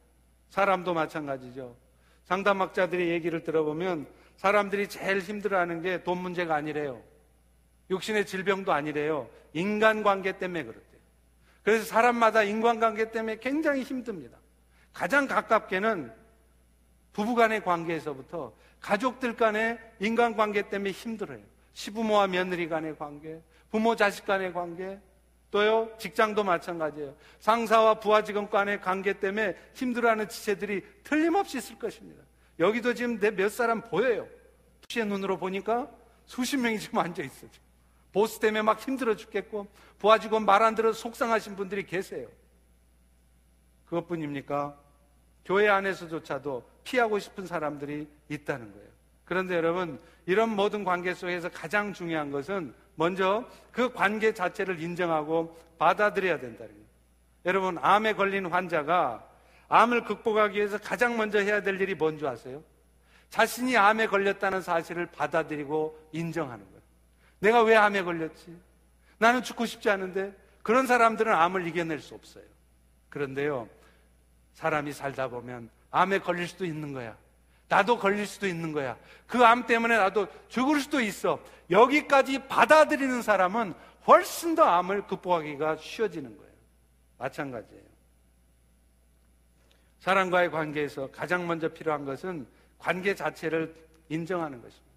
사람도 0.51 0.95
마찬가지죠. 0.95 1.74
상담학자들의 2.24 3.09
얘기를 3.09 3.43
들어보면 3.43 4.07
사람들이 4.37 4.89
제일 4.89 5.18
힘들어하는 5.18 5.83
게 5.83 6.03
돈 6.05 6.18
문제가 6.18 6.55
아니래요. 6.55 7.03
육신의 7.91 8.24
질병도 8.26 8.72
아니래요. 8.72 9.28
인간관계 9.53 10.39
때문에 10.39 10.62
그렇대요. 10.62 10.89
그래서 11.70 11.84
사람마다 11.84 12.42
인간관계 12.42 13.12
때문에 13.12 13.36
굉장히 13.38 13.84
힘듭니다. 13.84 14.36
가장 14.92 15.28
가깝게는 15.28 16.12
부부 17.12 17.36
간의 17.36 17.62
관계에서부터 17.62 18.52
가족들 18.80 19.36
간의 19.36 19.78
인간관계 20.00 20.68
때문에 20.68 20.90
힘들어요. 20.90 21.38
시부모와 21.74 22.26
며느리 22.26 22.68
간의 22.68 22.98
관계, 22.98 23.40
부모 23.70 23.94
자식 23.94 24.26
간의 24.26 24.52
관계, 24.52 24.98
또요, 25.52 25.88
직장도 25.96 26.42
마찬가지예요. 26.42 27.14
상사와 27.38 28.00
부하 28.00 28.24
직원 28.24 28.50
간의 28.50 28.80
관계 28.80 29.12
때문에 29.12 29.54
힘들어하는 29.74 30.28
지체들이 30.28 30.82
틀림없이 31.04 31.58
있을 31.58 31.78
것입니다. 31.78 32.20
여기도 32.58 32.94
지금 32.94 33.20
내몇 33.20 33.52
사람 33.52 33.80
보여요. 33.80 34.26
투시의 34.80 35.06
눈으로 35.06 35.38
보니까 35.38 35.88
수십 36.26 36.56
명이 36.56 36.80
지금 36.80 36.98
앉아 36.98 37.22
있어. 37.22 37.46
요 37.46 37.50
보스 38.12 38.38
때문에 38.40 38.62
막 38.62 38.80
힘들어 38.80 39.14
죽겠고, 39.16 39.66
부하 39.98 40.18
직원 40.18 40.44
말 40.44 40.62
안 40.62 40.74
들어 40.74 40.92
속상하신 40.92 41.56
분들이 41.56 41.84
계세요. 41.86 42.28
그것뿐입니까? 43.86 44.76
교회 45.44 45.68
안에서조차도 45.68 46.68
피하고 46.84 47.18
싶은 47.18 47.46
사람들이 47.46 48.08
있다는 48.28 48.72
거예요. 48.72 48.88
그런데 49.24 49.54
여러분, 49.56 50.00
이런 50.26 50.50
모든 50.50 50.84
관계 50.84 51.14
속에서 51.14 51.48
가장 51.48 51.92
중요한 51.92 52.30
것은 52.30 52.74
먼저 52.94 53.44
그 53.72 53.92
관계 53.92 54.34
자체를 54.34 54.80
인정하고 54.80 55.56
받아들여야 55.78 56.38
된다는 56.38 56.72
거예요. 56.72 56.86
여러분, 57.46 57.78
암에 57.80 58.14
걸린 58.14 58.46
환자가 58.46 59.26
암을 59.68 60.04
극복하기 60.04 60.58
위해서 60.58 60.78
가장 60.78 61.16
먼저 61.16 61.38
해야 61.38 61.62
될 61.62 61.80
일이 61.80 61.94
뭔지 61.94 62.26
아세요? 62.26 62.62
자신이 63.30 63.76
암에 63.76 64.08
걸렸다는 64.08 64.62
사실을 64.62 65.06
받아들이고 65.06 66.08
인정하는 66.12 66.64
거예요. 66.64 66.80
내가 67.41 67.62
왜 67.62 67.76
암에 67.76 68.03
걸렸지? 68.03 68.57
나는 69.18 69.43
죽고 69.43 69.66
싶지 69.66 69.91
않은데 69.91 70.34
그런 70.62 70.86
사람들은 70.86 71.32
암을 71.32 71.66
이겨낼 71.66 72.01
수 72.01 72.14
없어요. 72.14 72.45
그런데요, 73.09 73.68
사람이 74.55 74.93
살다 74.93 75.28
보면 75.28 75.68
암에 75.91 76.20
걸릴 76.20 76.47
수도 76.47 76.64
있는 76.64 76.93
거야. 76.93 77.16
나도 77.68 77.99
걸릴 77.99 78.26
수도 78.26 78.47
있는 78.47 78.72
거야. 78.72 78.97
그 79.26 79.43
암 79.45 79.66
때문에 79.66 79.97
나도 79.97 80.26
죽을 80.49 80.80
수도 80.80 81.01
있어. 81.01 81.41
여기까지 81.70 82.47
받아들이는 82.49 83.22
사람은 83.22 83.74
훨씬 84.07 84.55
더 84.55 84.64
암을 84.64 85.07
극복하기가 85.07 85.76
쉬워지는 85.76 86.36
거예요. 86.36 86.51
마찬가지예요. 87.18 87.84
사람과의 90.01 90.51
관계에서 90.51 91.11
가장 91.11 91.47
먼저 91.47 91.68
필요한 91.68 92.05
것은 92.05 92.47
관계 92.78 93.14
자체를 93.14 93.74
인정하는 94.09 94.61
것입니다. 94.62 94.89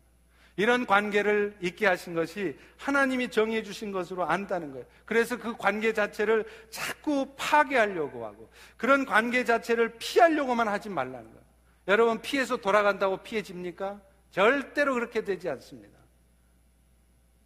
이런 0.55 0.85
관계를 0.85 1.57
있게 1.61 1.87
하신 1.87 2.13
것이 2.13 2.57
하나님이 2.77 3.29
정해 3.29 3.63
주신 3.63 3.91
것으로 3.91 4.25
안다는 4.25 4.71
거예요. 4.71 4.85
그래서 5.05 5.37
그 5.37 5.55
관계 5.57 5.93
자체를 5.93 6.45
자꾸 6.69 7.33
파괴하려고 7.35 8.25
하고 8.25 8.49
그런 8.77 9.05
관계 9.05 9.43
자체를 9.43 9.95
피하려고만 9.97 10.67
하지 10.67 10.89
말라는 10.89 11.23
거예요. 11.23 11.43
여러분 11.87 12.21
피해서 12.21 12.57
돌아간다고 12.57 13.17
피해집니까? 13.17 13.99
절대로 14.31 14.93
그렇게 14.93 15.23
되지 15.23 15.49
않습니다. 15.49 15.97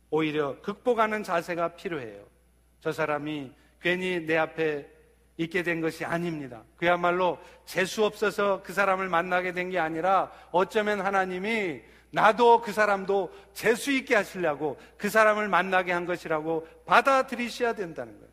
오히려 0.10 0.60
극복하는 0.62 1.24
자세가 1.24 1.76
필요해요. 1.76 2.26
저 2.80 2.92
사람이 2.92 3.52
괜히 3.82 4.20
내 4.26 4.38
앞에 4.38 4.88
있게 5.38 5.64
된 5.64 5.82
것이 5.82 6.04
아닙니다. 6.04 6.64
그야말로 6.78 7.38
재수 7.66 8.04
없어서 8.06 8.62
그 8.64 8.74
사람을 8.74 9.08
만나게 9.10 9.52
된 9.54 9.70
게 9.70 9.80
아니라 9.80 10.32
어쩌면 10.52 11.02
하나님이 11.02 11.82
나도 12.12 12.62
그 12.62 12.72
사람도 12.72 13.34
재수 13.54 13.92
있게 13.92 14.16
하시려고 14.16 14.80
그 14.98 15.10
사람을 15.10 15.48
만나게 15.48 15.92
한 15.92 16.06
것이라고 16.06 16.68
받아들이셔야 16.86 17.74
된다는 17.74 18.18
거예요. 18.18 18.32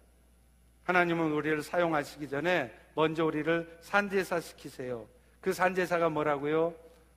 하나님은 0.84 1.32
우리를 1.32 1.62
사용하시기 1.62 2.28
전에 2.28 2.72
먼저 2.94 3.24
우리를 3.24 3.78
산제사 3.80 4.40
시키세요. 4.40 5.08
그 5.40 5.52
산제사가 5.52 6.08
뭐라고요? 6.10 6.74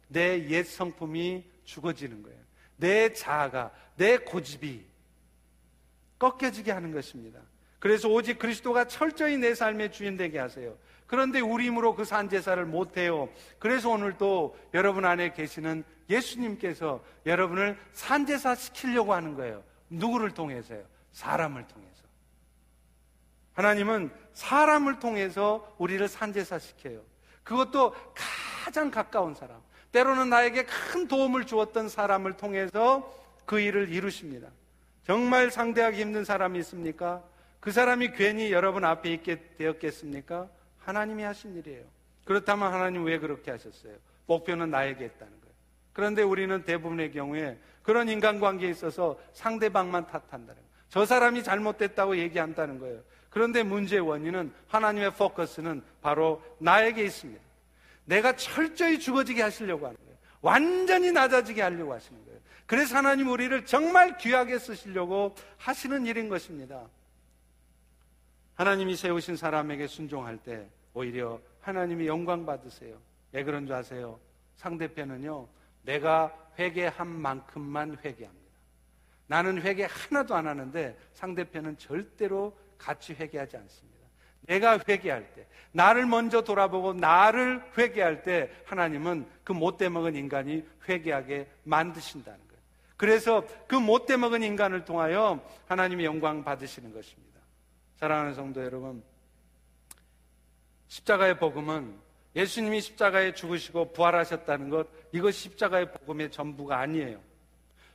내 0.08 0.47
옛 0.49 0.66
성품이 0.66 1.43
죽어지는 1.66 2.24
거예요. 2.24 2.38
내 2.78 3.12
자아가, 3.14 3.72
내 3.95 4.18
고집이 4.18 4.86
꺾여지게 6.18 6.72
하는 6.72 6.91
것입니다. 6.91 7.39
그래서 7.80 8.10
오직 8.10 8.39
그리스도가 8.39 8.86
철저히 8.88 9.38
내 9.38 9.53
삶의 9.53 9.91
주인 9.91 10.18
되게 10.18 10.39
하세요. 10.39 10.76
그런데 11.08 11.39
우리 11.39 11.68
힘으로 11.68 11.95
그 11.95 12.03
산제사를 12.03 12.64
못해요. 12.66 13.30
그래서 13.60 13.89
오늘도 13.89 14.58
여러분 14.74 15.05
안에 15.05 15.34
계시는 15.34 15.84
예수님께서 16.10 17.01
여러분을 17.26 17.78
산제사 17.93 18.55
시키려고 18.55 19.14
하는 19.14 19.36
거예요. 19.36 19.64
누구를 19.89 20.32
통해서요? 20.32 20.84
사람을 21.14 21.66
통해서. 21.68 22.03
하나님은 23.53 24.12
사람을 24.34 24.99
통해서 24.99 25.74
우리를 25.78 26.05
산제사 26.08 26.60
시켜요. 26.60 27.01
그것도 27.43 27.95
가장 28.64 28.91
가까운 28.91 29.34
사람. 29.34 29.62
때로는 29.93 30.30
나에게 30.30 30.66
큰 30.66 31.08
도움을 31.08 31.45
주었던 31.45 31.88
사람을 31.88 32.36
통해서 32.36 33.10
그 33.45 33.62
일을 33.62 33.89
이루십니다. 33.89 34.49
정말 35.05 35.49
상대하기 35.49 35.99
힘든 35.99 36.26
사람이 36.26 36.60
있습니까? 36.60 37.24
그 37.62 37.72
사람이 37.72 38.12
괜히 38.12 38.51
여러분 38.51 38.84
앞에 38.84 39.14
있게 39.14 39.55
되었겠습니까? 39.58 40.49
하나님이 40.88 41.24
하신 41.24 41.58
일이에요. 41.58 41.84
그렇다면 42.24 42.72
하나님 42.74 43.04
왜 43.04 43.20
그렇게 43.20 43.52
하셨어요? 43.52 43.94
목표는 44.26 44.72
나에게 44.72 45.04
했다는 45.04 45.34
거예요. 45.42 45.54
그런데 45.92 46.22
우리는 46.22 46.64
대부분의 46.64 47.12
경우에 47.12 47.58
그런 47.84 48.08
인간관계에 48.08 48.70
있어서 48.70 49.20
상대방만 49.34 50.08
탓한다는 50.08 50.46
거예요. 50.56 50.68
저 50.90 51.06
사람이 51.06 51.44
잘못됐다고 51.44 52.18
얘기한다는 52.18 52.80
거예요. 52.80 53.02
그런데 53.30 53.64
문제의 53.64 54.02
원인은 54.02 54.54
하나님의 54.70 55.14
포커스는 55.16 55.84
바로 56.02 56.42
나에게 56.60 57.04
있습니다. 57.04 57.42
내가 58.06 58.38
철저히 58.38 58.98
죽어지게 58.98 59.42
하시려고 59.42 59.88
하는 59.88 59.98
거예요. 59.98 60.18
완전히 60.42 61.12
낮아지게 61.12 61.62
하려고 61.62 61.94
하시는 61.94 62.24
거예요. 62.24 62.40
그래서 62.66 62.96
하나님 62.96 63.28
우리를 63.28 63.66
정말 63.66 64.18
귀하게 64.18 64.58
쓰시려고 64.58 65.36
하시는 65.58 66.06
일인 66.06 66.30
것입니다. 66.30 66.88
하나님이 68.56 68.96
세우신 68.96 69.36
사람에게 69.36 69.88
순종할 69.88 70.38
때 70.38 70.68
오히려 70.98 71.39
하나님이 71.62 72.08
영광 72.08 72.43
받으세요. 72.43 72.98
왜 73.32 73.43
그런 73.43 73.68
줄 73.68 73.76
아세요? 73.76 74.20
상대편은요, 74.56 75.48
내가 75.84 76.34
회개한 76.58 77.08
만큼만 77.08 77.98
회개합니다. 78.04 78.48
나는 79.28 79.62
회개 79.62 79.88
하나도 79.89 80.34
안 80.34 80.48
하는데 80.48 80.98
상대편은 81.14 81.78
절대로 81.78 82.58
같이 82.80 83.14
회개하지 83.14 83.58
않습니다. 83.58 83.98
내가 84.41 84.80
회개할 84.88 85.34
때, 85.34 85.45
나를 85.72 86.08
먼저 86.08 86.41
돌아보고 86.41 86.93
나를 86.93 87.62
회개할 87.78 88.24
때 88.24 88.50
하나님은 88.66 89.28
그 89.43 89.52
못돼 89.52 89.89
먹은 89.89 90.16
인간이 90.16 90.66
회개하게 90.88 91.48
만드신다는 91.64 92.39
거예요. 92.39 92.62
그래서 92.95 93.45
그 93.68 93.76
못돼 93.76 94.18
먹은 94.18 94.41
인간을 94.41 94.86
통하여 94.86 95.45
하나님이 95.68 96.06
영광 96.06 96.43
받으시는 96.43 96.91
것입니다. 96.91 97.39
사랑하는 97.98 98.34
성도 98.34 98.64
여러분, 98.64 99.04
십자가의 100.88 101.40
복음은 101.40 101.98
예수님이 102.36 102.82
십자가에 102.82 103.34
죽으시고 103.34 103.94
부활하셨다는 103.94 104.70
것, 104.70 104.88
이것 105.12 105.32
십자가의 105.32 105.92
복음의 105.92 106.32
전부가 106.32 106.80
아니에요. 106.80 107.20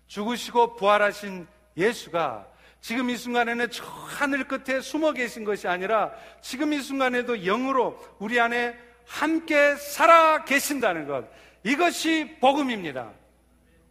죽으시고 0.09 0.76
부활하신 0.76 1.47
예수가 1.76 2.49
지금 2.80 3.11
이 3.11 3.16
순간에는 3.16 3.70
저 3.70 3.84
하늘 3.84 4.49
끝에 4.49 4.80
숨어 4.80 5.12
계신 5.12 5.45
것이 5.45 5.68
아니라 5.68 6.12
지금 6.40 6.72
이 6.72 6.80
순간에도 6.80 7.36
영으로 7.36 7.99
우리 8.18 8.40
안에 8.40 8.76
함께 9.07 9.76
살아 9.76 10.45
계신다는 10.45 11.07
것. 11.07 11.24
이것이 11.62 12.38
복음입니다. 12.40 13.12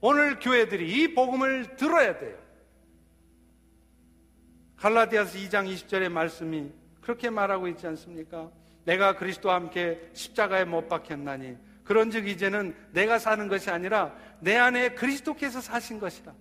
오늘 0.01 0.39
교회들이 0.39 0.91
이 0.91 1.13
복음을 1.13 1.77
들어야 1.77 2.17
돼요. 2.17 2.37
갈라디아서 4.75 5.37
2장 5.37 5.71
20절의 5.73 6.09
말씀이 6.09 6.71
그렇게 6.99 7.29
말하고 7.29 7.67
있지 7.69 7.87
않습니까? 7.87 8.51
내가 8.85 9.15
그리스도와 9.15 9.55
함께 9.55 10.09
십자가에 10.13 10.65
못 10.65 10.87
박혔나니 10.87 11.57
그런즉 11.83 12.27
이제는 12.27 12.75
내가 12.91 13.19
사는 13.19 13.47
것이 13.47 13.69
아니라 13.69 14.15
내 14.39 14.55
안에 14.55 14.89
그리스도께서 14.89 15.61
사신 15.61 15.99
것이다. 15.99 16.33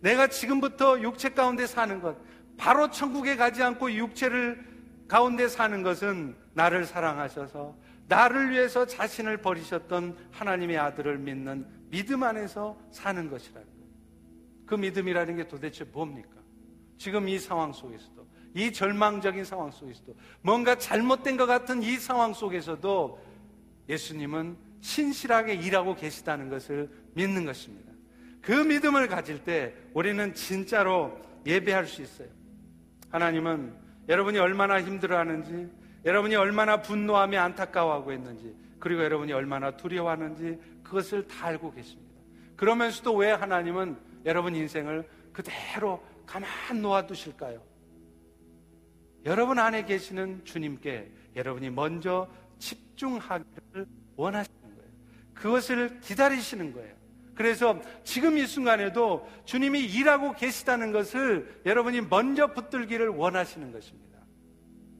내가 0.00 0.26
지금부터 0.26 1.00
육체 1.00 1.30
가운데 1.30 1.66
사는 1.66 2.00
것, 2.00 2.16
바로 2.56 2.90
천국에 2.90 3.36
가지 3.36 3.62
않고 3.62 3.92
육체를 3.92 4.64
가운데 5.08 5.46
사는 5.48 5.82
것은 5.82 6.36
나를 6.54 6.84
사랑하셔서 6.84 7.76
나를 8.08 8.50
위해서 8.50 8.86
자신을 8.86 9.38
버리셨던 9.38 10.16
하나님의 10.32 10.78
아들을 10.78 11.18
믿는 11.18 11.66
믿음 11.90 12.22
안에서 12.22 12.78
사는 12.90 13.30
것이라는 13.30 13.66
거예요. 13.66 13.86
그 14.66 14.74
믿음이라는 14.74 15.36
게 15.36 15.48
도대체 15.48 15.84
뭡니까? 15.84 16.40
지금 16.98 17.28
이 17.28 17.38
상황 17.38 17.72
속에서도 17.72 18.21
이 18.54 18.72
절망적인 18.72 19.44
상황 19.44 19.70
속에서도 19.70 20.14
뭔가 20.42 20.76
잘못된 20.76 21.36
것 21.36 21.46
같은 21.46 21.82
이 21.82 21.96
상황 21.96 22.34
속에서도 22.34 23.18
예수님은 23.88 24.56
신실하게 24.80 25.54
일하고 25.54 25.94
계시다는 25.94 26.48
것을 26.48 26.90
믿는 27.14 27.44
것입니다. 27.44 27.92
그 28.40 28.52
믿음을 28.52 29.08
가질 29.08 29.44
때 29.44 29.74
우리는 29.94 30.34
진짜로 30.34 31.18
예배할 31.46 31.86
수 31.86 32.02
있어요. 32.02 32.28
하나님은 33.10 33.74
여러분이 34.08 34.38
얼마나 34.38 34.82
힘들어하는지, 34.82 35.70
여러분이 36.04 36.34
얼마나 36.34 36.82
분노하며 36.82 37.40
안타까워하고 37.40 38.12
있는지, 38.12 38.54
그리고 38.80 39.04
여러분이 39.04 39.32
얼마나 39.32 39.76
두려워하는지 39.76 40.58
그것을 40.82 41.28
다 41.28 41.46
알고 41.46 41.72
계십니다. 41.72 42.10
그러면서도 42.56 43.14
왜 43.14 43.30
하나님은 43.30 43.96
여러분 44.24 44.56
인생을 44.56 45.08
그대로 45.32 46.02
가만 46.26 46.48
놓아두실까요? 46.82 47.62
여러분 49.24 49.58
안에 49.58 49.84
계시는 49.84 50.44
주님께 50.44 51.10
여러분이 51.36 51.70
먼저 51.70 52.28
집중하기를 52.58 53.86
원하시는 54.16 54.60
거예요. 54.60 54.90
그것을 55.34 56.00
기다리시는 56.00 56.72
거예요. 56.72 56.94
그래서 57.34 57.80
지금 58.04 58.36
이 58.36 58.46
순간에도 58.46 59.28
주님이 59.44 59.80
일하고 59.80 60.32
계시다는 60.32 60.92
것을 60.92 61.60
여러분이 61.64 62.02
먼저 62.02 62.52
붙들기를 62.52 63.08
원하시는 63.08 63.72
것입니다. 63.72 64.18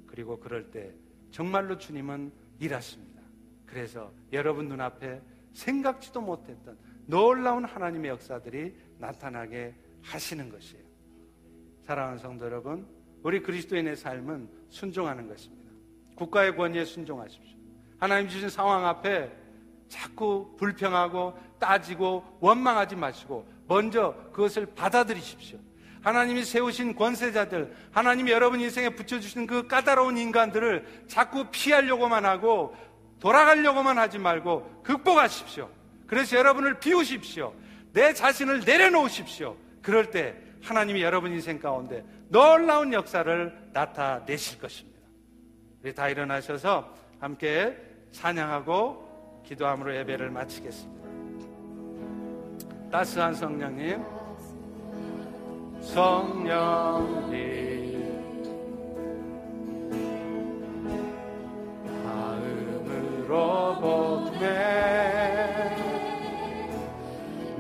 그리고 0.07 0.39
그럴 0.41 0.71
때 0.71 0.93
정말로 1.31 1.79
주님은 1.79 2.33
일하십니다. 2.59 3.23
그래서 3.67 4.13
여러분 4.33 4.69
눈앞에 4.69 5.21
생각지도 5.53 6.21
못했던 6.21 6.79
놀라운 7.07 7.65
하나님의 7.65 8.11
역사들이 8.11 8.75
나타나게 8.99 9.75
하시는 10.03 10.49
것이에요. 10.49 10.83
사랑하는 11.83 12.19
성도 12.19 12.47
여러분, 12.47 12.87
우리 13.23 13.41
그리스도인의 13.41 13.97
삶은 13.97 14.49
순종하는 14.69 15.29
것입니다. 15.29 15.71
국가의 16.15 16.57
권위에 16.57 16.85
순종하십시오. 16.85 17.57
하나님 17.99 18.29
주신 18.29 18.49
상황 18.49 18.87
앞에 18.87 19.31
자꾸 19.89 20.55
불평하고 20.59 21.39
따지고 21.59 22.25
원망하지 22.41 22.97
마시고 22.97 23.47
먼저 23.69 24.15
그것을 24.33 24.67
받아들이십시오. 24.75 25.59
하나님이 26.03 26.45
세우신 26.45 26.97
권세자들, 26.97 27.73
하나님이 27.93 28.33
여러분 28.33 28.61
인생에 28.61 28.91
붙여주신 28.91 29.47
그 29.47 29.69
까다로운 29.69 30.19
인간들을 30.19 31.05
자꾸 31.07 31.47
피하려고만 31.53 32.25
하고 32.25 32.75
돌아가려고만 33.21 33.99
하지 33.99 34.19
말고 34.19 34.83
극복하십시오. 34.83 35.71
그래서 36.09 36.37
여러분을 36.37 36.81
비우십시오. 36.81 37.55
내 37.93 38.13
자신을 38.15 38.61
내려놓으십시오. 38.61 39.57
그럴 39.81 40.11
때 40.11 40.35
하나님이 40.63 41.03
여러분 41.03 41.33
인생 41.33 41.59
가운데 41.59 42.05
놀라운 42.29 42.93
역사를 42.93 43.71
나타내실 43.73 44.61
것입니다. 44.61 45.01
우리 45.83 45.95
다 45.95 46.09
일어나셔서 46.09 46.95
함께 47.19 47.77
찬양하고 48.13 49.43
기도함으로 49.45 49.97
예배를 49.97 50.31
마치겠습니다. 50.31 51.03
따스한 52.91 53.35
성령님, 53.35 54.05
성령님, 55.81 57.63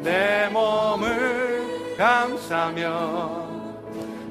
내 0.02 0.48
몸을 0.48 1.21
감싸며 2.02 3.46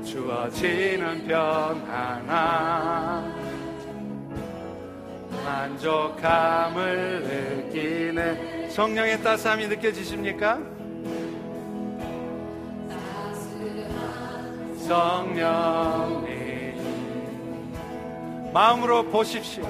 주어지는 0.04 1.26
평안함 1.26 2.30
만족함을 5.46 7.24
느끼네. 7.72 8.68
성령의 8.72 9.24
따스함이 9.24 9.70
느껴지십니까? 9.70 10.60
성령님 14.86 16.28
마음으로 18.52 19.06
보십시오. 19.06 19.64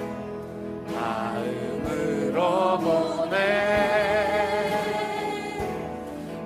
마음으로 0.95 2.79
보내. 2.79 3.37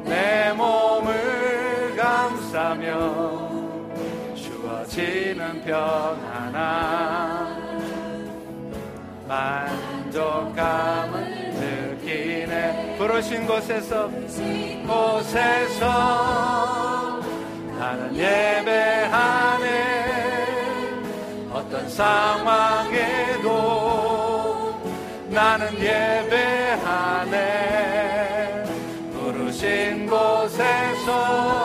내 0.04 0.45
평안함 5.66 7.56
만족감을 9.28 11.10
느끼네. 11.56 12.98
부르신 13.00 13.48
곳에서 13.48 14.08
곳에서 14.86 15.90
나는 17.80 18.16
예배하네. 18.16 19.66
어떤 21.52 21.90
상황에도 21.90 23.50
나는 25.30 25.74
예배하네. 25.74 27.34
부르신 29.14 30.06
곳에서 30.06 31.56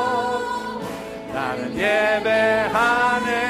나는 1.35 1.75
예배하네 1.75 3.50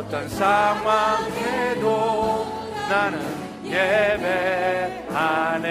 어떤 0.00 0.26
상황에도 0.30 1.86
나는 2.88 3.20
예배하네. 3.66 5.68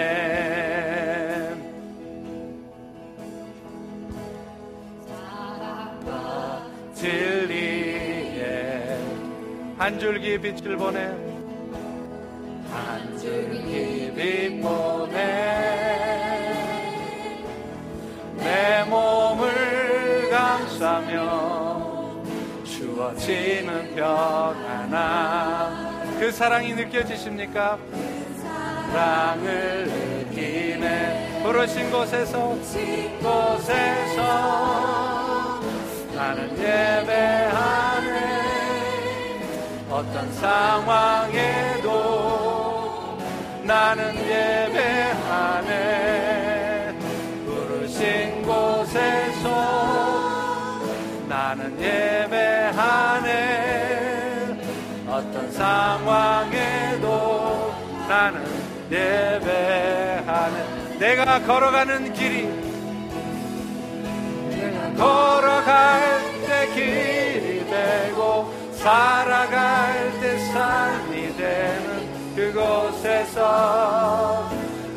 진리에 6.94 8.96
한 9.76 9.98
줄기 9.98 10.40
빛을 10.40 10.76
보내. 10.76 11.06
한 12.70 13.18
줄기 13.18 14.12
빛 14.14 14.60
보내. 14.60 15.16
내 18.36 18.84
몸을 18.84 20.30
감싸며 20.30 21.69
주어지는 23.00 23.96
평안함 23.96 24.90
그 26.20 26.30
사랑이 26.30 26.74
느껴지십니까? 26.74 27.78
사랑을 28.92 29.86
느끼네 29.86 31.40
부르신 31.42 31.90
곳에서 31.90 32.58
곳에서 33.22 34.20
나는 36.14 36.50
예배하네. 36.58 38.20
어떤 39.90 40.30
상황에도 40.34 41.88
나는 43.62 44.14
예배하네. 44.14 45.70
부르신 47.46 48.42
곳에서 48.42 50.19
나는 51.40 51.72
예배하네. 51.80 53.32
어떤 55.08 55.50
상황에도 55.50 57.08
나는 58.06 58.44
예배하네. 58.90 60.98
내가 60.98 61.40
걸어가는 61.40 62.12
길이 62.12 62.46
내가 64.50 64.92
걸어갈 64.98 66.20
때 66.46 66.66
길이 66.74 67.64
되고 67.70 68.52
살아갈 68.74 70.20
때 70.20 70.36
삶이 70.52 71.36
되는 71.38 72.36
그곳에서 72.36 74.46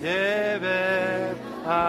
예배하네 0.02 1.82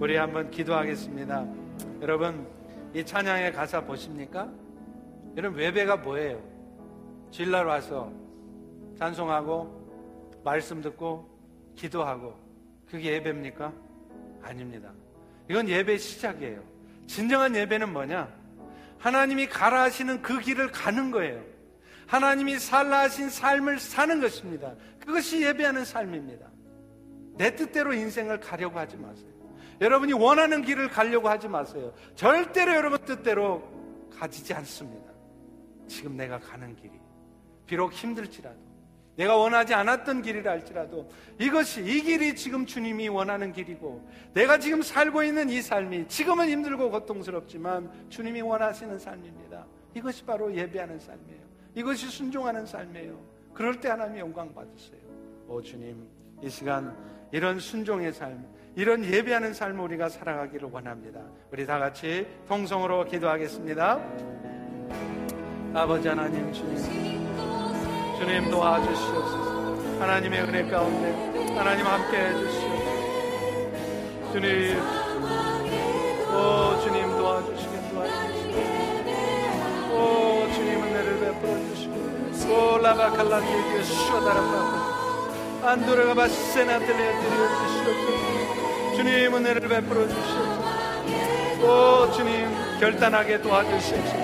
우리 0.00 0.16
한번 0.16 0.50
기도하겠습니다 0.50 1.44
여러분 2.00 2.46
이 2.94 3.04
찬양의 3.04 3.52
가사 3.52 3.82
보십니까? 3.82 4.48
여러분 5.36 5.60
예배가 5.60 5.96
뭐예요? 5.96 6.40
주일날 7.30 7.66
와서 7.66 8.10
찬송하고 8.98 10.40
말씀 10.44 10.82
듣고 10.82 11.28
기도하고 11.76 12.36
그게 12.90 13.12
예배입니까? 13.14 13.72
아닙니다. 14.42 14.92
이건 15.48 15.68
예배의 15.68 15.98
시작이에요. 15.98 16.62
진정한 17.06 17.54
예배는 17.54 17.92
뭐냐? 17.92 18.28
하나님이 18.98 19.48
가라 19.48 19.82
하시는 19.82 20.20
그 20.20 20.40
길을 20.40 20.72
가는 20.72 21.10
거예요. 21.10 21.42
하나님이 22.06 22.58
살라 22.58 23.00
하신 23.00 23.30
삶을 23.30 23.78
사는 23.78 24.20
것입니다. 24.20 24.74
그것이 24.98 25.42
예배하는 25.42 25.84
삶입니다. 25.84 26.46
내 27.36 27.54
뜻대로 27.54 27.92
인생을 27.92 28.40
가려고 28.40 28.78
하지 28.78 28.96
마세요. 28.96 29.28
여러분이 29.80 30.12
원하는 30.14 30.62
길을 30.62 30.88
가려고 30.88 31.28
하지 31.28 31.46
마세요. 31.46 31.92
절대로 32.16 32.74
여러분 32.74 32.98
뜻대로 33.04 33.62
가지지 34.18 34.52
않습니다. 34.54 35.12
지금 35.86 36.16
내가 36.16 36.38
가는 36.40 36.74
길이. 36.74 36.92
비록 37.66 37.92
힘들지라도. 37.92 38.67
내가 39.18 39.36
원하지 39.36 39.74
않았던 39.74 40.22
길이라 40.22 40.52
할지라도 40.52 41.10
이것이 41.40 41.82
이 41.82 42.02
길이 42.02 42.36
지금 42.36 42.64
주님이 42.64 43.08
원하는 43.08 43.52
길이고 43.52 44.08
내가 44.32 44.60
지금 44.60 44.80
살고 44.80 45.24
있는 45.24 45.50
이 45.50 45.60
삶이 45.60 46.06
지금은 46.06 46.48
힘들고 46.48 46.88
고통스럽지만 46.92 47.90
주님이 48.10 48.42
원하시는 48.42 48.96
삶입니다. 48.96 49.66
이것이 49.94 50.24
바로 50.24 50.54
예배하는 50.54 51.00
삶이에요. 51.00 51.40
이것이 51.74 52.06
순종하는 52.06 52.64
삶이에요. 52.64 53.20
그럴 53.52 53.80
때 53.80 53.88
하나님 53.88 54.20
영광 54.20 54.54
받으세요. 54.54 55.00
오 55.48 55.60
주님 55.60 56.06
이 56.40 56.48
시간 56.48 56.96
이런 57.32 57.58
순종의 57.58 58.12
삶, 58.12 58.46
이런 58.76 59.04
예배하는 59.04 59.52
삶을 59.52 59.80
우리가 59.80 60.08
살아가기를 60.08 60.68
원합니다. 60.70 61.20
우리 61.50 61.66
다 61.66 61.80
같이 61.80 62.24
통성으로 62.46 63.04
기도하겠습니다. 63.06 64.00
아버지 65.74 66.06
하나님 66.06 66.52
주님, 66.52 67.57
주님 68.18 68.50
도와주시옵소서. 68.50 70.00
하나님의 70.00 70.42
은혜 70.42 70.64
가운데 70.68 71.54
하나님 71.56 71.86
함께 71.86 72.16
해주시옵소서. 72.18 72.88
주님, 74.32 74.82
오 76.34 76.80
주님 76.82 77.16
도와주시게 77.16 77.74
도와주시게. 77.90 78.56
오 79.92 79.96
주님 80.52 80.82
은혜를 80.82 81.20
베풀어 81.20 81.52
주시고, 81.68 81.94
오 82.52 82.78
라바칼라니에게 82.78 83.82
슈다라파 83.84 85.68
안도라가 85.70 86.14
바세나 86.14 86.78
들려 86.80 86.96
드려 86.96 87.48
주시옵소서. 87.56 88.96
주님 88.96 89.34
은혜를 89.36 89.68
베풀어 89.68 90.08
주시옵소서. 90.08 90.58
오 91.62 92.12
주님 92.12 92.50
결단하게 92.80 93.40
도와주시옵소서. 93.42 94.18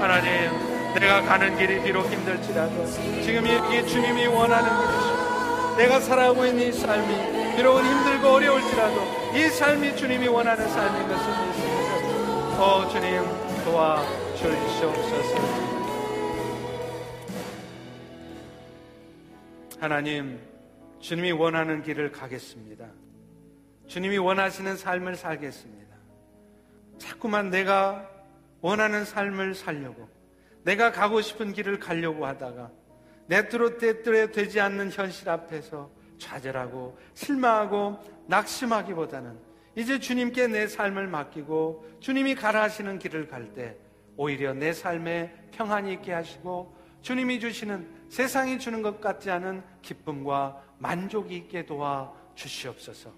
하나님. 0.00 0.71
내가 1.00 1.22
가는 1.22 1.56
길이 1.56 1.82
비록 1.82 2.04
힘들지라도 2.10 2.86
지금 3.22 3.46
이게 3.46 3.84
주님이 3.86 4.26
원하는 4.26 4.68
길이시오. 4.68 5.76
내가 5.76 6.00
살아가고 6.00 6.44
있는 6.46 6.68
이 6.68 6.72
삶이 6.72 7.56
비록 7.56 7.80
힘들고 7.80 8.28
어려울지라도 8.28 9.36
이 9.36 9.48
삶이 9.48 9.96
주님이 9.96 10.28
원하는 10.28 10.68
삶인 10.68 11.08
것을 11.08 11.46
믿습니다. 11.46 11.92
오 12.62 12.88
주님 12.88 13.22
도와주시옵소서. 13.64 15.32
하나님, 19.80 20.38
주님이 21.00 21.32
원하는 21.32 21.82
길을 21.82 22.12
가겠습니다. 22.12 22.86
주님이 23.88 24.18
원하시는 24.18 24.76
삶을 24.76 25.16
살겠습니다. 25.16 25.96
자꾸만 26.98 27.50
내가 27.50 28.08
원하는 28.60 29.04
삶을 29.04 29.56
살려고 29.56 30.08
내가 30.64 30.92
가고 30.92 31.20
싶은 31.20 31.52
길을 31.52 31.78
가려고 31.78 32.26
하다가 32.26 32.70
내 33.26 33.48
뜻로 33.48 33.78
때때에 33.78 34.30
되지 34.30 34.60
않는 34.60 34.90
현실 34.90 35.28
앞에서 35.28 35.90
좌절하고 36.18 36.98
실망하고 37.14 37.98
낙심하기보다는 38.26 39.38
이제 39.76 39.98
주님께 39.98 40.48
내 40.48 40.66
삶을 40.66 41.06
맡기고 41.08 41.96
주님이 42.00 42.34
가라 42.34 42.62
하시는 42.62 42.98
길을 42.98 43.28
갈 43.28 43.54
때 43.54 43.76
오히려 44.16 44.52
내 44.52 44.72
삶에 44.72 45.48
평안이 45.52 45.92
있게 45.94 46.12
하시고 46.12 46.76
주님이 47.00 47.40
주시는 47.40 47.88
세상이 48.08 48.58
주는 48.58 48.82
것 48.82 49.00
같지 49.00 49.30
않은 49.30 49.62
기쁨과 49.80 50.62
만족이 50.78 51.34
있게 51.36 51.64
도와 51.64 52.12
주시옵소서. 52.34 53.10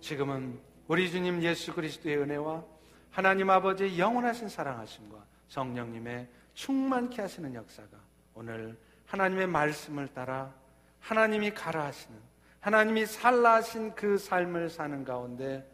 지금은 0.00 0.58
우리 0.88 1.10
주님 1.10 1.42
예수 1.42 1.72
그리스도의 1.74 2.18
은혜와 2.18 2.64
하나님 3.10 3.50
아버지의 3.50 3.98
영원하신 3.98 4.48
사랑하심과 4.48 5.24
성령님의 5.48 6.28
충만케 6.60 7.22
하시는 7.22 7.54
역사가 7.54 7.88
오늘 8.34 8.76
하나님의 9.06 9.46
말씀을 9.46 10.08
따라 10.08 10.54
하나님이 10.98 11.52
가라 11.52 11.86
하시는 11.86 12.18
하나님이 12.60 13.06
살라 13.06 13.54
하신 13.54 13.94
그 13.94 14.18
삶을 14.18 14.68
사는 14.68 15.02
가운데 15.02 15.66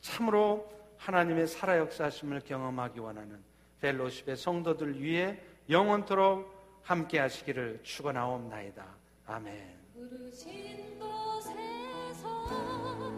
참으로 0.00 0.72
하나님의 0.96 1.46
살아 1.46 1.76
역사하심을 1.76 2.40
경험하기 2.40 2.98
원하는 2.98 3.42
펠로십의 3.82 4.38
성도들 4.38 5.02
위해 5.02 5.38
영원토록 5.68 6.80
함께 6.82 7.18
하시기를 7.18 7.80
축원하옵나이다. 7.82 8.86
아멘. 9.26 9.76